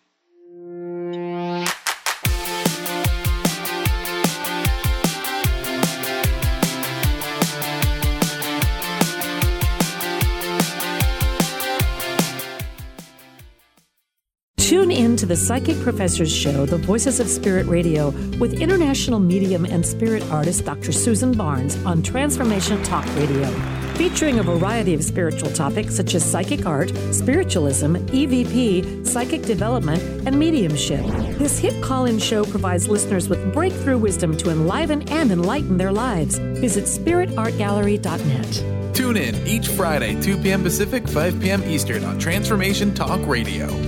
Tune 14.69 14.91
in 14.91 15.16
to 15.16 15.25
the 15.25 15.35
Psychic 15.35 15.81
Professors 15.81 16.31
Show, 16.31 16.66
The 16.66 16.77
Voices 16.77 17.21
of 17.21 17.29
Spirit 17.31 17.66
Radio, 17.69 18.11
with 18.37 18.61
international 18.61 19.19
medium 19.19 19.64
and 19.64 19.85
spirit 19.85 20.23
artist 20.31 20.66
Dr. 20.66 20.93
Susan 20.93 21.33
Barnes 21.33 21.83
on 21.87 22.03
Transformation 22.03 22.83
Talk 22.83 23.07
Radio, 23.16 23.49
featuring 23.95 24.41
a 24.41 24.43
variety 24.43 24.93
of 24.93 25.03
spiritual 25.03 25.51
topics 25.53 25.97
such 25.97 26.14
as 26.14 26.23
psychic 26.23 26.66
art, 26.66 26.93
spiritualism, 27.12 27.95
EVP, 27.95 29.07
psychic 29.07 29.41
development, 29.41 30.03
and 30.29 30.39
mediumship. 30.39 31.07
This 31.39 31.59
hit 31.59 31.83
call 31.83 32.05
in 32.05 32.19
show 32.19 32.45
provides 32.45 32.89
listeners 32.89 33.31
with 33.31 33.55
breakthrough 33.55 33.97
wisdom 33.97 34.37
to 34.37 34.51
enliven 34.51 35.01
and 35.09 35.33
enlighten 35.33 35.79
their 35.79 35.93
lives. 35.93 36.37
Visit 36.37 36.85
spiritartgallery.net. 36.85 38.95
Tune 38.95 39.16
in 39.16 39.47
each 39.47 39.69
Friday, 39.69 40.21
2 40.21 40.37
p.m. 40.43 40.62
Pacific, 40.62 41.09
5 41.09 41.41
p.m. 41.41 41.64
Eastern 41.64 42.05
on 42.05 42.19
Transformation 42.19 42.93
Talk 42.93 43.27
Radio. 43.27 43.88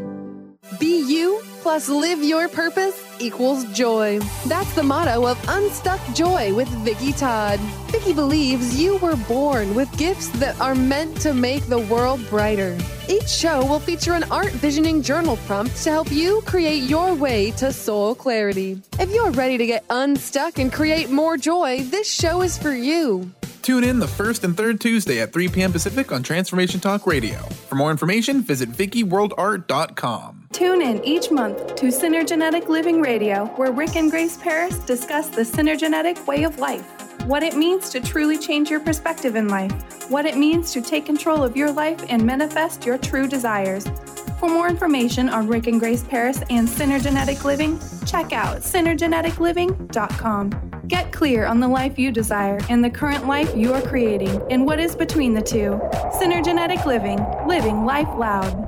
Be 0.79 1.01
you 1.01 1.41
plus 1.61 1.89
live 1.89 2.23
your 2.23 2.47
purpose 2.47 2.97
equals 3.19 3.65
joy. 3.73 4.19
That's 4.47 4.73
the 4.73 4.81
motto 4.81 5.27
of 5.27 5.37
Unstuck 5.49 5.99
Joy 6.15 6.53
with 6.53 6.69
Vicki 6.85 7.11
Todd. 7.11 7.59
Vicki 7.91 8.13
believes 8.13 8.79
you 8.81 8.97
were 8.97 9.17
born 9.27 9.75
with 9.75 9.95
gifts 9.97 10.29
that 10.39 10.59
are 10.61 10.73
meant 10.73 11.19
to 11.21 11.33
make 11.33 11.65
the 11.65 11.79
world 11.79 12.25
brighter. 12.29 12.77
Each 13.09 13.27
show 13.27 13.65
will 13.65 13.79
feature 13.79 14.13
an 14.13 14.23
art 14.31 14.53
visioning 14.53 15.01
journal 15.01 15.35
prompt 15.45 15.75
to 15.83 15.91
help 15.91 16.11
you 16.11 16.41
create 16.45 16.83
your 16.83 17.13
way 17.13 17.51
to 17.51 17.73
soul 17.73 18.15
clarity. 18.15 18.81
If 18.97 19.13
you're 19.13 19.31
ready 19.31 19.57
to 19.57 19.65
get 19.65 19.83
unstuck 19.89 20.57
and 20.57 20.71
create 20.71 21.09
more 21.09 21.35
joy, 21.35 21.81
this 21.83 22.11
show 22.11 22.41
is 22.41 22.57
for 22.57 22.73
you. 22.73 23.29
Tune 23.61 23.83
in 23.83 23.99
the 23.99 24.07
first 24.07 24.43
and 24.43 24.57
third 24.57 24.81
Tuesday 24.81 25.21
at 25.21 25.31
3 25.31 25.47
p.m. 25.49 25.71
Pacific 25.71 26.11
on 26.11 26.23
Transformation 26.23 26.79
Talk 26.79 27.05
Radio. 27.05 27.39
For 27.69 27.75
more 27.75 27.91
information, 27.91 28.41
visit 28.41 28.69
VickiWorldArt.com. 28.71 30.47
Tune 30.51 30.81
in 30.81 31.03
each 31.05 31.29
month 31.29 31.75
to 31.75 31.85
Synergenetic 31.87 32.69
Living 32.69 33.01
Radio, 33.01 33.45
where 33.57 33.71
Rick 33.71 33.95
and 33.97 34.09
Grace 34.09 34.35
Paris 34.35 34.79
discuss 34.79 35.29
the 35.29 35.41
synergenetic 35.41 36.25
way 36.25 36.43
of 36.43 36.57
life, 36.57 36.83
what 37.27 37.43
it 37.43 37.55
means 37.55 37.89
to 37.91 37.99
truly 37.99 38.37
change 38.37 38.69
your 38.69 38.79
perspective 38.79 39.35
in 39.35 39.47
life, 39.47 39.71
what 40.09 40.25
it 40.25 40.35
means 40.35 40.73
to 40.73 40.81
take 40.81 41.05
control 41.05 41.43
of 41.43 41.55
your 41.55 41.71
life 41.71 42.03
and 42.09 42.25
manifest 42.25 42.85
your 42.85 42.97
true 42.97 43.27
desires. 43.27 43.85
For 44.41 44.49
more 44.49 44.67
information 44.67 45.29
on 45.29 45.47
Rick 45.47 45.67
and 45.67 45.79
Grace 45.79 46.03
Paris 46.03 46.41
and 46.49 46.67
Synergenetic 46.67 47.43
Living, 47.43 47.79
check 48.07 48.33
out 48.33 48.61
synergeneticliving.com. 48.61 50.71
Get 50.87 51.11
clear 51.11 51.45
on 51.45 51.59
the 51.59 51.67
life 51.67 51.99
you 51.99 52.11
desire 52.11 52.59
and 52.67 52.83
the 52.83 52.89
current 52.89 53.27
life 53.27 53.55
you 53.55 53.71
are 53.71 53.83
creating 53.83 54.41
and 54.49 54.65
what 54.65 54.79
is 54.79 54.95
between 54.95 55.35
the 55.35 55.43
two. 55.43 55.79
Synergenetic 56.19 56.87
Living, 56.87 57.23
living 57.47 57.85
life 57.85 58.07
loud. 58.17 58.67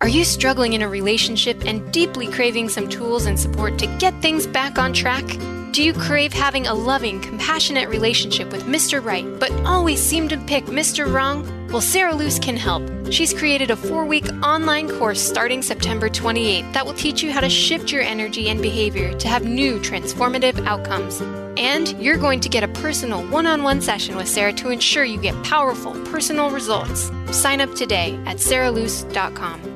Are 0.00 0.08
you 0.08 0.24
struggling 0.24 0.72
in 0.72 0.80
a 0.80 0.88
relationship 0.88 1.66
and 1.66 1.92
deeply 1.92 2.28
craving 2.28 2.70
some 2.70 2.88
tools 2.88 3.26
and 3.26 3.38
support 3.38 3.78
to 3.78 3.86
get 3.98 4.14
things 4.22 4.46
back 4.46 4.78
on 4.78 4.94
track? 4.94 5.26
Do 5.72 5.82
you 5.82 5.92
crave 5.92 6.32
having 6.32 6.66
a 6.66 6.72
loving, 6.72 7.20
compassionate 7.20 7.90
relationship 7.90 8.52
with 8.52 8.64
Mr. 8.64 9.04
Right, 9.04 9.26
but 9.38 9.52
always 9.66 10.00
seem 10.00 10.28
to 10.28 10.38
pick 10.38 10.64
Mr. 10.64 11.12
Wrong? 11.12 11.61
Well, 11.72 11.80
Sarah 11.80 12.14
Luce 12.14 12.38
can 12.38 12.58
help. 12.58 12.82
She's 13.10 13.32
created 13.32 13.70
a 13.70 13.76
four 13.76 14.04
week 14.04 14.28
online 14.42 14.90
course 14.90 15.22
starting 15.22 15.62
September 15.62 16.10
28th 16.10 16.70
that 16.74 16.84
will 16.84 16.92
teach 16.92 17.22
you 17.22 17.32
how 17.32 17.40
to 17.40 17.48
shift 17.48 17.90
your 17.90 18.02
energy 18.02 18.50
and 18.50 18.60
behavior 18.60 19.14
to 19.14 19.26
have 19.26 19.46
new 19.46 19.78
transformative 19.78 20.66
outcomes. 20.66 21.22
And 21.58 21.98
you're 21.98 22.18
going 22.18 22.40
to 22.40 22.50
get 22.50 22.62
a 22.62 22.68
personal 22.68 23.26
one 23.28 23.46
on 23.46 23.62
one 23.62 23.80
session 23.80 24.16
with 24.16 24.28
Sarah 24.28 24.52
to 24.52 24.68
ensure 24.68 25.04
you 25.04 25.18
get 25.18 25.42
powerful 25.44 25.92
personal 26.04 26.50
results. 26.50 27.10
Sign 27.30 27.62
up 27.62 27.74
today 27.74 28.20
at 28.26 28.36
sarahluce.com. 28.36 29.72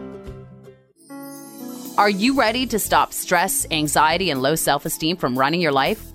Are 1.96 2.10
you 2.10 2.38
ready 2.38 2.66
to 2.66 2.78
stop 2.78 3.14
stress, 3.14 3.66
anxiety, 3.70 4.28
and 4.28 4.42
low 4.42 4.54
self 4.54 4.84
esteem 4.84 5.16
from 5.16 5.38
running 5.38 5.62
your 5.62 5.72
life? 5.72 6.05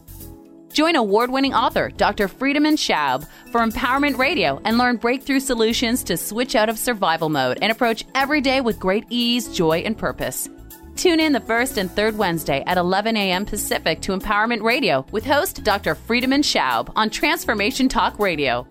Join 0.81 0.95
award 0.95 1.29
winning 1.29 1.53
author 1.53 1.91
Dr. 1.91 2.27
Friedemann 2.27 2.75
Schaub 2.75 3.27
for 3.51 3.61
Empowerment 3.61 4.17
Radio 4.17 4.59
and 4.65 4.79
learn 4.79 4.97
breakthrough 4.97 5.39
solutions 5.39 6.03
to 6.05 6.17
switch 6.17 6.55
out 6.55 6.69
of 6.69 6.79
survival 6.79 7.29
mode 7.29 7.59
and 7.61 7.71
approach 7.71 8.03
every 8.15 8.41
day 8.41 8.61
with 8.61 8.79
great 8.79 9.05
ease, 9.11 9.55
joy, 9.55 9.81
and 9.81 9.95
purpose. 9.95 10.49
Tune 10.95 11.19
in 11.19 11.33
the 11.33 11.39
first 11.39 11.77
and 11.77 11.91
third 11.91 12.17
Wednesday 12.17 12.63
at 12.65 12.79
11 12.79 13.15
a.m. 13.15 13.45
Pacific 13.45 14.01
to 14.01 14.17
Empowerment 14.17 14.63
Radio 14.63 15.05
with 15.11 15.23
host 15.23 15.63
Dr. 15.63 15.93
Friedemann 15.93 16.41
Schaub 16.41 16.91
on 16.95 17.11
Transformation 17.11 17.87
Talk 17.87 18.17
Radio. 18.17 18.65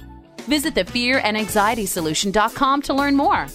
Visit 0.48 0.74
the 0.74 0.84
fear 0.84 1.20
and 1.22 1.36
anxiety 1.36 1.86
solution.com 1.86 2.82
to 2.82 2.92
learn 2.92 3.14
more. 3.14 3.46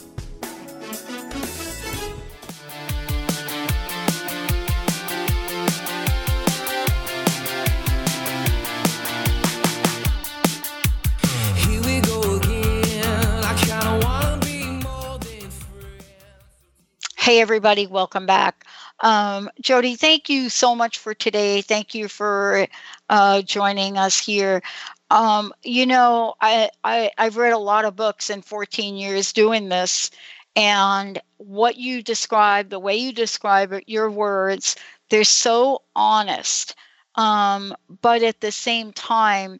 Hey, 17.25 17.41
everybody, 17.41 17.87
welcome 17.87 18.27
back. 18.27 18.65
Um, 18.99 19.49
Jodee, 19.59 19.97
thank 19.97 20.29
you 20.29 20.47
so 20.47 20.75
much 20.75 20.99
for 20.99 21.15
today. 21.15 21.63
Thank 21.63 21.95
you 21.95 22.07
for 22.07 22.67
uh, 23.09 23.41
joining 23.41 23.97
us 23.97 24.19
here. 24.19 24.61
Um, 25.09 25.51
you 25.63 25.87
know, 25.87 26.35
I, 26.39 26.69
I, 26.83 27.09
I've 27.17 27.37
read 27.37 27.53
a 27.53 27.57
lot 27.57 27.83
of 27.83 27.95
books 27.95 28.29
in 28.29 28.43
14 28.43 28.95
years 28.95 29.33
doing 29.33 29.69
this, 29.69 30.11
and 30.55 31.19
what 31.37 31.77
you 31.77 32.03
describe, 32.03 32.69
the 32.69 32.77
way 32.77 32.95
you 32.95 33.11
describe 33.11 33.73
it, 33.73 33.85
your 33.87 34.11
words, 34.11 34.75
they're 35.09 35.23
so 35.23 35.81
honest. 35.95 36.75
Um, 37.15 37.73
but 38.03 38.21
at 38.21 38.41
the 38.41 38.51
same 38.51 38.93
time, 38.93 39.59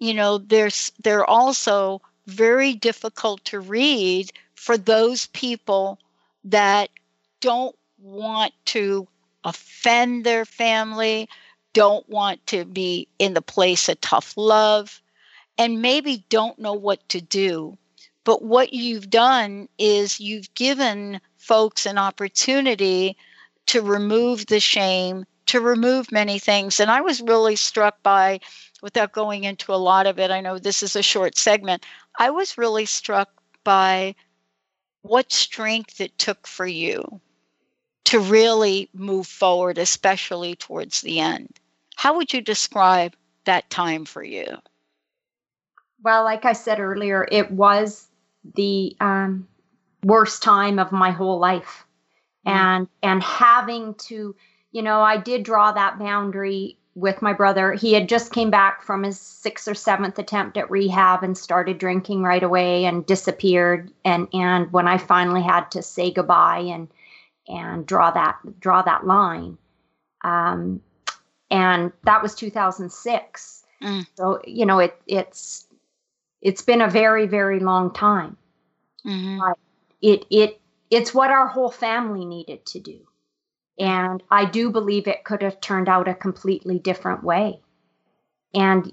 you 0.00 0.14
know, 0.14 0.38
there's 0.38 0.90
they're 1.04 1.24
also 1.24 2.02
very 2.26 2.74
difficult 2.74 3.44
to 3.44 3.60
read 3.60 4.32
for 4.56 4.76
those 4.76 5.28
people 5.28 6.00
that 6.42 6.90
don't 7.44 7.76
want 7.98 8.54
to 8.64 9.06
offend 9.44 10.24
their 10.24 10.46
family, 10.46 11.28
don't 11.74 12.08
want 12.08 12.44
to 12.46 12.64
be 12.64 13.06
in 13.18 13.34
the 13.34 13.42
place 13.42 13.86
of 13.90 14.00
tough 14.00 14.32
love, 14.38 15.02
and 15.58 15.82
maybe 15.82 16.24
don't 16.30 16.58
know 16.58 16.72
what 16.72 17.06
to 17.10 17.20
do. 17.20 17.76
But 18.24 18.42
what 18.42 18.72
you've 18.72 19.10
done 19.10 19.68
is 19.76 20.20
you've 20.20 20.54
given 20.54 21.20
folks 21.36 21.84
an 21.84 21.98
opportunity 21.98 23.14
to 23.66 23.82
remove 23.82 24.46
the 24.46 24.58
shame, 24.58 25.26
to 25.44 25.60
remove 25.60 26.10
many 26.10 26.38
things. 26.38 26.80
And 26.80 26.90
I 26.90 27.02
was 27.02 27.20
really 27.20 27.56
struck 27.56 28.02
by, 28.02 28.40
without 28.80 29.12
going 29.12 29.44
into 29.44 29.74
a 29.74 29.76
lot 29.76 30.06
of 30.06 30.18
it, 30.18 30.30
I 30.30 30.40
know 30.40 30.58
this 30.58 30.82
is 30.82 30.96
a 30.96 31.02
short 31.02 31.36
segment, 31.36 31.84
I 32.18 32.30
was 32.30 32.56
really 32.56 32.86
struck 32.86 33.28
by 33.64 34.14
what 35.02 35.30
strength 35.30 36.00
it 36.00 36.16
took 36.16 36.46
for 36.46 36.66
you 36.66 37.20
to 38.04 38.20
really 38.20 38.88
move 38.92 39.26
forward, 39.26 39.78
especially 39.78 40.56
towards 40.56 41.00
the 41.00 41.20
end. 41.20 41.48
How 41.96 42.16
would 42.16 42.32
you 42.32 42.40
describe 42.40 43.14
that 43.44 43.70
time 43.70 44.04
for 44.04 44.22
you? 44.22 44.46
Well, 46.02 46.24
like 46.24 46.44
I 46.44 46.52
said 46.52 46.80
earlier, 46.80 47.26
it 47.30 47.50
was 47.50 48.06
the 48.54 48.94
um, 49.00 49.48
worst 50.02 50.42
time 50.42 50.78
of 50.78 50.92
my 50.92 51.10
whole 51.10 51.38
life, 51.38 51.86
mm. 52.46 52.52
and 52.52 52.88
and 53.02 53.22
having 53.22 53.94
to, 53.94 54.36
you 54.72 54.82
know, 54.82 55.00
I 55.00 55.16
did 55.16 55.44
draw 55.44 55.72
that 55.72 55.98
boundary 55.98 56.76
with 56.94 57.22
my 57.22 57.32
brother. 57.32 57.72
He 57.72 57.92
had 57.94 58.08
just 58.08 58.32
came 58.32 58.50
back 58.50 58.82
from 58.82 59.02
his 59.02 59.18
sixth 59.18 59.66
or 59.66 59.74
seventh 59.74 60.18
attempt 60.18 60.56
at 60.56 60.70
rehab 60.70 61.22
and 61.22 61.36
started 61.36 61.78
drinking 61.78 62.22
right 62.22 62.42
away 62.42 62.84
and 62.84 63.06
disappeared. 63.06 63.90
And 64.04 64.28
and 64.34 64.72
when 64.72 64.86
I 64.86 64.98
finally 64.98 65.42
had 65.42 65.70
to 65.72 65.82
say 65.82 66.10
goodbye 66.10 66.58
and 66.58 66.88
and 67.48 67.86
draw 67.86 68.10
that 68.10 68.38
draw 68.60 68.82
that 68.82 69.06
line, 69.06 69.58
um, 70.22 70.80
and 71.50 71.92
that 72.04 72.22
was 72.22 72.34
2006. 72.34 73.64
Mm. 73.82 74.06
So 74.16 74.40
you 74.46 74.66
know 74.66 74.78
it 74.78 75.00
it's 75.06 75.66
it's 76.40 76.62
been 76.62 76.80
a 76.80 76.90
very 76.90 77.26
very 77.26 77.60
long 77.60 77.92
time. 77.92 78.36
Mm-hmm. 79.06 79.38
But 79.38 79.58
it 80.00 80.24
it 80.30 80.60
it's 80.90 81.14
what 81.14 81.30
our 81.30 81.48
whole 81.48 81.70
family 81.70 82.24
needed 82.24 82.64
to 82.66 82.80
do. 82.80 83.00
And 83.78 84.22
I 84.30 84.44
do 84.44 84.70
believe 84.70 85.08
it 85.08 85.24
could 85.24 85.42
have 85.42 85.60
turned 85.60 85.88
out 85.88 86.06
a 86.06 86.14
completely 86.14 86.78
different 86.78 87.24
way. 87.24 87.60
And 88.54 88.92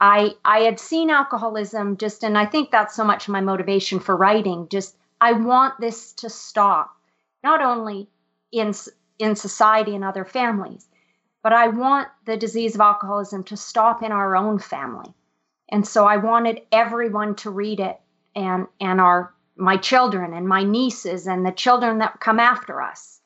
I 0.00 0.34
I 0.44 0.60
had 0.60 0.78
seen 0.78 1.10
alcoholism 1.10 1.96
just 1.96 2.22
and 2.22 2.38
I 2.38 2.46
think 2.46 2.70
that's 2.70 2.94
so 2.94 3.04
much 3.04 3.28
my 3.28 3.40
motivation 3.40 4.00
for 4.00 4.16
writing 4.16 4.68
just 4.70 4.96
I 5.24 5.32
want 5.32 5.80
this 5.80 6.12
to 6.14 6.28
stop 6.28 6.94
not 7.42 7.62
only 7.62 8.10
in 8.52 8.74
in 9.18 9.36
society 9.36 9.94
and 9.94 10.04
other 10.04 10.26
families 10.26 10.86
but 11.42 11.54
I 11.54 11.68
want 11.68 12.08
the 12.26 12.36
disease 12.36 12.74
of 12.74 12.82
alcoholism 12.82 13.44
to 13.44 13.56
stop 13.56 14.02
in 14.02 14.12
our 14.12 14.36
own 14.36 14.58
family. 14.58 15.14
And 15.70 15.86
so 15.86 16.04
I 16.06 16.18
wanted 16.18 16.62
everyone 16.72 17.36
to 17.36 17.50
read 17.50 17.80
it 17.80 17.98
and 18.36 18.66
and 18.78 19.00
our 19.00 19.32
my 19.56 19.78
children 19.78 20.34
and 20.34 20.46
my 20.46 20.62
nieces 20.62 21.26
and 21.26 21.46
the 21.46 21.52
children 21.52 21.98
that 21.98 22.20
come 22.20 22.38
after 22.38 22.82
us 22.82 23.18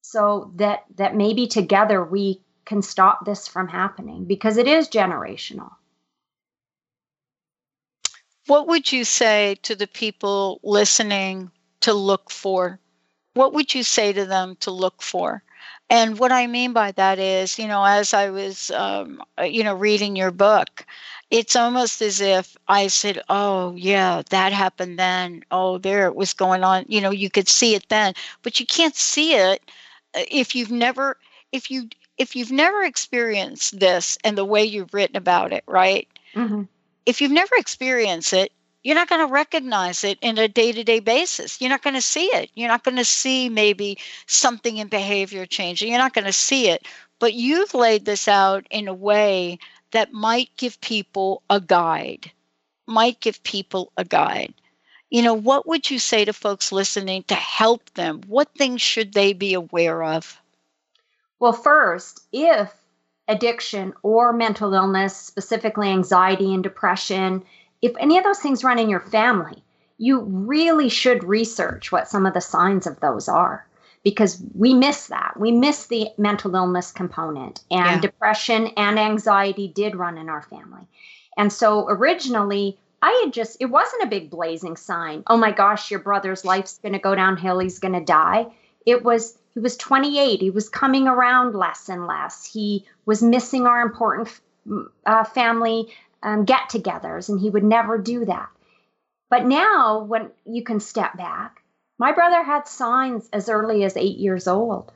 so 0.00 0.52
that 0.56 0.84
that 0.96 1.16
maybe 1.16 1.46
together 1.46 2.02
we 2.02 2.40
can 2.64 2.80
stop 2.80 3.26
this 3.26 3.46
from 3.46 3.68
happening 3.68 4.24
because 4.24 4.56
it 4.56 4.66
is 4.66 4.88
generational 4.88 5.72
what 8.50 8.66
would 8.66 8.90
you 8.90 9.04
say 9.04 9.56
to 9.62 9.76
the 9.76 9.86
people 9.86 10.58
listening 10.64 11.52
to 11.82 11.94
look 11.94 12.32
for? 12.32 12.80
What 13.34 13.52
would 13.52 13.72
you 13.72 13.84
say 13.84 14.12
to 14.12 14.26
them 14.26 14.56
to 14.60 14.72
look 14.72 15.02
for? 15.02 15.44
And 15.88 16.18
what 16.18 16.32
i 16.32 16.48
mean 16.48 16.72
by 16.72 16.90
that 16.92 17.18
is 17.20 17.58
you 17.60 17.68
know 17.68 17.84
as 17.84 18.12
i 18.12 18.30
was 18.30 18.70
um, 18.72 19.22
you 19.44 19.62
know 19.62 19.74
reading 19.74 20.16
your 20.16 20.32
book 20.32 20.84
it's 21.30 21.54
almost 21.54 22.02
as 22.02 22.20
if 22.20 22.56
i 22.68 22.88
said 22.88 23.22
oh 23.28 23.74
yeah 23.76 24.22
that 24.30 24.52
happened 24.52 24.98
then. 24.98 25.44
Oh 25.52 25.78
there 25.78 26.06
it 26.06 26.16
was 26.16 26.32
going 26.32 26.64
on. 26.64 26.84
You 26.88 27.00
know 27.00 27.10
you 27.10 27.30
could 27.30 27.48
see 27.48 27.76
it 27.76 27.86
then 27.88 28.14
but 28.42 28.58
you 28.58 28.66
can't 28.66 28.96
see 28.96 29.34
it 29.34 29.62
uh, 30.16 30.22
if 30.28 30.56
you've 30.56 30.72
never 30.72 31.16
if 31.52 31.70
you 31.70 31.88
if 32.18 32.34
you've 32.34 32.52
never 32.52 32.82
experienced 32.82 33.78
this 33.78 34.18
and 34.24 34.36
the 34.36 34.44
way 34.44 34.64
you've 34.64 34.94
written 34.94 35.16
about 35.16 35.52
it 35.52 35.62
right? 35.68 36.08
Mm-hmm. 36.34 36.62
If 37.06 37.20
you've 37.20 37.32
never 37.32 37.54
experienced 37.56 38.32
it 38.32 38.52
you're 38.82 38.94
not 38.94 39.10
going 39.10 39.26
to 39.26 39.30
recognize 39.30 40.04
it 40.04 40.18
in 40.22 40.38
a 40.38 40.48
day-to-day 40.48 41.00
basis. 41.00 41.60
You're 41.60 41.68
not 41.68 41.82
going 41.82 41.96
to 41.96 42.00
see 42.00 42.28
it. 42.28 42.50
You're 42.54 42.70
not 42.70 42.82
going 42.82 42.96
to 42.96 43.04
see 43.04 43.50
maybe 43.50 43.98
something 44.24 44.78
in 44.78 44.88
behavior 44.88 45.44
changing. 45.44 45.90
You're 45.90 45.98
not 45.98 46.14
going 46.14 46.24
to 46.24 46.32
see 46.32 46.70
it. 46.70 46.86
But 47.18 47.34
you've 47.34 47.74
laid 47.74 48.06
this 48.06 48.26
out 48.26 48.66
in 48.70 48.88
a 48.88 48.94
way 48.94 49.58
that 49.90 50.14
might 50.14 50.48
give 50.56 50.80
people 50.80 51.42
a 51.50 51.60
guide 51.60 52.30
might 52.90 53.20
give 53.20 53.42
people 53.42 53.92
a 53.96 54.04
guide. 54.04 54.52
You 55.08 55.22
know, 55.22 55.34
what 55.34 55.66
would 55.66 55.90
you 55.90 55.98
say 55.98 56.24
to 56.24 56.32
folks 56.32 56.72
listening 56.72 57.24
to 57.24 57.34
help 57.34 57.88
them? 57.94 58.20
What 58.26 58.52
things 58.54 58.82
should 58.82 59.12
they 59.12 59.32
be 59.32 59.54
aware 59.54 60.02
of? 60.02 60.40
Well, 61.38 61.52
first, 61.52 62.20
if 62.32 62.72
addiction 63.30 63.94
or 64.02 64.32
mental 64.32 64.74
illness, 64.74 65.16
specifically 65.16 65.88
anxiety 65.88 66.52
and 66.52 66.62
depression, 66.62 67.42
if 67.80 67.92
any 67.98 68.18
of 68.18 68.24
those 68.24 68.40
things 68.40 68.64
run 68.64 68.78
in 68.78 68.90
your 68.90 69.00
family, 69.00 69.62
you 69.96 70.20
really 70.20 70.88
should 70.88 71.24
research 71.24 71.92
what 71.92 72.08
some 72.08 72.26
of 72.26 72.34
the 72.34 72.40
signs 72.40 72.86
of 72.86 73.00
those 73.00 73.28
are 73.28 73.66
because 74.02 74.42
we 74.54 74.74
miss 74.74 75.08
that. 75.08 75.38
We 75.38 75.52
miss 75.52 75.86
the 75.86 76.08
mental 76.16 76.54
illness 76.54 76.90
component, 76.90 77.60
and 77.70 77.86
yeah. 77.96 78.00
depression 78.00 78.68
and 78.76 78.98
anxiety 78.98 79.68
did 79.68 79.94
run 79.94 80.18
in 80.18 80.28
our 80.28 80.42
family. 80.42 80.86
And 81.36 81.52
so 81.52 81.86
originally, 81.88 82.78
I 83.02 83.22
had 83.24 83.32
just, 83.32 83.56
it 83.60 83.66
wasn't 83.66 84.02
a 84.02 84.08
big 84.08 84.30
blazing 84.30 84.76
sign. 84.76 85.22
Oh 85.26 85.36
my 85.36 85.52
gosh, 85.52 85.90
your 85.90 86.00
brother's 86.00 86.44
life's 86.44 86.78
going 86.78 86.92
to 86.92 86.98
go 86.98 87.14
downhill. 87.14 87.58
He's 87.58 87.78
going 87.78 87.94
to 87.94 88.04
die. 88.04 88.46
It 88.84 89.04
was, 89.04 89.38
he 89.60 89.62
was 89.62 89.76
28. 89.76 90.40
He 90.40 90.48
was 90.48 90.70
coming 90.70 91.06
around 91.06 91.54
less 91.54 91.90
and 91.90 92.06
less. 92.06 92.46
He 92.46 92.86
was 93.04 93.22
missing 93.22 93.66
our 93.66 93.82
important 93.82 94.40
uh, 95.04 95.24
family 95.24 95.92
um, 96.22 96.46
get 96.46 96.70
togethers, 96.70 97.28
and 97.28 97.38
he 97.38 97.50
would 97.50 97.62
never 97.62 97.98
do 97.98 98.24
that. 98.24 98.48
But 99.28 99.44
now, 99.44 100.02
when 100.04 100.30
you 100.46 100.64
can 100.64 100.80
step 100.80 101.14
back, 101.14 101.62
my 101.98 102.12
brother 102.12 102.42
had 102.42 102.68
signs 102.68 103.28
as 103.34 103.50
early 103.50 103.84
as 103.84 103.98
eight 103.98 104.16
years 104.16 104.48
old. 104.48 104.92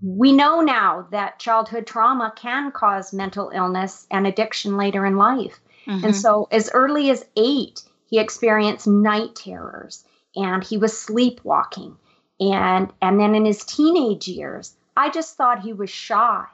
We 0.00 0.30
know 0.30 0.60
now 0.60 1.08
that 1.10 1.40
childhood 1.40 1.88
trauma 1.88 2.32
can 2.36 2.70
cause 2.70 3.12
mental 3.12 3.50
illness 3.52 4.06
and 4.08 4.24
addiction 4.24 4.76
later 4.76 5.04
in 5.04 5.16
life. 5.16 5.58
Mm-hmm. 5.88 6.04
And 6.04 6.14
so, 6.14 6.46
as 6.52 6.70
early 6.72 7.10
as 7.10 7.26
eight, 7.36 7.82
he 8.06 8.20
experienced 8.20 8.86
night 8.86 9.34
terrors 9.34 10.04
and 10.36 10.62
he 10.62 10.76
was 10.76 10.96
sleepwalking. 10.96 11.96
And, 12.40 12.92
and 13.02 13.20
then 13.20 13.34
in 13.34 13.44
his 13.44 13.64
teenage 13.64 14.26
years, 14.26 14.74
I 14.96 15.10
just 15.10 15.36
thought 15.36 15.60
he 15.60 15.72
was 15.72 15.90
shy, 15.90 16.46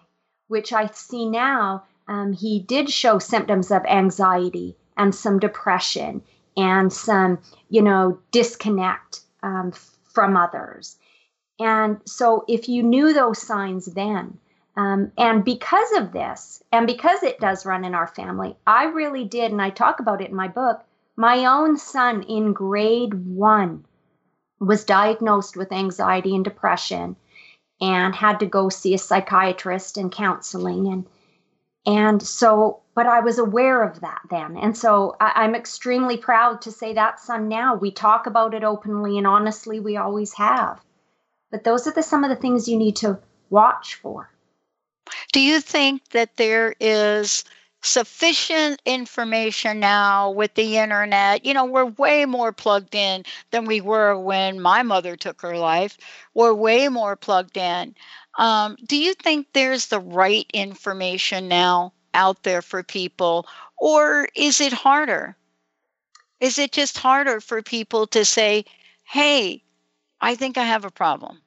which 0.48 0.72
I 0.72 0.86
see 0.86 1.28
now. 1.28 1.84
Um, 2.08 2.32
he 2.32 2.60
did 2.60 2.90
show 2.90 3.18
symptoms 3.18 3.70
of 3.70 3.84
anxiety 3.86 4.76
and 4.96 5.14
some 5.14 5.38
depression 5.38 6.22
and 6.56 6.92
some, 6.92 7.38
you 7.68 7.82
know, 7.82 8.18
disconnect 8.32 9.20
um, 9.42 9.72
from 10.04 10.36
others. 10.36 10.96
And 11.58 12.00
so, 12.04 12.44
if 12.48 12.68
you 12.68 12.82
knew 12.82 13.12
those 13.12 13.40
signs 13.40 13.86
then, 13.86 14.38
um, 14.76 15.12
and 15.16 15.44
because 15.44 15.90
of 15.92 16.12
this, 16.12 16.62
and 16.70 16.86
because 16.86 17.22
it 17.22 17.40
does 17.40 17.64
run 17.64 17.84
in 17.84 17.94
our 17.94 18.06
family, 18.06 18.56
I 18.66 18.84
really 18.84 19.24
did, 19.24 19.52
and 19.52 19.62
I 19.62 19.70
talk 19.70 20.00
about 20.00 20.20
it 20.20 20.30
in 20.30 20.36
my 20.36 20.48
book. 20.48 20.84
My 21.16 21.46
own 21.46 21.78
son 21.78 22.22
in 22.22 22.52
grade 22.52 23.14
one 23.14 23.84
was 24.58 24.84
diagnosed 24.84 25.56
with 25.56 25.72
anxiety 25.72 26.34
and 26.34 26.44
depression 26.44 27.16
and 27.80 28.14
had 28.14 28.40
to 28.40 28.46
go 28.46 28.68
see 28.68 28.94
a 28.94 28.98
psychiatrist 28.98 29.98
and 29.98 30.10
counseling 30.10 30.88
and 30.88 31.06
And 31.86 32.20
so, 32.20 32.80
but 32.94 33.06
I 33.06 33.20
was 33.20 33.38
aware 33.38 33.82
of 33.82 34.00
that 34.00 34.22
then. 34.30 34.56
And 34.56 34.76
so 34.76 35.16
I, 35.20 35.44
am 35.44 35.54
extremely 35.54 36.16
proud 36.16 36.62
to 36.62 36.72
say 36.72 36.94
that, 36.94 37.20
son, 37.20 37.48
now. 37.48 37.76
We 37.76 37.90
talk 37.90 38.26
about 38.26 38.54
it 38.54 38.64
openly 38.64 39.18
and 39.18 39.26
honestly, 39.26 39.78
we 39.78 39.96
always 39.96 40.32
have. 40.34 40.80
But 41.50 41.62
those 41.62 41.86
are 41.86 41.92
the, 41.92 42.02
some 42.02 42.24
of 42.24 42.30
the 42.30 42.36
things 42.36 42.66
you 42.66 42.76
need 42.76 42.96
to 42.96 43.18
watch 43.50 43.96
for. 43.96 44.30
Do 45.32 45.40
you 45.40 45.60
think 45.60 46.08
that 46.08 46.36
there 46.36 46.74
is 46.80 47.44
sufficient 47.86 48.82
information 48.84 49.80
now 49.80 50.30
with 50.30 50.54
the 50.54 50.78
internet. 50.78 51.44
You 51.44 51.54
know, 51.54 51.64
we're 51.64 51.84
way 51.84 52.24
more 52.24 52.52
plugged 52.52 52.94
in 52.94 53.24
than 53.50 53.64
we 53.64 53.80
were 53.80 54.18
when 54.18 54.60
my 54.60 54.82
mother 54.82 55.16
took 55.16 55.40
her 55.42 55.56
life. 55.56 55.96
We're 56.34 56.54
way 56.54 56.88
more 56.88 57.16
plugged 57.16 57.56
in. 57.56 57.94
Um, 58.38 58.76
do 58.84 58.96
you 58.96 59.14
think 59.14 59.46
there's 59.52 59.86
the 59.86 60.00
right 60.00 60.46
information 60.52 61.48
now 61.48 61.92
out 62.12 62.42
there 62.42 62.62
for 62.62 62.82
people, 62.82 63.46
or 63.78 64.28
is 64.34 64.60
it 64.60 64.72
harder? 64.72 65.36
Is 66.40 66.58
it 66.58 66.72
just 66.72 66.98
harder 66.98 67.40
for 67.40 67.62
people 67.62 68.06
to 68.08 68.24
say, 68.24 68.64
hey, 69.04 69.62
I 70.20 70.34
think 70.34 70.58
I 70.58 70.64
have 70.64 70.84
a 70.84 70.90
problem? 70.90 71.40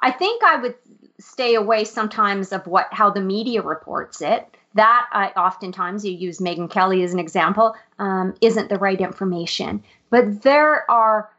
I 0.00 0.12
think 0.12 0.42
I 0.44 0.56
would 0.56 0.76
stay 1.18 1.54
away 1.54 1.84
sometimes 1.84 2.52
of 2.52 2.66
what 2.66 2.86
how 2.92 3.10
the 3.10 3.20
media 3.20 3.62
reports 3.62 4.22
it. 4.22 4.56
That 4.78 5.06
I 5.12 5.28
oftentimes 5.30 6.04
you 6.04 6.12
use 6.12 6.38
Megyn 6.38 6.70
Kelly 6.70 7.02
as 7.02 7.12
an 7.12 7.18
example 7.18 7.74
um, 7.98 8.34
isn't 8.40 8.68
the 8.68 8.78
right 8.78 9.00
information. 9.00 9.82
But 10.10 10.42
there 10.42 10.88
are 10.88 11.30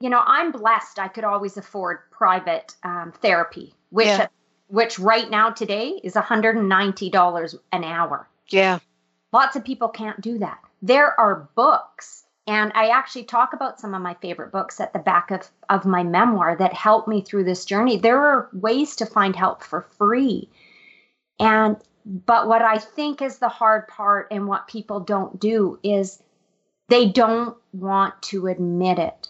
you 0.00 0.08
know, 0.08 0.22
I'm 0.24 0.50
blessed. 0.50 0.98
I 0.98 1.08
could 1.08 1.24
always 1.24 1.56
afford 1.56 2.10
private 2.10 2.74
um, 2.82 3.12
therapy, 3.20 3.74
which 3.90 4.06
yeah. 4.06 4.26
which 4.68 4.98
right 4.98 5.30
now 5.30 5.50
today 5.50 6.00
is 6.02 6.14
$190 6.14 7.58
an 7.72 7.84
hour. 7.84 8.28
Yeah. 8.48 8.78
Lots 9.32 9.56
of 9.56 9.64
people 9.64 9.88
can't 9.88 10.20
do 10.20 10.38
that. 10.38 10.58
There 10.82 11.18
are 11.20 11.48
books, 11.54 12.24
and 12.46 12.72
I 12.74 12.88
actually 12.88 13.24
talk 13.24 13.52
about 13.52 13.78
some 13.78 13.94
of 13.94 14.00
my 14.00 14.14
favorite 14.14 14.50
books 14.50 14.80
at 14.80 14.94
the 14.94 14.98
back 14.98 15.30
of, 15.30 15.48
of 15.68 15.84
my 15.84 16.02
memoir 16.02 16.56
that 16.56 16.72
helped 16.72 17.06
me 17.06 17.20
through 17.20 17.44
this 17.44 17.66
journey. 17.66 17.98
There 17.98 18.24
are 18.24 18.48
ways 18.54 18.96
to 18.96 19.06
find 19.06 19.36
help 19.36 19.62
for 19.62 19.82
free. 19.82 20.48
And 21.38 21.76
but 22.04 22.48
what 22.48 22.62
I 22.62 22.78
think 22.78 23.22
is 23.22 23.38
the 23.38 23.48
hard 23.48 23.88
part 23.88 24.28
and 24.30 24.46
what 24.46 24.68
people 24.68 25.00
don't 25.00 25.38
do 25.38 25.78
is 25.82 26.22
they 26.88 27.08
don't 27.08 27.56
want 27.72 28.20
to 28.22 28.46
admit 28.46 28.98
it. 28.98 29.28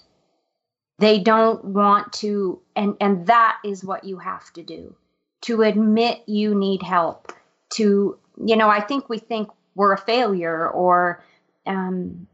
They 0.99 1.19
don't 1.19 1.65
want 1.65 2.13
to 2.15 2.61
and 2.77 2.97
and 3.01 3.27
that 3.27 3.59
is 3.65 3.85
what 3.85 4.05
you 4.05 4.19
have 4.19 4.53
to 4.53 4.63
do. 4.63 4.95
To 5.43 5.63
admit 5.63 6.23
you 6.27 6.55
need 6.55 6.83
help. 6.83 7.33
To 7.71 8.19
you 8.45 8.57
know 8.57 8.69
i 8.69 8.81
think 8.81 9.09
we 9.09 9.19
think 9.19 9.49
we're 9.75 9.93
a 9.93 9.99
failure 9.99 10.69
or 10.69 11.23
um, 11.67 12.27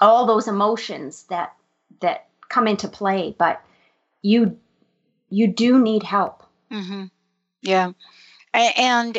all 0.00 0.26
those 0.26 0.48
emotions 0.48 1.24
that 1.24 1.54
that 2.00 2.26
come 2.48 2.66
into 2.66 2.88
play 2.88 3.34
but 3.38 3.62
you 4.22 4.58
you 5.30 5.46
do 5.46 5.82
need 5.82 6.02
help. 6.02 6.42
Mm-hmm. 6.70 7.04
yeah 7.62 7.92
and 8.54 9.18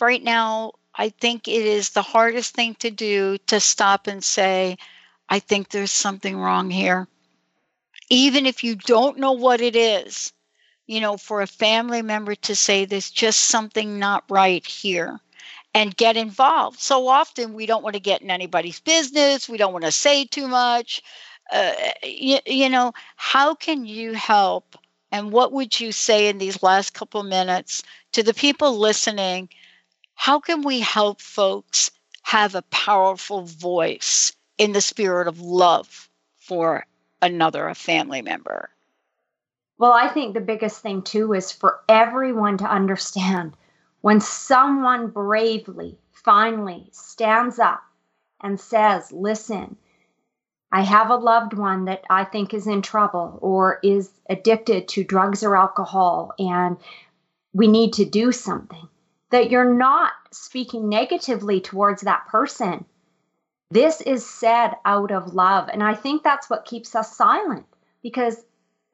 right 0.00 0.22
now 0.22 0.72
i 0.94 1.08
think 1.08 1.48
it 1.48 1.64
is 1.66 1.90
the 1.90 2.02
hardest 2.02 2.54
thing 2.54 2.74
to 2.76 2.90
do 2.90 3.36
to 3.46 3.60
stop 3.60 4.06
and 4.06 4.22
say 4.24 4.76
i 5.28 5.38
think 5.38 5.68
there's 5.70 5.92
something 5.92 6.36
wrong 6.36 6.70
here 6.70 7.08
even 8.10 8.46
if 8.46 8.64
you 8.64 8.74
don't 8.74 9.18
know 9.18 9.32
what 9.32 9.60
it 9.60 9.76
is, 9.76 10.32
you 10.86 11.00
know, 11.00 11.16
for 11.16 11.40
a 11.42 11.46
family 11.46 12.02
member 12.02 12.34
to 12.34 12.54
say 12.56 12.84
there's 12.84 13.10
just 13.10 13.40
something 13.42 13.98
not 13.98 14.24
right 14.28 14.66
here 14.66 15.20
and 15.74 15.96
get 15.96 16.16
involved. 16.16 16.80
So 16.80 17.08
often 17.08 17.54
we 17.54 17.66
don't 17.66 17.84
want 17.84 17.94
to 17.94 18.00
get 18.00 18.22
in 18.22 18.30
anybody's 18.30 18.80
business, 18.80 19.48
we 19.48 19.58
don't 19.58 19.72
want 19.72 19.84
to 19.84 19.92
say 19.92 20.24
too 20.24 20.48
much. 20.48 21.02
Uh, 21.52 21.72
you, 22.04 22.38
you 22.46 22.68
know, 22.68 22.92
how 23.16 23.54
can 23.54 23.84
you 23.86 24.12
help? 24.14 24.76
And 25.12 25.32
what 25.32 25.52
would 25.52 25.80
you 25.80 25.92
say 25.92 26.28
in 26.28 26.38
these 26.38 26.62
last 26.62 26.94
couple 26.94 27.22
minutes 27.22 27.82
to 28.12 28.22
the 28.22 28.34
people 28.34 28.78
listening? 28.78 29.48
How 30.14 30.40
can 30.40 30.62
we 30.62 30.80
help 30.80 31.20
folks 31.20 31.90
have 32.22 32.54
a 32.54 32.62
powerful 32.62 33.42
voice 33.42 34.32
in 34.58 34.72
the 34.72 34.80
spirit 34.80 35.26
of 35.26 35.40
love 35.40 36.08
for 36.38 36.84
another 37.22 37.68
a 37.68 37.74
family 37.74 38.22
member 38.22 38.70
well 39.78 39.92
i 39.92 40.08
think 40.08 40.34
the 40.34 40.40
biggest 40.40 40.82
thing 40.82 41.02
too 41.02 41.32
is 41.32 41.52
for 41.52 41.80
everyone 41.88 42.56
to 42.58 42.64
understand 42.64 43.54
when 44.00 44.20
someone 44.20 45.08
bravely 45.08 45.98
finally 46.12 46.88
stands 46.92 47.58
up 47.58 47.82
and 48.42 48.60
says 48.60 49.10
listen 49.12 49.76
I 50.72 50.82
have 50.82 51.10
a 51.10 51.16
loved 51.16 51.54
one 51.54 51.86
that 51.86 52.04
I 52.08 52.24
think 52.24 52.54
is 52.54 52.66
in 52.66 52.82
trouble 52.82 53.38
or 53.42 53.80
is 53.82 54.10
addicted 54.28 54.88
to 54.88 55.04
drugs 55.04 55.42
or 55.42 55.56
alcohol, 55.56 56.32
and 56.38 56.76
we 57.52 57.66
need 57.66 57.94
to 57.94 58.04
do 58.04 58.32
something. 58.32 58.88
That 59.30 59.50
you're 59.50 59.72
not 59.72 60.12
speaking 60.32 60.88
negatively 60.88 61.60
towards 61.60 62.02
that 62.02 62.26
person, 62.28 62.84
this 63.70 64.00
is 64.00 64.28
said 64.28 64.72
out 64.84 65.12
of 65.12 65.34
love. 65.34 65.68
And 65.72 65.82
I 65.82 65.94
think 65.94 66.22
that's 66.22 66.50
what 66.50 66.64
keeps 66.64 66.94
us 66.94 67.16
silent 67.16 67.66
because 68.02 68.36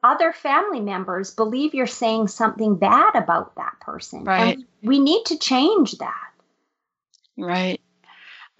other 0.03 0.31
family 0.31 0.79
members 0.79 1.33
believe 1.33 1.73
you're 1.73 1.87
saying 1.87 2.27
something 2.27 2.75
bad 2.75 3.15
about 3.15 3.55
that 3.55 3.79
person. 3.81 4.23
Right. 4.23 4.55
And 4.57 4.65
we 4.83 4.99
need 4.99 5.25
to 5.25 5.37
change 5.37 5.97
that. 5.97 6.31
Right. 7.35 7.81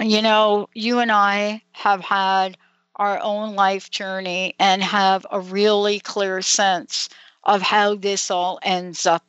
You 0.02 0.22
know, 0.22 0.70
you 0.74 1.00
and 1.00 1.12
I 1.12 1.62
have 1.72 2.02
had 2.02 2.58
our 2.98 3.20
own 3.22 3.56
life 3.56 3.90
journey 3.90 4.56
and 4.60 4.84
have 4.84 5.26
a 5.32 5.40
really 5.40 6.00
clear 6.00 6.42
sense 6.42 7.10
of 7.44 7.62
how 7.62 7.96
this 7.96 8.30
all 8.30 8.60
ends 8.62 9.06
up. 9.06 9.24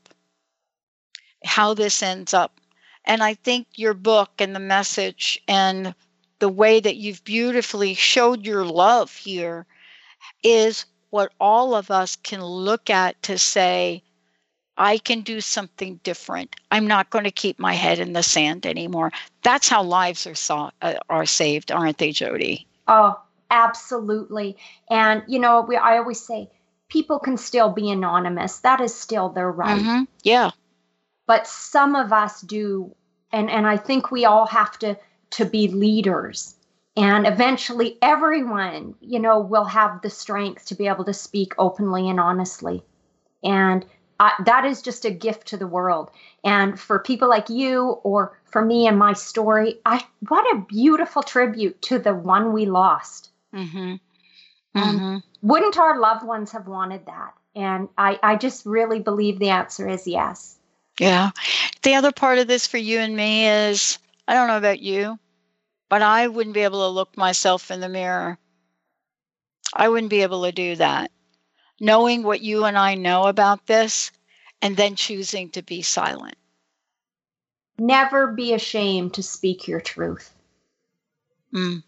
How 1.45 1.75
this 1.75 2.03
ends 2.03 2.35
up. 2.35 2.61
And 3.05 3.23
I 3.23 3.35
think 3.35 3.69
your 3.77 3.95
book 3.95 4.31
and 4.39 4.55
the 4.55 4.61
message 4.61 5.41
and 5.47 5.95
the 6.41 6.49
way 6.49 6.81
that 6.81 6.97
you've 6.97 7.25
beautifully 7.25 7.95
showed 7.95 8.45
your 8.45 8.65
love 8.65 9.15
here 9.15 9.67
is 10.43 10.85
what 11.11 11.33
all 11.41 11.75
of 11.75 11.91
us 11.91 12.17
can 12.17 12.45
look 12.45 12.91
at 12.91 13.23
to 13.23 13.39
say, 13.39 14.03
I 14.77 14.99
can 14.99 15.23
do 15.23 15.41
something 15.41 16.01
different. 16.05 16.55
I'm 16.71 16.87
not 16.87 17.11
going 17.11 17.25
to 17.25 17.31
keep 17.31 17.59
my 17.59 17.75
head 17.75 17.99
in 17.99 18.13
the 18.13 18.23
sand 18.23 18.67
anymore. 18.67 19.13
That's 19.43 19.69
how 19.69 19.83
lives 19.83 20.27
are 20.27 20.35
saw, 20.37 20.71
uh, 20.83 20.95
are 21.09 21.27
saved, 21.27 21.73
aren't 21.73 21.99
they, 21.99 22.11
Jodee? 22.11 22.67
Oh, 22.87 23.21
absolutely. 23.51 24.57
And 24.91 25.23
you 25.29 25.39
know, 25.39 25.63
we 25.63 25.77
I 25.77 25.99
always 25.99 26.21
say 26.21 26.51
people 26.89 27.19
can 27.19 27.37
still 27.37 27.71
be 27.71 27.91
anonymous. 27.91 28.59
That 28.61 28.81
is 28.81 28.95
still 28.95 29.29
their 29.29 29.51
right. 29.51 29.81
Mm-hmm. 29.81 30.05
Yeah. 30.23 30.51
But 31.27 31.47
some 31.47 31.95
of 31.95 32.13
us 32.13 32.41
do 32.41 32.95
and 33.33 33.51
and 33.51 33.67
I 33.67 33.77
think 33.77 34.11
we 34.11 34.25
all 34.25 34.47
have 34.47 34.79
to 34.81 34.97
to 35.31 35.45
be 35.45 35.69
leaders 35.69 36.57
and 36.99 37.27
eventually 37.27 37.97
everyone 38.03 38.95
you 39.01 39.21
know 39.21 39.41
will 39.41 39.65
have 39.65 40.03
the 40.03 40.11
strength 40.11 40.67
to 40.67 40.75
be 40.75 40.89
able 40.89 41.05
to 41.05 41.15
speak 41.15 41.55
openly 41.59 42.09
and 42.11 42.19
honestly 42.19 42.83
and 43.43 43.87
I, 44.21 44.33
that 44.47 44.65
is 44.65 44.83
just 44.83 45.05
a 45.05 45.13
gift 45.13 45.47
to 45.49 45.57
the 45.57 45.67
world 45.67 46.11
and 46.43 46.79
for 46.79 46.99
people 46.99 47.29
like 47.29 47.49
you 47.49 48.01
or 48.03 48.37
for 48.47 48.65
me 48.65 48.89
and 48.89 48.99
my 48.99 49.13
story 49.13 49.81
i 49.87 50.05
what 50.29 50.57
a 50.57 50.65
beautiful 50.69 51.23
tribute 51.23 51.81
to 51.83 51.99
the 51.99 52.15
one 52.15 52.53
we 52.53 52.67
lost 52.67 53.31
mm-hmm. 53.55 53.95
Mm-hmm. 54.77 55.17
wouldn't 55.43 55.79
our 55.79 55.99
loved 55.99 56.25
ones 56.25 56.53
have 56.53 56.69
wanted 56.69 57.07
that 57.07 57.35
and 57.55 57.89
I, 57.97 58.19
I 58.23 58.37
just 58.37 58.67
really 58.67 59.01
believe 59.01 59.39
the 59.39 59.51
answer 59.51 59.89
is 59.89 60.07
yes 60.07 60.57
yeah 61.01 61.31
the 61.83 61.95
other 61.95 62.13
part 62.13 62.39
of 62.39 62.47
this 62.47 62.67
for 62.67 62.79
you 62.79 62.99
and 62.99 63.17
me 63.17 63.49
is 63.49 63.99
I 64.29 64.35
don't 64.35 64.49
know 64.49 64.59
about 64.59 64.81
you, 64.81 65.19
but 65.89 66.03
I 66.03 66.29
wouldn't 66.29 66.53
be 66.53 66.61
able 66.61 66.81
to 66.81 66.89
look 66.89 67.17
myself 67.17 67.71
in 67.71 67.81
the 67.81 67.89
mirror. 67.89 68.39
I 69.73 69.89
wouldn't 69.89 70.11
be 70.11 70.21
able 70.21 70.45
to 70.45 70.53
do 70.53 70.77
that. 70.77 71.11
Knowing 71.81 72.23
what 72.23 72.43
you 72.43 72.67
and 72.67 72.77
I 72.77 72.95
know 72.95 73.25
about 73.25 73.67
this 73.67 74.11
and 74.61 74.77
then 74.77 74.97
choosing 74.97 75.49
to 75.51 75.63
be 75.63 75.81
silent. 75.81 76.37
Never 77.79 78.27
be 78.27 78.53
ashamed 78.53 79.15
to 79.15 79.23
speak 79.23 79.67
your 79.67 79.81
truth. 79.81 80.35
Mm. 81.55 81.83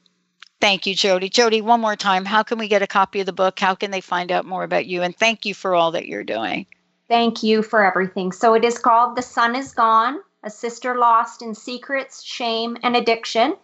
Thank 0.61 0.87
you, 0.87 0.95
Jodee. 0.95 1.31
Jodee, 1.31 1.63
one 1.63 1.81
more 1.81 1.97
time, 1.97 2.25
how 2.25 2.43
can 2.43 2.59
we 2.59 2.69
get 2.69 2.83
a 2.83 2.87
copy 2.87 3.21
of 3.21 3.27
the 3.27 3.33
book? 3.33 3.59
How 3.59 3.75
can 3.75 3.91
they 3.91 4.03
find 4.03 4.31
out 4.31 4.45
more 4.45 4.63
about 4.63 4.87
you? 4.87 5.03
And 5.03 5.17
thank 5.17 5.47
you 5.47 5.55
for 5.55 5.75
all 5.75 5.93
that 5.93 6.07
you're 6.07 6.25
doing. 6.25 6.67
Thank 7.09 7.43
you 7.43 7.63
for 7.63 7.85
everything. 7.85 8.33
So 8.33 8.55
it 8.55 8.65
is 8.65 8.79
called 8.79 9.17
The 9.17 9.23
Sun 9.23 9.57
is 9.57 9.73
Gone 9.73 10.21
a 10.43 10.51
sister 10.51 10.97
lost 10.97 11.43
in 11.43 11.55
secrets, 11.55 12.23
shame, 12.23 12.79
and 12.83 12.97
addiction, 12.97 13.55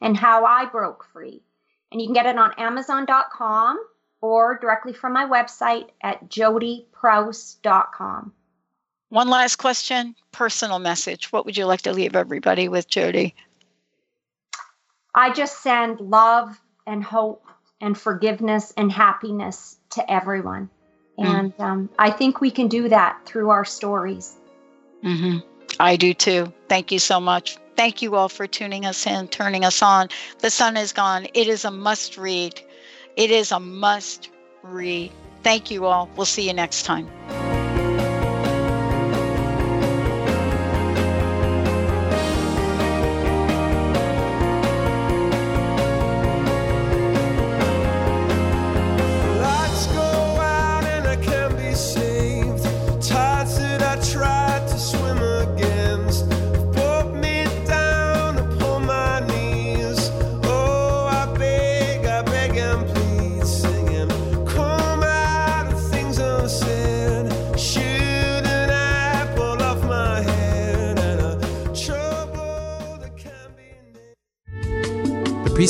and 0.00 0.16
how 0.16 0.44
I 0.44 0.66
broke 0.66 1.04
free. 1.12 1.42
And 1.90 2.00
you 2.00 2.06
can 2.06 2.14
get 2.14 2.26
it 2.26 2.38
on 2.38 2.52
Amazon.com 2.58 3.84
or 4.20 4.58
directly 4.58 4.92
from 4.92 5.12
my 5.12 5.26
website 5.26 5.88
at 6.02 6.28
jodeeprouse.com. 6.28 8.32
One 9.08 9.28
last 9.28 9.54
question, 9.56 10.16
personal 10.32 10.80
message. 10.80 11.30
What 11.30 11.46
would 11.46 11.56
you 11.56 11.64
like 11.64 11.82
to 11.82 11.92
leave 11.92 12.16
everybody 12.16 12.68
with, 12.68 12.90
Jodee? 12.90 13.34
I 15.16 15.32
just 15.32 15.62
send 15.62 16.00
love 16.00 16.60
and 16.86 17.02
hope 17.02 17.46
and 17.80 17.96
forgiveness 17.96 18.72
and 18.76 18.92
happiness 18.92 19.78
to 19.90 20.10
everyone. 20.10 20.68
Mm. 21.18 21.24
And 21.24 21.54
um, 21.58 21.90
I 21.98 22.10
think 22.10 22.40
we 22.40 22.50
can 22.50 22.68
do 22.68 22.90
that 22.90 23.20
through 23.24 23.48
our 23.48 23.64
stories. 23.64 24.36
Mm-hmm. 25.02 25.38
I 25.80 25.96
do 25.96 26.12
too. 26.12 26.52
Thank 26.68 26.92
you 26.92 26.98
so 26.98 27.18
much. 27.18 27.56
Thank 27.76 28.02
you 28.02 28.14
all 28.14 28.28
for 28.28 28.46
tuning 28.46 28.86
us 28.86 29.06
in, 29.06 29.28
turning 29.28 29.64
us 29.64 29.82
on. 29.82 30.08
The 30.40 30.50
sun 30.50 30.76
is 30.76 30.92
gone. 30.92 31.26
It 31.34 31.48
is 31.48 31.64
a 31.64 31.70
must 31.70 32.18
read. 32.18 32.60
It 33.16 33.30
is 33.30 33.52
a 33.52 33.60
must 33.60 34.30
read. 34.62 35.12
Thank 35.42 35.70
you 35.70 35.86
all. 35.86 36.10
We'll 36.16 36.26
see 36.26 36.46
you 36.46 36.52
next 36.52 36.84
time. 36.84 37.08